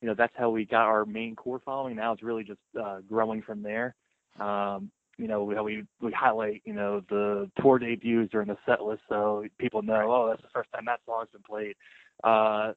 you 0.00 0.08
know 0.08 0.14
that's 0.14 0.34
how 0.36 0.50
we 0.50 0.64
got 0.64 0.86
our 0.86 1.04
main 1.04 1.34
core 1.34 1.60
following. 1.64 1.96
Now 1.96 2.12
it's 2.12 2.22
really 2.22 2.44
just 2.44 2.60
uh, 2.80 2.98
growing 3.08 3.42
from 3.42 3.62
there. 3.62 3.94
Um, 4.38 4.90
you 5.18 5.28
know 5.28 5.44
we 5.44 5.84
we 6.00 6.12
highlight 6.12 6.62
you 6.64 6.72
know 6.72 7.02
the 7.08 7.50
tour 7.60 7.78
debuts 7.78 8.30
during 8.30 8.48
the 8.48 8.56
set 8.66 8.82
list 8.82 9.02
so 9.08 9.44
people 9.58 9.82
know 9.82 10.12
oh 10.12 10.28
that's 10.28 10.42
the 10.42 10.48
first 10.52 10.70
time 10.72 10.84
that 10.86 11.00
song's 11.06 11.28
been 11.32 11.42
played. 11.42 11.74
Uh, 12.22 12.72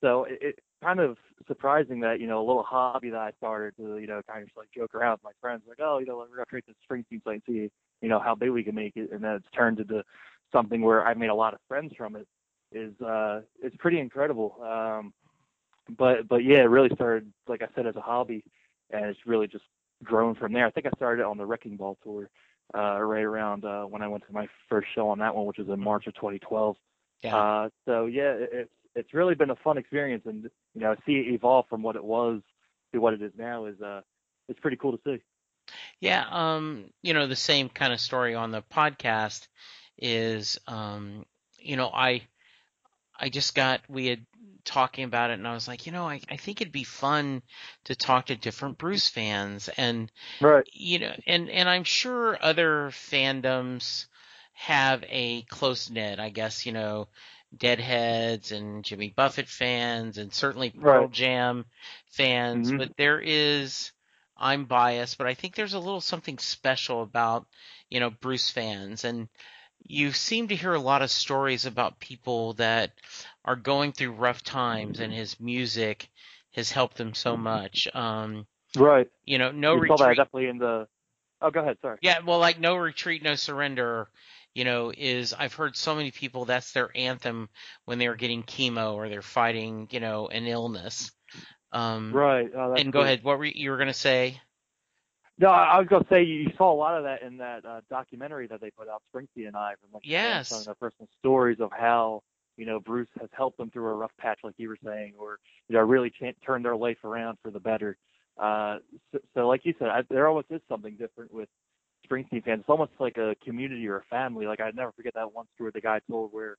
so 0.00 0.24
it, 0.24 0.38
it 0.40 0.58
kind 0.82 1.00
of 1.00 1.16
surprising 1.46 2.00
that 2.00 2.20
you 2.20 2.26
know 2.26 2.40
a 2.40 2.46
little 2.46 2.62
hobby 2.62 3.10
that 3.10 3.20
I 3.20 3.32
started 3.38 3.76
to 3.76 3.98
you 3.98 4.06
know 4.06 4.20
kind 4.28 4.42
of 4.42 4.48
just 4.48 4.56
like 4.56 4.68
joke 4.74 4.94
around 4.94 5.12
with 5.12 5.24
my 5.24 5.32
friends 5.40 5.62
like 5.68 5.78
oh 5.80 5.98
you 5.98 6.06
know 6.06 6.16
we're 6.16 6.36
gonna 6.36 6.46
create 6.46 6.64
this 6.66 6.76
Springsteen 6.88 7.22
site 7.24 7.34
and 7.34 7.42
see 7.46 7.70
you 8.00 8.08
know 8.08 8.18
how 8.18 8.34
big 8.34 8.50
we 8.50 8.62
can 8.62 8.74
make 8.74 8.96
it 8.96 9.10
and 9.12 9.22
then 9.22 9.32
it's 9.32 9.46
turned 9.54 9.80
into 9.80 10.02
something 10.52 10.80
where 10.82 11.06
I've 11.06 11.18
made 11.18 11.30
a 11.30 11.34
lot 11.34 11.54
of 11.54 11.60
friends 11.68 11.92
from 11.96 12.16
it 12.16 12.26
is 12.72 12.98
uh 13.00 13.40
it's 13.62 13.76
pretty 13.78 13.98
incredible. 13.98 14.56
Um 14.62 15.12
but 15.96 16.28
but 16.28 16.44
yeah, 16.44 16.58
it 16.58 16.70
really 16.70 16.90
started 16.94 17.32
like 17.46 17.62
I 17.62 17.68
said 17.74 17.86
as 17.86 17.96
a 17.96 18.00
hobby 18.00 18.44
and 18.90 19.06
it's 19.06 19.20
really 19.26 19.46
just 19.46 19.64
grown 20.04 20.34
from 20.34 20.52
there. 20.52 20.66
I 20.66 20.70
think 20.70 20.86
I 20.86 20.90
started 20.96 21.24
on 21.24 21.38
the 21.38 21.46
Wrecking 21.46 21.76
Ball 21.76 21.98
tour 22.02 22.30
uh 22.74 23.00
right 23.00 23.24
around 23.24 23.64
uh 23.64 23.84
when 23.84 24.02
I 24.02 24.08
went 24.08 24.26
to 24.26 24.32
my 24.32 24.46
first 24.68 24.88
show 24.94 25.08
on 25.08 25.20
that 25.20 25.34
one 25.34 25.46
which 25.46 25.56
was 25.56 25.68
in 25.68 25.80
March 25.80 26.06
of 26.06 26.14
2012. 26.14 26.76
Yeah. 27.22 27.36
Uh 27.36 27.68
so 27.86 28.06
yeah, 28.06 28.32
it, 28.32 28.50
it's 28.52 28.70
it's 28.94 29.14
really 29.14 29.34
been 29.34 29.50
a 29.50 29.56
fun 29.56 29.78
experience 29.78 30.24
and 30.26 30.50
you 30.74 30.80
know 30.80 30.94
see 31.06 31.12
it 31.12 31.32
evolve 31.32 31.66
from 31.70 31.82
what 31.82 31.96
it 31.96 32.04
was 32.04 32.42
to 32.92 32.98
what 33.00 33.14
it 33.14 33.22
is 33.22 33.32
now 33.38 33.66
is 33.66 33.80
uh 33.80 34.02
it's 34.48 34.60
pretty 34.60 34.76
cool 34.76 34.96
to 34.96 34.98
see. 35.04 35.22
Yeah, 36.00 36.24
um, 36.30 36.90
you 37.02 37.14
know, 37.14 37.26
the 37.26 37.36
same 37.36 37.68
kind 37.68 37.92
of 37.92 38.00
story 38.00 38.34
on 38.34 38.50
the 38.50 38.62
podcast 38.62 39.46
is 39.98 40.58
um, 40.66 41.26
you 41.58 41.76
know, 41.76 41.90
I 41.92 42.22
I 43.18 43.28
just 43.28 43.54
got 43.54 43.80
we 43.88 44.06
had 44.06 44.24
talking 44.68 45.04
about 45.04 45.30
it 45.30 45.34
and 45.34 45.48
I 45.48 45.54
was 45.54 45.66
like, 45.66 45.86
you 45.86 45.92
know, 45.92 46.08
I, 46.08 46.20
I 46.30 46.36
think 46.36 46.60
it'd 46.60 46.72
be 46.72 46.84
fun 46.84 47.42
to 47.84 47.96
talk 47.96 48.26
to 48.26 48.36
different 48.36 48.78
Bruce 48.78 49.08
fans 49.08 49.68
and 49.76 50.12
Right. 50.40 50.66
you 50.72 50.98
know, 51.00 51.14
and 51.26 51.48
and 51.50 51.68
I'm 51.68 51.84
sure 51.84 52.38
other 52.40 52.90
fandoms 52.90 54.06
have 54.52 55.04
a 55.08 55.42
close 55.42 55.90
knit. 55.90 56.20
I 56.20 56.28
guess 56.30 56.66
you 56.66 56.72
know, 56.72 57.08
Deadheads 57.56 58.52
and 58.52 58.84
Jimmy 58.84 59.10
Buffett 59.16 59.48
fans, 59.48 60.18
and 60.18 60.32
certainly 60.32 60.70
Pearl 60.70 61.08
Right. 61.08 61.12
Jam 61.12 61.64
fans. 62.10 62.68
Mhm. 62.68 62.78
But 62.78 62.96
there 62.96 63.20
is, 63.20 63.92
I'm 64.36 64.66
biased, 64.66 65.18
but 65.18 65.26
I 65.26 65.34
think 65.34 65.54
there's 65.54 65.74
a 65.74 65.78
little 65.78 66.00
something 66.00 66.38
special 66.38 67.02
about 67.02 67.46
you 67.88 68.00
know 68.00 68.10
Bruce 68.10 68.50
fans, 68.50 69.04
and 69.04 69.28
you 69.82 70.12
seem 70.12 70.48
to 70.48 70.56
hear 70.56 70.74
a 70.74 70.80
lot 70.80 71.02
of 71.02 71.10
stories 71.10 71.66
about 71.66 72.00
people 72.00 72.54
that 72.54 72.92
are 73.48 73.56
going 73.56 73.92
through 73.92 74.12
rough 74.12 74.44
times, 74.44 75.00
and 75.00 75.12
his 75.12 75.40
music 75.40 76.08
has 76.54 76.70
helped 76.70 76.98
them 76.98 77.14
so 77.14 77.36
much. 77.36 77.88
Um, 77.94 78.46
Right. 78.76 79.08
you 79.24 79.38
know, 79.38 79.50
no 79.50 79.74
you 79.74 79.80
saw 79.88 79.96
that 79.96 80.04
retreat. 80.04 80.18
definitely 80.18 80.48
in 80.48 80.58
the 80.58 80.86
Oh, 81.40 81.50
go 81.50 81.60
ahead, 81.60 81.78
sorry. 81.80 81.98
Yeah, 82.02 82.20
well, 82.20 82.38
like 82.38 82.58
no 82.58 82.76
retreat, 82.76 83.22
no 83.22 83.34
surrender. 83.36 84.08
You 84.54 84.64
know, 84.64 84.92
is 84.96 85.32
I've 85.32 85.54
heard 85.54 85.76
so 85.76 85.94
many 85.94 86.10
people 86.10 86.44
that's 86.44 86.72
their 86.72 86.90
anthem 86.96 87.48
when 87.84 87.98
they're 87.98 88.16
getting 88.16 88.42
chemo 88.42 88.94
or 88.94 89.08
they're 89.08 89.22
fighting, 89.22 89.88
you 89.92 90.00
know, 90.00 90.28
an 90.28 90.46
illness. 90.46 91.12
Um, 91.72 92.12
Right. 92.14 92.50
Oh, 92.54 92.74
and 92.74 92.92
go 92.92 93.00
cool. 93.00 93.04
ahead. 93.04 93.22
What 93.22 93.38
were 93.38 93.44
you, 93.44 93.52
you 93.54 93.70
were 93.70 93.78
gonna 93.78 93.94
say? 93.94 94.40
No, 95.38 95.48
I 95.50 95.76
I 95.76 95.78
was 95.78 95.88
gonna 95.88 96.06
say 96.10 96.24
you 96.24 96.50
saw 96.56 96.72
a 96.72 96.74
lot 96.74 96.96
of 96.96 97.04
that 97.04 97.22
in 97.22 97.36
that 97.38 97.64
uh, 97.64 97.80
documentary 97.88 98.48
that 98.48 98.60
they 98.60 98.70
put 98.70 98.88
out, 98.88 99.02
Springsteen 99.14 99.46
and 99.46 99.56
I, 99.56 99.74
from 99.80 99.90
like 99.92 100.02
Yes. 100.04 100.48
telling 100.48 100.64
their 100.64 100.74
personal 100.74 101.08
stories 101.20 101.60
of 101.60 101.70
how 101.72 102.22
you 102.58 102.66
know 102.66 102.80
Bruce 102.80 103.08
has 103.20 103.30
helped 103.32 103.56
them 103.56 103.70
through 103.70 103.86
a 103.86 103.94
rough 103.94 104.10
patch, 104.18 104.40
like 104.42 104.54
you 104.58 104.68
were 104.68 104.78
saying, 104.84 105.14
or 105.18 105.38
you 105.68 105.76
know 105.76 105.82
really 105.82 106.10
ch- 106.10 106.36
turned 106.44 106.64
their 106.64 106.76
life 106.76 106.98
around 107.04 107.38
for 107.42 107.50
the 107.50 107.60
better. 107.60 107.96
Uh, 108.36 108.78
so, 109.12 109.18
so 109.34 109.48
like 109.48 109.62
you 109.64 109.74
said, 109.78 109.88
I, 109.88 110.02
there 110.10 110.28
almost 110.28 110.48
is 110.50 110.60
something 110.68 110.96
different 110.96 111.32
with 111.32 111.48
Springsteen 112.08 112.44
fans. 112.44 112.60
It's 112.60 112.68
almost 112.68 112.92
like 112.98 113.16
a 113.16 113.34
community 113.44 113.86
or 113.88 113.98
a 113.98 114.04
family. 114.04 114.46
Like 114.46 114.60
I'd 114.60 114.76
never 114.76 114.92
forget 114.92 115.14
that 115.14 115.32
one 115.32 115.46
story 115.54 115.70
the 115.72 115.80
guy 115.80 116.00
told 116.10 116.32
where 116.32 116.56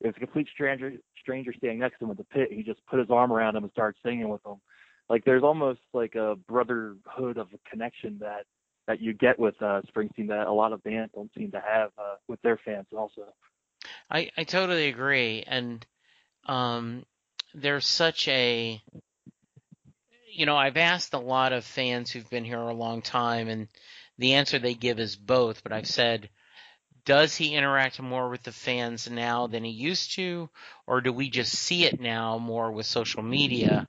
it 0.00 0.06
was 0.06 0.14
a 0.16 0.20
complete 0.20 0.48
stranger 0.52 0.92
stranger 1.20 1.52
standing 1.56 1.80
next 1.80 1.98
to 1.98 2.04
him 2.04 2.10
at 2.10 2.18
the 2.18 2.24
pit. 2.24 2.48
He 2.52 2.62
just 2.62 2.84
put 2.86 2.98
his 2.98 3.10
arm 3.10 3.32
around 3.32 3.56
him 3.56 3.64
and 3.64 3.72
started 3.72 3.98
singing 4.04 4.28
with 4.28 4.44
him. 4.44 4.56
Like 5.08 5.24
there's 5.24 5.42
almost 5.42 5.80
like 5.94 6.14
a 6.14 6.36
brotherhood 6.46 7.38
of 7.38 7.48
a 7.54 7.70
connection 7.70 8.18
that 8.20 8.44
that 8.86 9.00
you 9.00 9.12
get 9.12 9.38
with 9.38 9.54
uh, 9.60 9.82
Springsteen 9.94 10.28
that 10.28 10.46
a 10.46 10.52
lot 10.52 10.72
of 10.72 10.82
bands 10.82 11.12
don't 11.14 11.30
seem 11.36 11.50
to 11.50 11.60
have 11.60 11.90
uh, 11.98 12.16
with 12.26 12.40
their 12.42 12.58
fans 12.64 12.86
also. 12.96 13.24
I 14.10 14.30
I 14.36 14.44
totally 14.44 14.88
agree, 14.88 15.44
and 15.46 15.84
um, 16.46 17.06
there's 17.54 17.86
such 17.86 18.28
a, 18.28 18.82
you 20.32 20.46
know, 20.46 20.56
I've 20.56 20.76
asked 20.76 21.14
a 21.14 21.18
lot 21.18 21.52
of 21.52 21.64
fans 21.64 22.10
who've 22.10 22.28
been 22.30 22.44
here 22.44 22.58
a 22.60 22.72
long 22.74 23.02
time, 23.02 23.48
and 23.48 23.68
the 24.18 24.34
answer 24.34 24.58
they 24.58 24.74
give 24.74 24.98
is 25.00 25.16
both. 25.16 25.62
But 25.62 25.72
I've 25.72 25.86
said, 25.86 26.30
does 27.04 27.36
he 27.36 27.54
interact 27.54 28.00
more 28.00 28.28
with 28.30 28.42
the 28.44 28.52
fans 28.52 29.10
now 29.10 29.46
than 29.48 29.64
he 29.64 29.70
used 29.72 30.14
to, 30.14 30.50
or 30.86 31.00
do 31.00 31.12
we 31.12 31.30
just 31.30 31.52
see 31.54 31.84
it 31.86 32.00
now 32.00 32.38
more 32.38 32.72
with 32.72 32.86
social 32.86 33.22
media? 33.22 33.88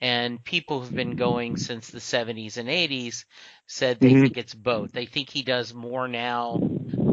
And 0.00 0.42
people 0.44 0.80
who've 0.80 0.94
been 0.94 1.16
going 1.16 1.56
since 1.56 1.90
the 1.90 2.00
70s 2.00 2.56
and 2.58 2.68
80s 2.70 3.26
said 3.66 4.00
they 4.00 4.14
Mhm. 4.14 4.20
think 4.22 4.36
it's 4.36 4.54
both. 4.54 4.92
They 4.92 5.06
think 5.06 5.30
he 5.30 5.42
does 5.42 5.74
more 5.74 6.08
now, 6.08 6.64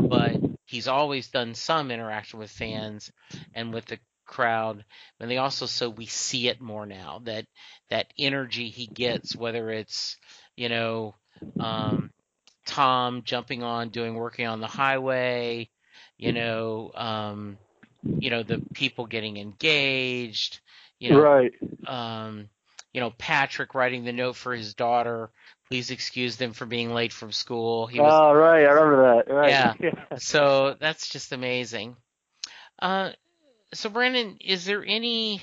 but 0.09 0.39
he's 0.65 0.87
always 0.87 1.27
done 1.29 1.53
some 1.53 1.91
interaction 1.91 2.39
with 2.39 2.51
fans 2.51 3.11
and 3.53 3.73
with 3.73 3.85
the 3.85 3.99
crowd. 4.25 4.83
And 5.19 5.29
they 5.29 5.37
also 5.37 5.65
so 5.65 5.89
we 5.89 6.05
see 6.05 6.47
it 6.47 6.61
more 6.61 6.85
now 6.85 7.21
that 7.25 7.45
that 7.89 8.07
energy 8.17 8.69
he 8.69 8.87
gets, 8.87 9.35
whether 9.35 9.69
it's 9.69 10.17
you 10.55 10.69
know 10.69 11.15
um, 11.59 12.11
Tom 12.65 13.21
jumping 13.23 13.63
on 13.63 13.89
doing 13.89 14.15
working 14.15 14.47
on 14.47 14.59
the 14.59 14.67
highway, 14.67 15.69
you 16.17 16.33
know, 16.33 16.91
um, 16.95 17.57
you 18.03 18.29
know 18.29 18.43
the 18.43 18.61
people 18.73 19.05
getting 19.05 19.37
engaged, 19.37 20.59
you 20.99 21.11
know, 21.11 21.21
right. 21.21 21.53
um, 21.87 22.49
you 22.93 23.01
know, 23.01 23.11
Patrick 23.17 23.75
writing 23.75 24.05
the 24.05 24.13
note 24.13 24.35
for 24.35 24.55
his 24.55 24.73
daughter. 24.73 25.29
Please 25.69 25.89
excuse 25.89 26.35
them 26.35 26.53
for 26.53 26.65
being 26.65 26.93
late 26.93 27.11
from 27.11 27.31
school. 27.31 27.87
He 27.87 27.99
was 27.99 28.13
oh, 28.13 28.33
right. 28.33 28.65
I 28.65 28.71
remember 28.71 29.23
that. 29.25 29.33
Right. 29.33 29.75
Yeah. 29.79 30.17
so 30.17 30.75
that's 30.79 31.09
just 31.09 31.31
amazing. 31.31 31.95
Uh, 32.79 33.11
so 33.73 33.89
Brandon, 33.89 34.37
is 34.41 34.65
there 34.65 34.83
any 34.85 35.41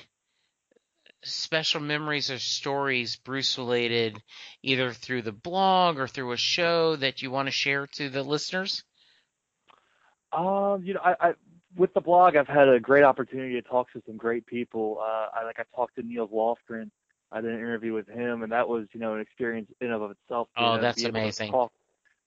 special 1.24 1.80
memories 1.80 2.30
or 2.30 2.38
stories 2.38 3.16
Bruce 3.16 3.58
related, 3.58 4.22
either 4.62 4.92
through 4.92 5.22
the 5.22 5.32
blog 5.32 5.98
or 5.98 6.06
through 6.06 6.32
a 6.32 6.36
show 6.36 6.96
that 6.96 7.22
you 7.22 7.30
want 7.30 7.46
to 7.46 7.52
share 7.52 7.86
to 7.86 8.08
the 8.08 8.22
listeners? 8.22 8.84
Um, 10.32 10.82
you 10.84 10.94
know, 10.94 11.00
I, 11.04 11.14
I 11.20 11.34
with 11.76 11.94
the 11.94 12.00
blog, 12.00 12.36
I've 12.36 12.48
had 12.48 12.68
a 12.68 12.80
great 12.80 13.02
opportunity 13.02 13.54
to 13.54 13.62
talk 13.62 13.92
to 13.92 14.02
some 14.06 14.16
great 14.16 14.46
people. 14.46 14.98
Uh, 15.00 15.26
I 15.34 15.44
like 15.44 15.58
I 15.58 15.64
talked 15.74 15.96
to 15.96 16.02
Nils 16.02 16.30
Lofgren. 16.30 16.90
I 17.32 17.40
did 17.40 17.50
an 17.50 17.58
interview 17.58 17.92
with 17.94 18.08
him, 18.08 18.42
and 18.42 18.52
that 18.52 18.68
was 18.68 18.86
you 18.92 19.00
know 19.00 19.14
an 19.14 19.20
experience 19.20 19.70
in 19.80 19.90
and 19.92 20.02
of 20.02 20.10
itself. 20.10 20.48
Oh, 20.56 20.76
know, 20.76 20.80
that's 20.82 21.00
be 21.00 21.06
able 21.08 21.14
to 21.14 21.20
amazing. 21.20 21.50
talk- 21.50 21.72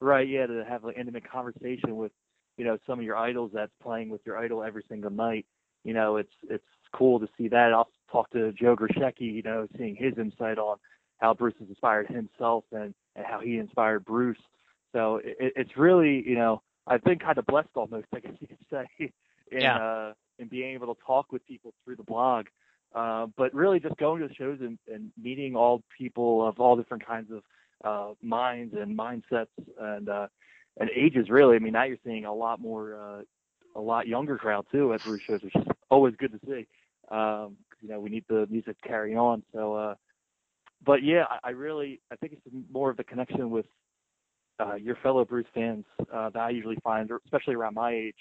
right? 0.02 0.28
Yeah, 0.28 0.48
to 0.48 0.66
have 0.68 0.84
an 0.86 0.94
intimate 0.98 1.30
conversation 1.30 1.96
with 1.96 2.12
you 2.58 2.66
know 2.66 2.78
some 2.88 3.00
of 3.00 3.06
your 3.06 3.16
idols 3.18 3.52
that's 3.54 3.72
playing 3.82 4.10
with 4.10 4.22
your 4.26 4.38
idol 4.38 4.64
every 4.64 4.84
single 4.90 5.12
night. 5.12 5.46
you 5.84 5.94
know, 5.94 6.18
it's 6.18 6.34
it's 6.50 6.64
cool 6.94 7.20
to 7.20 7.28
see 7.38 7.48
that. 7.50 7.74
I'll 7.74 7.90
talk 8.12 8.30
to 8.32 8.52
Joe 8.54 8.76
Grushecky, 8.76 9.32
you 9.34 9.42
know, 9.44 9.68
seeing 9.78 9.96
his 9.96 10.18
insight 10.18 10.58
on 10.58 10.78
how 11.20 11.34
Bruce 11.34 11.54
has 11.60 11.70
inspired 11.70 12.08
himself 12.08 12.64
and, 12.72 12.94
and 13.16 13.26
how 13.26 13.40
he 13.40 13.58
inspired 13.58 14.04
Bruce. 14.06 14.38
So 14.94 15.18
it, 15.18 15.54
it's 15.56 15.78
really, 15.78 16.24
you 16.28 16.36
know, 16.36 16.62
I've 16.88 17.04
been 17.04 17.20
kind 17.20 17.38
of 17.38 17.46
blessed 17.46 17.70
almost, 17.76 18.08
I 18.14 18.20
guess 18.20 18.34
you 18.40 18.48
could 18.48 18.58
say, 18.72 18.86
in 19.52 19.62
Yeah. 19.62 19.78
uh, 19.78 20.14
in 20.40 20.48
being 20.48 20.74
able 20.74 20.94
to 20.94 21.02
talk 21.06 21.32
with 21.32 21.46
people 21.46 21.74
through 21.84 21.96
the 21.98 22.04
blog. 22.04 22.48
Uh, 22.96 23.28
but 23.36 23.54
really 23.54 23.78
just 23.78 23.98
going 23.98 24.22
to 24.22 24.28
the 24.28 24.34
shows 24.34 24.60
and, 24.62 24.80
and 24.92 25.12
meeting 25.22 25.54
all 25.54 25.84
people 25.98 26.48
of 26.48 26.62
all 26.62 26.78
different 26.78 27.06
kinds 27.06 27.30
of 27.30 27.44
uh, 27.84 28.14
minds 28.22 28.74
and 28.80 28.98
mindsets 28.98 29.48
and 29.80 30.08
uh, 30.08 30.28
and 30.78 30.90
ages. 30.96 31.30
Really, 31.30 31.58
I 31.58 31.60
mean, 31.60 31.74
now 31.74 31.84
you're 31.84 31.98
seeing 32.06 32.24
a 32.24 32.34
lot 32.34 32.62
more, 32.62 32.96
uh, 32.96 33.22
a 33.78 33.82
lot 33.82 34.08
younger 34.08 34.38
crowd 34.38 34.66
too 34.72 34.94
at 34.94 35.04
Bruce 35.04 35.22
shows, 35.28 35.42
which 35.44 35.56
is 35.56 35.66
always 35.92 36.16
good 36.18 36.32
to 36.32 36.40
see. 36.48 36.68
Um, 37.14 37.58
you 37.82 37.90
know, 37.90 38.00
we 38.00 38.10
need 38.10 38.24
the 38.30 38.48
music 38.50 38.82
to 38.82 38.88
carry 38.88 39.14
on. 39.14 39.44
So, 39.54 39.76
uh, 39.76 39.96
but 40.86 41.04
yeah, 41.04 41.26
I, 41.30 41.50
I 41.50 41.52
really, 41.52 42.00
I 42.14 42.16
think 42.16 42.32
it's 42.32 42.56
more 42.72 42.90
of 42.90 42.96
the 42.96 43.04
connection 43.04 43.50
with 43.50 43.66
your 44.80 44.96
fellow 45.04 45.26
Bruce 45.26 45.48
fans 45.54 45.84
that 46.10 46.38
I 46.38 46.50
usually 46.50 46.78
find, 46.82 47.12
especially 47.26 47.56
around 47.56 47.74
my 47.74 47.92
age, 47.92 48.16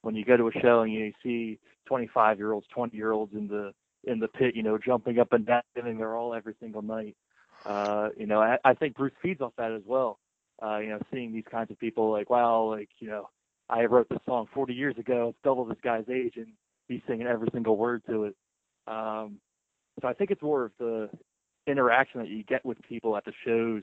when 0.00 0.14
you 0.14 0.24
go 0.24 0.38
to 0.38 0.48
a 0.48 0.52
show 0.62 0.80
and 0.80 0.90
you 0.90 1.12
see 1.22 1.58
25 1.88 2.38
year 2.38 2.52
olds, 2.52 2.66
20 2.74 2.96
year 2.96 3.12
olds 3.12 3.34
in 3.34 3.48
the 3.48 3.74
in 4.06 4.18
the 4.18 4.28
pit, 4.28 4.54
you 4.54 4.62
know, 4.62 4.78
jumping 4.78 5.18
up 5.18 5.32
and 5.32 5.46
down, 5.46 5.62
giving 5.74 5.98
their 5.98 6.16
all 6.16 6.34
every 6.34 6.54
single 6.60 6.82
night. 6.82 7.16
Uh, 7.64 8.08
you 8.16 8.26
know, 8.26 8.40
I, 8.40 8.58
I 8.64 8.74
think 8.74 8.96
Bruce 8.96 9.12
feeds 9.22 9.40
off 9.40 9.52
that 9.56 9.72
as 9.72 9.82
well. 9.86 10.18
Uh, 10.62 10.78
you 10.78 10.88
know, 10.88 10.98
seeing 11.12 11.32
these 11.32 11.44
kinds 11.50 11.70
of 11.70 11.78
people 11.78 12.10
like, 12.12 12.30
wow, 12.30 12.70
like, 12.70 12.90
you 13.00 13.08
know, 13.08 13.28
I 13.68 13.84
wrote 13.84 14.08
this 14.08 14.20
song 14.26 14.46
40 14.54 14.74
years 14.74 14.96
ago. 14.98 15.30
It's 15.30 15.38
double 15.42 15.64
this 15.64 15.78
guy's 15.82 16.08
age, 16.08 16.34
and 16.36 16.48
he's 16.88 17.00
singing 17.08 17.26
every 17.26 17.48
single 17.52 17.76
word 17.76 18.02
to 18.08 18.24
it. 18.24 18.36
Um, 18.86 19.38
so 20.00 20.08
I 20.08 20.12
think 20.12 20.30
it's 20.30 20.42
more 20.42 20.64
of 20.64 20.72
the 20.78 21.08
interaction 21.66 22.20
that 22.20 22.28
you 22.28 22.44
get 22.44 22.64
with 22.64 22.78
people 22.82 23.16
at 23.16 23.24
the 23.24 23.32
shows 23.44 23.82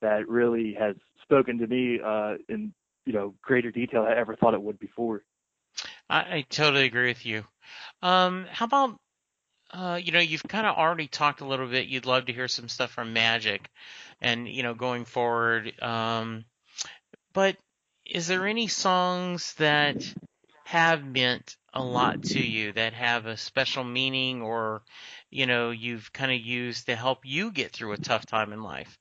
that 0.00 0.28
really 0.28 0.74
has 0.78 0.96
spoken 1.22 1.58
to 1.58 1.66
me 1.66 2.00
uh, 2.04 2.34
in 2.48 2.72
you 3.04 3.12
know 3.12 3.34
greater 3.42 3.70
detail 3.70 4.04
than 4.04 4.12
I 4.12 4.18
ever 4.18 4.36
thought 4.36 4.54
it 4.54 4.62
would 4.62 4.78
before. 4.78 5.22
I, 6.08 6.18
I 6.18 6.44
totally 6.48 6.86
agree 6.86 7.08
with 7.08 7.26
you. 7.26 7.44
Um, 8.02 8.46
how 8.50 8.64
about 8.66 8.98
uh, 9.70 10.00
you 10.02 10.12
know, 10.12 10.20
you've 10.20 10.42
kind 10.44 10.66
of 10.66 10.76
already 10.76 11.08
talked 11.08 11.40
a 11.40 11.46
little 11.46 11.66
bit. 11.66 11.88
You'd 11.88 12.06
love 12.06 12.26
to 12.26 12.32
hear 12.32 12.48
some 12.48 12.68
stuff 12.68 12.90
from 12.90 13.12
Magic, 13.12 13.68
and 14.20 14.48
you 14.48 14.62
know, 14.62 14.74
going 14.74 15.04
forward. 15.04 15.72
Um, 15.82 16.44
but 17.32 17.56
is 18.06 18.26
there 18.26 18.46
any 18.46 18.68
songs 18.68 19.54
that 19.54 20.14
have 20.64 21.04
meant 21.04 21.56
a 21.74 21.82
lot 21.82 22.22
to 22.22 22.40
you 22.40 22.72
that 22.72 22.94
have 22.94 23.26
a 23.26 23.36
special 23.36 23.84
meaning, 23.84 24.42
or 24.42 24.82
you 25.30 25.46
know, 25.46 25.70
you've 25.70 26.12
kind 26.12 26.32
of 26.32 26.40
used 26.40 26.86
to 26.86 26.96
help 26.96 27.20
you 27.24 27.50
get 27.50 27.72
through 27.72 27.92
a 27.92 27.98
tough 27.98 28.24
time 28.26 28.52
in 28.52 28.62
life? 28.62 28.98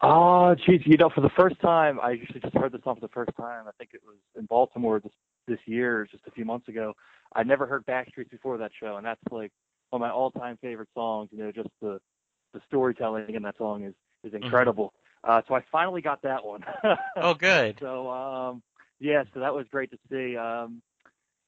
Oh, 0.00 0.54
geez, 0.54 0.82
you 0.84 0.96
know, 0.96 1.10
for 1.10 1.22
the 1.22 1.30
first 1.30 1.60
time, 1.60 1.98
I 2.00 2.12
actually 2.12 2.40
just 2.40 2.54
heard 2.54 2.70
the 2.70 2.80
song 2.84 2.94
for 2.94 3.00
the 3.00 3.08
first 3.08 3.32
time. 3.36 3.64
I 3.66 3.72
think 3.78 3.90
it 3.94 4.00
was 4.06 4.16
in 4.36 4.46
Baltimore 4.46 5.00
this 5.00 5.12
this 5.48 5.60
year, 5.66 6.06
just 6.10 6.24
a 6.26 6.30
few 6.30 6.44
months 6.44 6.68
ago. 6.68 6.94
I 7.34 7.42
never 7.42 7.66
heard 7.66 7.86
Backstreets 7.86 8.30
before 8.30 8.58
that 8.58 8.70
show, 8.78 8.96
and 8.96 9.06
that's 9.06 9.20
like 9.30 9.52
one 9.90 10.02
of 10.02 10.06
my 10.06 10.12
all-time 10.12 10.58
favorite 10.60 10.88
songs. 10.94 11.30
You 11.32 11.38
know, 11.38 11.52
just 11.52 11.70
the 11.80 12.00
the 12.54 12.60
storytelling 12.66 13.34
in 13.34 13.42
that 13.42 13.56
song 13.58 13.84
is 13.84 13.94
is 14.24 14.34
incredible. 14.34 14.92
Uh, 15.24 15.42
so 15.48 15.54
I 15.54 15.64
finally 15.70 16.00
got 16.00 16.22
that 16.22 16.44
one. 16.44 16.64
Oh, 17.20 17.34
good. 17.34 17.78
So 17.80 18.10
um, 18.10 18.62
yeah, 19.00 19.24
so 19.34 19.40
that 19.40 19.54
was 19.54 19.66
great 19.70 19.90
to 19.90 19.98
see. 20.10 20.36
Um, 20.36 20.82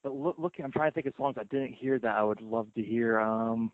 but 0.03 0.15
look, 0.15 0.37
look, 0.39 0.55
I'm 0.63 0.73
trying 0.73 0.91
to 0.91 0.95
think 0.95 1.07
of 1.07 1.15
songs 1.17 1.37
I 1.39 1.45
didn't 1.45 1.75
hear 1.75 1.99
that 1.99 2.17
I 2.17 2.23
would 2.23 2.41
love 2.41 2.69
to 2.75 2.83
hear. 2.83 3.21
Um, 3.21 3.73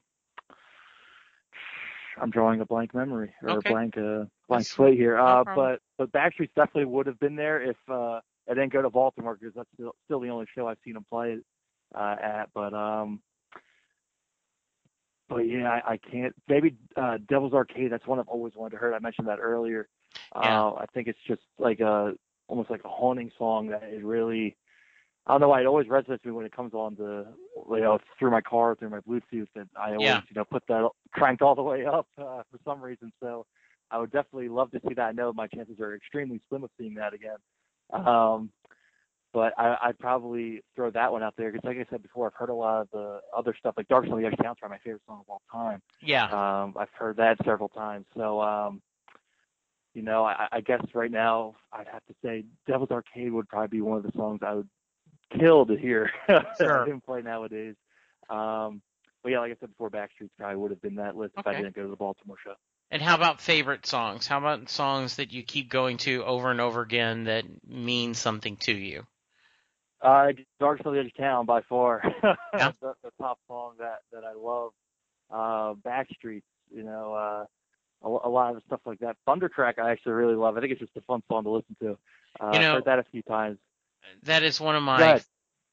I'm 2.20 2.30
drawing 2.30 2.60
a 2.60 2.66
blank 2.66 2.94
memory 2.94 3.34
or 3.42 3.50
Okay. 3.50 3.68
a 3.68 3.72
blank 3.72 3.96
uh, 3.98 4.24
blank 4.48 4.66
slate 4.66 4.96
here. 4.96 5.18
Uh, 5.18 5.44
problem. 5.44 5.78
but 5.98 6.08
but 6.10 6.12
Backstreets 6.12 6.54
definitely 6.56 6.86
would 6.86 7.06
have 7.06 7.18
been 7.20 7.36
there 7.36 7.62
if 7.62 7.76
uh, 7.90 8.20
I 8.48 8.54
didn't 8.54 8.72
go 8.72 8.82
to 8.82 8.90
Baltimore 8.90 9.36
because 9.38 9.54
that's 9.54 9.68
still, 9.74 9.94
still 10.04 10.20
the 10.20 10.28
only 10.28 10.46
show 10.54 10.68
I've 10.68 10.78
seen 10.84 10.94
them 10.94 11.06
play 11.10 11.38
uh, 11.94 12.16
at. 12.22 12.48
But 12.54 12.74
um, 12.74 13.20
but 15.28 15.38
yeah, 15.38 15.68
I, 15.68 15.92
I 15.92 15.96
can't. 15.96 16.34
Maybe 16.48 16.76
uh, 16.96 17.18
Devil's 17.28 17.52
Arcade. 17.52 17.90
That's 17.90 18.06
one 18.06 18.18
I've 18.18 18.28
always 18.28 18.54
wanted 18.54 18.76
to 18.76 18.78
hear. 18.80 18.94
I 18.94 18.98
mentioned 19.00 19.28
that 19.28 19.40
earlier. 19.40 19.88
Yeah. 20.40 20.62
Uh, 20.64 20.74
I 20.74 20.86
think 20.94 21.08
it's 21.08 21.18
just 21.26 21.42
like 21.58 21.80
a 21.80 22.14
almost 22.48 22.70
like 22.70 22.82
a 22.84 22.88
haunting 22.88 23.30
song 23.38 23.68
that 23.68 23.84
is 23.84 24.02
really. 24.02 24.56
I 25.28 25.32
don't 25.32 25.40
know 25.40 25.48
why 25.48 25.60
it 25.60 25.66
always 25.66 25.88
resonates 25.88 26.10
with 26.10 26.26
me 26.26 26.30
when 26.30 26.46
it 26.46 26.54
comes 26.54 26.72
on 26.72 26.94
the 26.94 27.26
you 27.68 27.80
know 27.80 27.98
through 28.16 28.30
my 28.30 28.40
car 28.40 28.76
through 28.76 28.90
my 28.90 29.00
Bluetooth 29.00 29.48
that 29.56 29.66
I 29.76 29.90
always 29.94 30.02
Yeah. 30.02 30.20
you 30.28 30.34
know 30.36 30.44
put 30.44 30.62
that 30.68 30.88
cranked 31.12 31.42
all 31.42 31.56
the 31.56 31.62
way 31.64 31.84
up 31.84 32.06
uh, 32.16 32.42
for 32.48 32.58
some 32.64 32.80
reason. 32.80 33.12
So 33.20 33.44
I 33.90 33.98
would 33.98 34.12
definitely 34.12 34.48
love 34.48 34.70
to 34.70 34.80
see 34.86 34.94
that. 34.94 35.02
I 35.04 35.12
know 35.12 35.32
my 35.32 35.48
chances 35.48 35.80
are 35.80 35.96
extremely 35.96 36.40
slim 36.48 36.62
of 36.62 36.70
seeing 36.78 36.94
that 36.94 37.12
again. 37.12 37.38
Um, 37.92 38.50
but 39.32 39.52
I, 39.58 39.76
I'd 39.82 39.98
probably 39.98 40.62
throw 40.74 40.90
that 40.92 41.12
one 41.12 41.22
out 41.22 41.34
there 41.36 41.52
because, 41.52 41.66
like 41.66 41.76
I 41.76 41.86
said 41.90 42.02
before, 42.02 42.26
I've 42.26 42.34
heard 42.34 42.48
a 42.48 42.54
lot 42.54 42.80
of 42.82 42.88
the 42.90 43.20
other 43.36 43.54
stuff. 43.58 43.74
Like 43.76 43.86
"Dark 43.88 44.04
Side 44.04 44.14
of 44.14 44.18
the 44.18 44.26
Edge" 44.26 44.36
Counts 44.42 44.60
are 44.62 44.68
my 44.68 44.78
favorite 44.78 45.02
song 45.06 45.20
of 45.20 45.28
all 45.28 45.42
time. 45.52 45.82
Yeah. 46.00 46.24
Um, 46.24 46.74
I've 46.78 46.88
heard 46.98 47.16
that 47.18 47.36
several 47.44 47.68
times. 47.68 48.06
So, 48.16 48.40
um, 48.40 48.80
you 49.94 50.02
know, 50.02 50.24
I, 50.24 50.48
I 50.52 50.60
guess 50.62 50.82
right 50.94 51.10
now 51.10 51.54
I'd 51.72 51.86
have 51.88 52.04
to 52.06 52.14
say 52.24 52.44
"Devil's 52.66 52.90
Arcade" 52.90 53.32
would 53.32 53.48
probably 53.48 53.68
be 53.76 53.82
one 53.82 53.98
of 53.98 54.04
the 54.04 54.12
songs 54.16 54.40
I 54.42 54.54
would 54.54 54.68
kill 55.38 55.66
to 55.66 55.76
hear 55.76 56.10
Sure. 56.58 56.86
him 56.86 57.00
play 57.00 57.20
nowadays. 57.20 57.74
Um, 58.30 58.80
but 59.22 59.32
yeah, 59.32 59.40
like 59.40 59.52
I 59.52 59.56
said 59.60 59.70
before, 59.70 59.90
Backstreet's 59.90 60.32
probably 60.38 60.56
would 60.56 60.70
have 60.70 60.80
been 60.80 60.94
that 60.96 61.16
list 61.16 61.34
if 61.36 61.46
I 61.46 61.52
didn't 61.54 61.74
go 61.74 61.82
to 61.82 61.88
the 61.88 61.96
Baltimore 61.96 62.36
show. 62.42 62.54
And 62.90 63.02
how 63.02 63.16
about 63.16 63.40
favorite 63.40 63.84
songs? 63.86 64.26
How 64.26 64.38
about 64.38 64.68
songs 64.68 65.16
that 65.16 65.32
you 65.32 65.42
keep 65.42 65.68
going 65.70 65.96
to 65.98 66.24
over 66.24 66.50
and 66.50 66.60
over 66.60 66.82
again 66.82 67.24
that 67.24 67.44
mean 67.66 68.14
something 68.14 68.56
to 68.58 68.72
you? 68.72 69.06
Uh, 70.00 70.28
Darkness 70.60 70.86
on 70.86 70.94
the 70.94 71.00
Edge 71.00 71.06
of 71.06 71.16
Town 71.16 71.46
by 71.46 71.62
far. 71.62 72.02
Yeah. 72.54 72.72
the, 72.80 72.94
the 73.02 73.10
top 73.20 73.38
song 73.48 73.74
that, 73.80 73.98
that 74.12 74.22
I 74.24 74.32
love. 74.34 74.70
Uh, 75.30 75.74
Backstreets, 75.86 76.42
you 76.74 76.84
know, 76.84 77.12
uh, 77.12 77.44
a, 78.06 78.28
a 78.28 78.30
lot 78.30 78.56
of 78.56 78.62
stuff 78.66 78.80
like 78.86 79.00
that. 79.00 79.16
Thundercrack 79.28 79.78
I 79.78 79.90
actually 79.90 80.12
really 80.12 80.36
love. 80.36 80.56
I 80.56 80.60
think 80.60 80.72
it's 80.72 80.80
just 80.80 80.96
a 80.96 81.00
fun 81.02 81.22
song 81.30 81.44
to 81.44 81.50
listen 81.50 81.76
to. 81.80 81.98
Uh, 82.40 82.50
You 82.52 82.60
know- 82.60 82.68
I've 82.68 82.74
heard 82.76 82.84
that 82.86 82.98
a 83.00 83.04
few 83.10 83.22
times. 83.22 83.58
That 84.22 84.42
is 84.44 84.60
one 84.60 84.76
of 84.76 84.82
my 84.84 85.20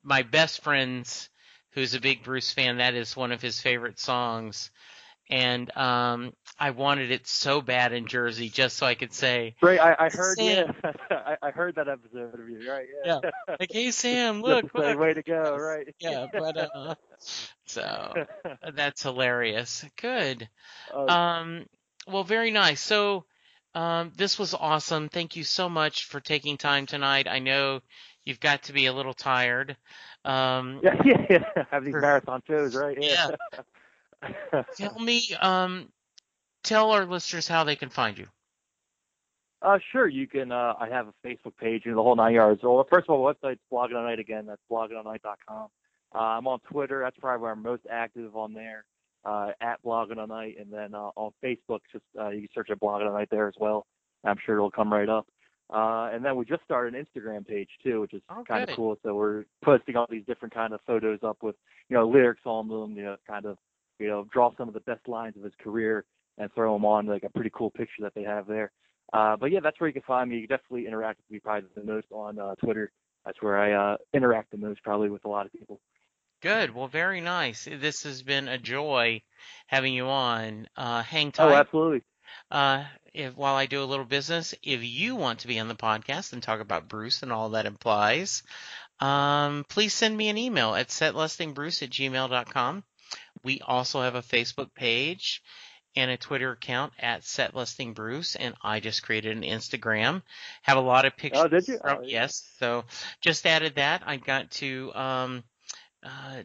my 0.03 0.23
best 0.23 0.61
friends 0.63 1.29
who's 1.71 1.93
a 1.93 2.01
big 2.01 2.23
Bruce 2.23 2.51
fan. 2.51 2.77
That 2.77 2.95
is 2.95 3.15
one 3.15 3.31
of 3.31 3.41
his 3.41 3.61
favorite 3.61 3.99
songs. 3.99 4.71
And 5.29 5.75
um 5.77 6.33
I 6.59 6.71
wanted 6.71 7.11
it 7.11 7.27
so 7.27 7.61
bad 7.61 7.93
in 7.93 8.07
Jersey 8.07 8.49
just 8.49 8.77
so 8.77 8.85
I 8.85 8.95
could 8.95 9.13
say, 9.13 9.55
Right, 9.61 9.79
I, 9.79 9.95
I 10.05 10.09
heard, 10.09 10.37
Sam. 10.37 10.75
yeah, 10.83 10.91
I, 11.09 11.37
I 11.41 11.51
heard 11.51 11.75
that 11.75 11.87
episode 11.87 12.39
of 12.39 12.49
you, 12.49 12.69
right? 12.69 12.85
Yeah, 13.03 13.19
like, 13.59 13.71
"Hey 13.71 13.91
Sam, 13.91 14.41
look, 14.41 14.65
look." 14.75 14.99
way 14.99 15.13
to 15.13 15.23
go, 15.23 15.55
right? 15.57 15.87
Yeah, 15.99 16.27
but 16.37 16.57
uh 16.57 16.95
so 17.65 18.13
that's 18.75 19.03
hilarious. 19.03 19.85
Good. 20.01 20.47
Uh, 20.93 21.11
Um, 21.11 21.65
well, 22.07 22.23
very 22.23 22.51
nice. 22.51 22.81
So, 22.81 23.25
um, 23.75 24.11
this 24.15 24.37
was 24.37 24.53
awesome. 24.53 25.09
Thank 25.09 25.35
you 25.35 25.43
so 25.43 25.69
much 25.69 26.05
for 26.05 26.19
taking 26.19 26.57
time 26.57 26.85
tonight. 26.85 27.27
I 27.27 27.39
know 27.39 27.81
you've 28.25 28.39
got 28.39 28.63
to 28.63 28.73
be 28.73 28.85
a 28.85 28.93
little 28.93 29.13
tired. 29.13 29.75
Um, 30.25 30.79
yeah, 30.83 31.01
yeah, 31.05 31.25
yeah. 31.29 31.65
Have 31.71 31.83
these 31.85 31.93
for- 31.93 32.01
marathon 32.01 32.41
shows, 32.47 32.75
right? 32.75 32.97
Yeah. 33.01 33.31
Tell 34.77 34.99
me, 34.99 35.35
um, 35.41 35.89
tell 36.63 36.91
our 36.91 37.05
listeners 37.05 37.47
how 37.47 37.63
they 37.63 37.75
can 37.75 37.89
find 37.89 38.17
you. 38.17 38.27
Uh, 39.61 39.79
sure. 39.91 40.07
You 40.07 40.27
can. 40.27 40.51
Uh, 40.51 40.73
I 40.79 40.89
have 40.89 41.07
a 41.07 41.27
Facebook 41.27 41.55
page 41.57 41.83
and 41.85 41.95
the 41.95 42.03
whole 42.03 42.15
nine 42.15 42.33
yards. 42.33 42.61
Well, 42.63 42.85
first 42.91 43.05
of 43.07 43.15
all, 43.15 43.25
the 43.25 43.33
website's 43.33 43.61
Blog 43.71 43.91
it 43.91 43.95
All 43.95 44.03
Night 44.03 44.19
again. 44.19 44.45
That's 44.45 44.61
blogitallnight.com. 44.69 45.67
Uh, 46.13 46.17
I'm 46.17 46.47
on 46.47 46.59
Twitter. 46.69 47.01
That's 47.03 47.17
probably 47.17 47.41
where 47.41 47.51
I'm 47.51 47.61
most 47.63 47.83
active 47.89 48.35
on 48.35 48.53
there. 48.53 48.85
Uh, 49.25 49.51
at 49.61 49.81
blogitallnight, 49.85 50.59
and 50.61 50.69
then 50.69 50.93
uh, 50.93 51.09
on 51.15 51.31
Facebook, 51.41 51.79
just 51.93 52.03
uh, 52.19 52.27
you 52.27 52.41
can 52.41 52.49
search 52.53 52.69
at 52.71 52.79
blogging 52.81 53.09
night 53.13 53.29
there 53.31 53.47
as 53.47 53.53
well. 53.57 53.85
I'm 54.25 54.35
sure 54.45 54.55
it'll 54.57 54.69
come 54.69 54.91
right 54.91 55.07
up. 55.07 55.27
Uh, 55.73 56.09
and 56.13 56.25
then 56.25 56.35
we 56.35 56.43
just 56.43 56.61
started 56.65 56.93
an 56.93 57.05
Instagram 57.05 57.47
page 57.47 57.69
too, 57.81 58.01
which 58.01 58.13
is 58.13 58.21
Oh, 58.29 58.43
kind 58.45 58.69
of 58.69 58.75
cool. 58.75 58.97
So 59.01 59.15
we're 59.15 59.45
posting 59.63 59.95
all 59.95 60.07
these 60.09 60.25
different 60.25 60.53
kind 60.53 60.73
of 60.73 60.81
photos 60.85 61.19
up 61.23 61.37
with 61.41 61.55
you 61.87 61.95
know 61.95 62.05
lyrics 62.05 62.41
on 62.43 62.67
them. 62.67 62.97
You 62.97 63.03
know, 63.03 63.15
kind 63.25 63.45
of 63.45 63.57
you 63.99 64.07
know 64.07 64.25
draw 64.31 64.51
some 64.57 64.67
of 64.67 64.73
the 64.73 64.79
best 64.81 65.07
lines 65.07 65.35
of 65.37 65.43
his 65.43 65.53
career 65.61 66.05
and 66.37 66.51
throw 66.53 66.73
them 66.73 66.85
on 66.85 67.05
like 67.05 67.23
a 67.23 67.29
pretty 67.29 67.51
cool 67.53 67.71
picture 67.71 68.01
that 68.01 68.13
they 68.15 68.23
have 68.23 68.47
there. 68.47 68.71
Uh, 69.11 69.35
but 69.37 69.51
yeah, 69.51 69.59
that's 69.61 69.79
where 69.79 69.87
you 69.87 69.93
can 69.93 70.01
find 70.03 70.29
me. 70.29 70.37
You 70.37 70.47
can 70.47 70.57
definitely 70.57 70.87
interact 70.87 71.19
with 71.19 71.31
me 71.31 71.39
probably 71.39 71.69
the 71.75 71.83
most 71.83 72.07
on 72.11 72.39
uh, 72.39 72.55
Twitter. 72.55 72.91
That's 73.25 73.41
where 73.41 73.57
I 73.57 73.93
uh, 73.93 73.97
interact 74.13 74.51
the 74.51 74.57
most 74.57 74.83
probably 74.83 75.09
with 75.09 75.25
a 75.25 75.29
lot 75.29 75.45
of 75.45 75.51
people. 75.51 75.79
Good. 76.41 76.75
Well, 76.75 76.87
very 76.87 77.21
nice. 77.21 77.65
This 77.71 78.03
has 78.03 78.21
been 78.21 78.49
a 78.49 78.57
joy 78.57 79.21
having 79.67 79.93
you 79.93 80.07
on. 80.07 80.67
Uh, 80.75 81.01
hang 81.01 81.31
tight 81.31 81.51
Oh, 81.51 81.55
absolutely. 81.55 82.01
Uh, 82.51 82.83
if 83.13 83.37
while 83.37 83.55
I 83.55 83.65
do 83.65 83.81
a 83.81 83.85
little 83.85 84.05
business, 84.05 84.53
if 84.63 84.83
you 84.83 85.15
want 85.15 85.39
to 85.39 85.47
be 85.47 85.59
on 85.59 85.67
the 85.67 85.75
podcast 85.75 86.33
and 86.33 86.41
talk 86.41 86.59
about 86.59 86.89
Bruce 86.89 87.23
and 87.23 87.31
all 87.31 87.49
that 87.49 87.65
implies, 87.65 88.43
um, 88.99 89.65
please 89.69 89.93
send 89.93 90.17
me 90.17 90.29
an 90.29 90.37
email 90.37 90.75
at 90.75 90.89
setlistingbruce 90.89 91.83
at 91.83 91.91
gmail.com. 91.91 92.83
We 93.43 93.61
also 93.61 94.01
have 94.01 94.15
a 94.15 94.21
Facebook 94.21 94.73
page 94.73 95.41
and 95.95 96.09
a 96.09 96.17
Twitter 96.17 96.51
account 96.51 96.93
at 96.99 97.23
Set 97.23 97.55
Listing 97.55 97.93
setlistingbruce, 97.93 98.35
and 98.39 98.55
I 98.63 98.79
just 98.79 99.03
created 99.03 99.37
an 99.37 99.43
Instagram. 99.43 100.23
Have 100.63 100.77
a 100.77 100.81
lot 100.81 101.05
of 101.05 101.15
pictures. 101.15 101.43
Oh, 101.43 101.47
did 101.47 101.67
you? 101.67 101.77
From, 101.77 101.99
Oh, 101.99 102.01
yes, 102.03 102.43
so 102.59 102.85
just 103.21 103.45
added 103.45 103.75
that. 103.75 104.01
I 104.05 104.17
got 104.17 104.49
to 104.51 104.91
um, 104.95 105.43
uh, 106.03 106.43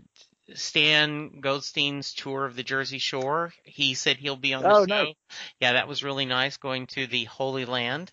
Stan 0.54 1.40
Goldstein's 1.40 2.14
tour 2.14 2.44
of 2.44 2.56
the 2.56 2.62
Jersey 2.62 2.98
Shore. 2.98 3.52
He 3.64 3.94
said 3.94 4.16
he'll 4.16 4.36
be 4.36 4.54
on 4.54 4.62
the 4.62 4.74
Oh, 4.74 4.80
show. 4.86 5.04
nice. 5.04 5.14
Yeah, 5.60 5.74
that 5.74 5.88
was 5.88 6.02
really 6.02 6.26
nice 6.26 6.56
going 6.56 6.86
to 6.88 7.06
the 7.06 7.24
Holy 7.24 7.64
Land. 7.64 8.12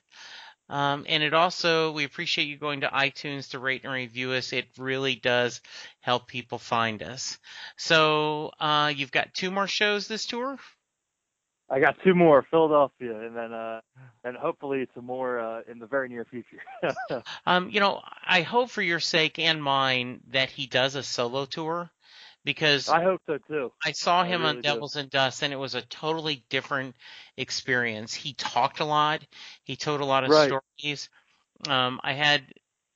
Um, 0.69 1.05
and 1.07 1.21
it 1.21 1.33
also, 1.33 1.91
we 1.91 2.05
appreciate 2.05 2.45
you 2.45 2.57
going 2.57 2.81
to 2.81 2.87
iTunes 2.87 3.51
to 3.51 3.59
rate 3.59 3.83
and 3.83 3.93
review 3.93 4.31
us. 4.31 4.51
It 4.51 4.65
really 4.77 5.15
does 5.15 5.61
help 6.01 6.27
people 6.27 6.57
find 6.57 7.03
us. 7.03 7.37
So, 7.77 8.51
uh, 8.59 8.91
you've 8.95 9.11
got 9.11 9.33
two 9.33 9.51
more 9.51 9.67
shows 9.67 10.07
this 10.07 10.25
tour? 10.25 10.57
I 11.69 11.79
got 11.79 11.97
two 12.03 12.13
more, 12.13 12.45
Philadelphia, 12.51 13.19
and 13.25 13.35
then 13.35 13.51
uh, 13.51 13.81
and 14.23 14.37
hopefully 14.37 14.87
some 14.93 15.05
more 15.05 15.39
uh, 15.39 15.61
in 15.67 15.79
the 15.79 15.87
very 15.87 16.09
near 16.09 16.25
future. 16.25 16.61
Um, 17.47 17.69
you 17.69 17.79
know, 17.79 18.01
I 18.25 18.41
hope 18.41 18.69
for 18.69 18.81
your 18.81 18.99
sake 18.99 19.39
and 19.39 19.63
mine 19.63 20.21
that 20.29 20.49
he 20.49 20.67
does 20.67 20.95
a 20.95 21.03
solo 21.03 21.45
tour 21.45 21.89
because 22.45 22.95
I 22.95 23.03
hope 23.03 23.21
so 23.27 23.37
too. 23.37 23.71
I 23.85 23.91
saw 23.93 24.23
I 24.23 24.25
him 24.25 24.45
on 24.45 24.57
really 24.57 24.63
do. 24.63 24.83
Devils 24.83 24.95
and 24.97 25.09
Dust, 25.09 25.43
and 25.43 25.53
it 25.53 25.57
was 25.57 25.75
a 25.75 25.81
totally 25.81 26.45
different 26.49 26.95
experience. 27.37 28.13
He 28.13 28.33
talked 28.33 28.79
a 28.79 28.85
lot. 28.85 29.25
He 29.63 29.75
told 29.77 30.01
a 30.01 30.05
lot 30.05 30.23
of 30.25 30.33
Right. 30.33 30.59
stories. 30.83 31.09
Um, 31.67 31.99
I 32.03 32.13
had, 32.13 32.53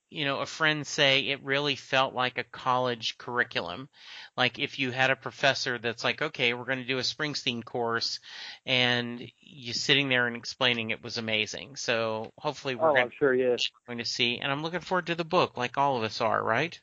you 0.09 0.25
know, 0.25 0.41
a 0.41 0.45
friend 0.47 0.85
say 0.87 1.27
it 1.29 1.43
really 1.43 1.75
felt 1.75 2.13
like 2.15 2.37
a 2.37 2.43
college 2.43 3.17
curriculum. 3.17 3.89
Like 4.37 4.59
if 4.59 4.79
you 4.79 4.91
had 4.91 5.11
a 5.11 5.15
professor 5.15 5.77
that's 5.79 6.03
like, 6.03 6.21
okay, 6.21 6.53
we're 6.53 6.65
going 6.65 6.79
to 6.79 6.85
do 6.85 6.99
a 6.99 7.01
Springsteen 7.03 7.63
course, 7.65 8.19
and 8.65 9.21
you 9.39 9.73
sitting 9.73 10.09
there 10.09 10.27
and 10.27 10.35
explaining 10.37 10.91
it 10.91 11.03
was 11.03 11.17
amazing. 11.17 11.75
So 11.77 12.33
hopefully 12.39 12.75
we're 12.75 12.89
Oh, 12.89 12.93
going, 12.93 13.11
sure. 13.17 13.33
Yeah. 13.35 13.57
going 13.87 13.99
to 13.99 14.05
see, 14.05 14.39
and 14.39 14.51
I'm 14.51 14.63
looking 14.63 14.81
forward 14.81 15.07
to 15.07 15.15
the 15.15 15.25
book, 15.25 15.57
like 15.57 15.77
all 15.77 15.97
of 15.97 16.03
us 16.03 16.21
are, 16.21 16.43
right? 16.43 16.79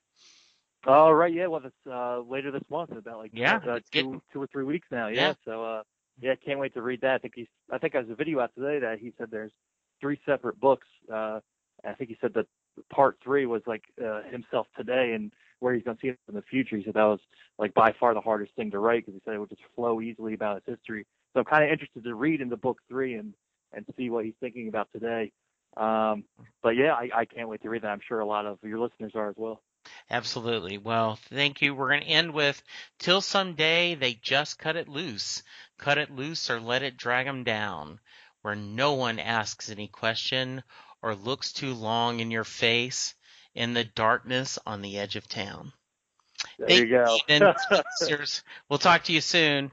All 0.86 1.14
right. 1.14 1.32
Yeah. 1.32 1.46
Well, 1.46 1.62
it's 1.64 1.74
uh, 1.90 2.20
later 2.20 2.50
this 2.50 2.62
month, 2.70 2.92
about 2.92 3.18
like 3.18 3.30
Yeah, 3.34 3.60
uh, 3.66 3.74
it's 3.74 3.90
two 3.90 3.98
getting- 4.02 4.22
two 4.32 4.42
or 4.42 4.46
three 4.46 4.64
weeks 4.64 4.86
now. 4.90 5.08
Yeah. 5.08 5.28
Yeah. 5.28 5.34
So 5.44 5.64
uh, 5.64 5.82
yeah, 6.20 6.34
can't 6.36 6.58
wait 6.58 6.74
to 6.74 6.82
read 6.82 7.00
that. 7.02 7.14
I 7.14 7.18
think 7.18 7.34
he's. 7.36 7.48
I 7.70 7.78
think 7.78 7.92
there's 7.92 8.10
a 8.10 8.14
video 8.14 8.40
out 8.40 8.52
today 8.54 8.78
that 8.80 8.98
he 8.98 9.12
said 9.18 9.28
there's 9.30 9.52
three 10.00 10.20
separate 10.26 10.58
books. 10.60 10.86
Uh, 11.12 11.40
I 11.84 11.92
think 11.94 12.10
he 12.10 12.18
said 12.20 12.34
that 12.34 12.46
part 12.90 13.18
three 13.22 13.46
was 13.46 13.62
like 13.66 13.84
uh, 14.04 14.22
himself 14.30 14.66
today 14.76 15.12
and 15.14 15.32
where 15.60 15.74
he's 15.74 15.82
going 15.82 15.96
to 15.96 16.00
see 16.00 16.08
it 16.08 16.18
in 16.28 16.34
the 16.34 16.42
future. 16.42 16.76
He 16.76 16.84
said 16.84 16.94
that 16.94 17.04
was 17.04 17.20
like 17.58 17.72
by 17.74 17.92
far 17.98 18.12
the 18.14 18.20
hardest 18.20 18.54
thing 18.54 18.70
to 18.72 18.78
write 18.78 19.04
because 19.06 19.14
he 19.14 19.22
said 19.24 19.34
it 19.34 19.38
would 19.38 19.48
just 19.48 19.62
flow 19.74 20.00
easily 20.00 20.34
about 20.34 20.62
his 20.66 20.76
history. 20.76 21.06
So 21.32 21.40
I'm 21.40 21.46
kind 21.46 21.64
of 21.64 21.70
interested 21.70 22.04
to 22.04 22.14
read 22.14 22.40
into 22.40 22.56
book 22.56 22.78
three 22.88 23.14
and 23.14 23.32
and 23.72 23.84
see 23.96 24.10
what 24.10 24.24
he's 24.24 24.34
thinking 24.40 24.68
about 24.68 24.88
today. 24.92 25.32
Um, 25.76 26.24
but 26.62 26.76
yeah, 26.76 26.92
I, 26.94 27.10
I 27.14 27.24
can't 27.24 27.48
wait 27.48 27.62
to 27.62 27.68
read 27.70 27.82
that. 27.82 27.88
I'm 27.90 28.00
sure 28.06 28.20
a 28.20 28.26
lot 28.26 28.46
of 28.46 28.58
your 28.62 28.78
listeners 28.78 29.12
are 29.14 29.28
as 29.28 29.34
well. 29.36 29.60
Absolutely. 30.10 30.78
Well, 30.78 31.16
thank 31.30 31.62
you. 31.62 31.74
We're 31.74 31.88
going 31.90 32.02
to 32.02 32.06
end 32.06 32.32
with 32.32 32.62
till 32.98 33.20
someday 33.20 33.94
they 33.94 34.14
just 34.14 34.58
cut 34.58 34.76
it 34.76 34.88
loose. 34.88 35.42
Cut 35.78 35.98
it 35.98 36.10
loose 36.10 36.50
or 36.50 36.60
let 36.60 36.82
it 36.82 36.96
drag 36.96 37.26
'em 37.26 37.44
down. 37.44 38.00
Where 38.42 38.54
no 38.54 38.92
one 38.92 39.18
asks 39.18 39.70
any 39.70 39.88
question 39.88 40.62
or 41.02 41.14
looks 41.14 41.52
too 41.52 41.74
long 41.74 42.20
in 42.20 42.30
your 42.30 42.44
face 42.44 43.14
in 43.54 43.74
the 43.74 43.84
darkness 43.84 44.58
on 44.66 44.82
the 44.82 44.98
edge 44.98 45.16
of 45.16 45.28
town. 45.28 45.72
There 46.58 46.68
Thank 46.68 46.80
you 46.82 46.86
go. 46.88 47.18
We'll 48.68 48.78
talk 48.78 49.04
to 49.04 49.12
you 49.12 49.20
soon. 49.20 49.72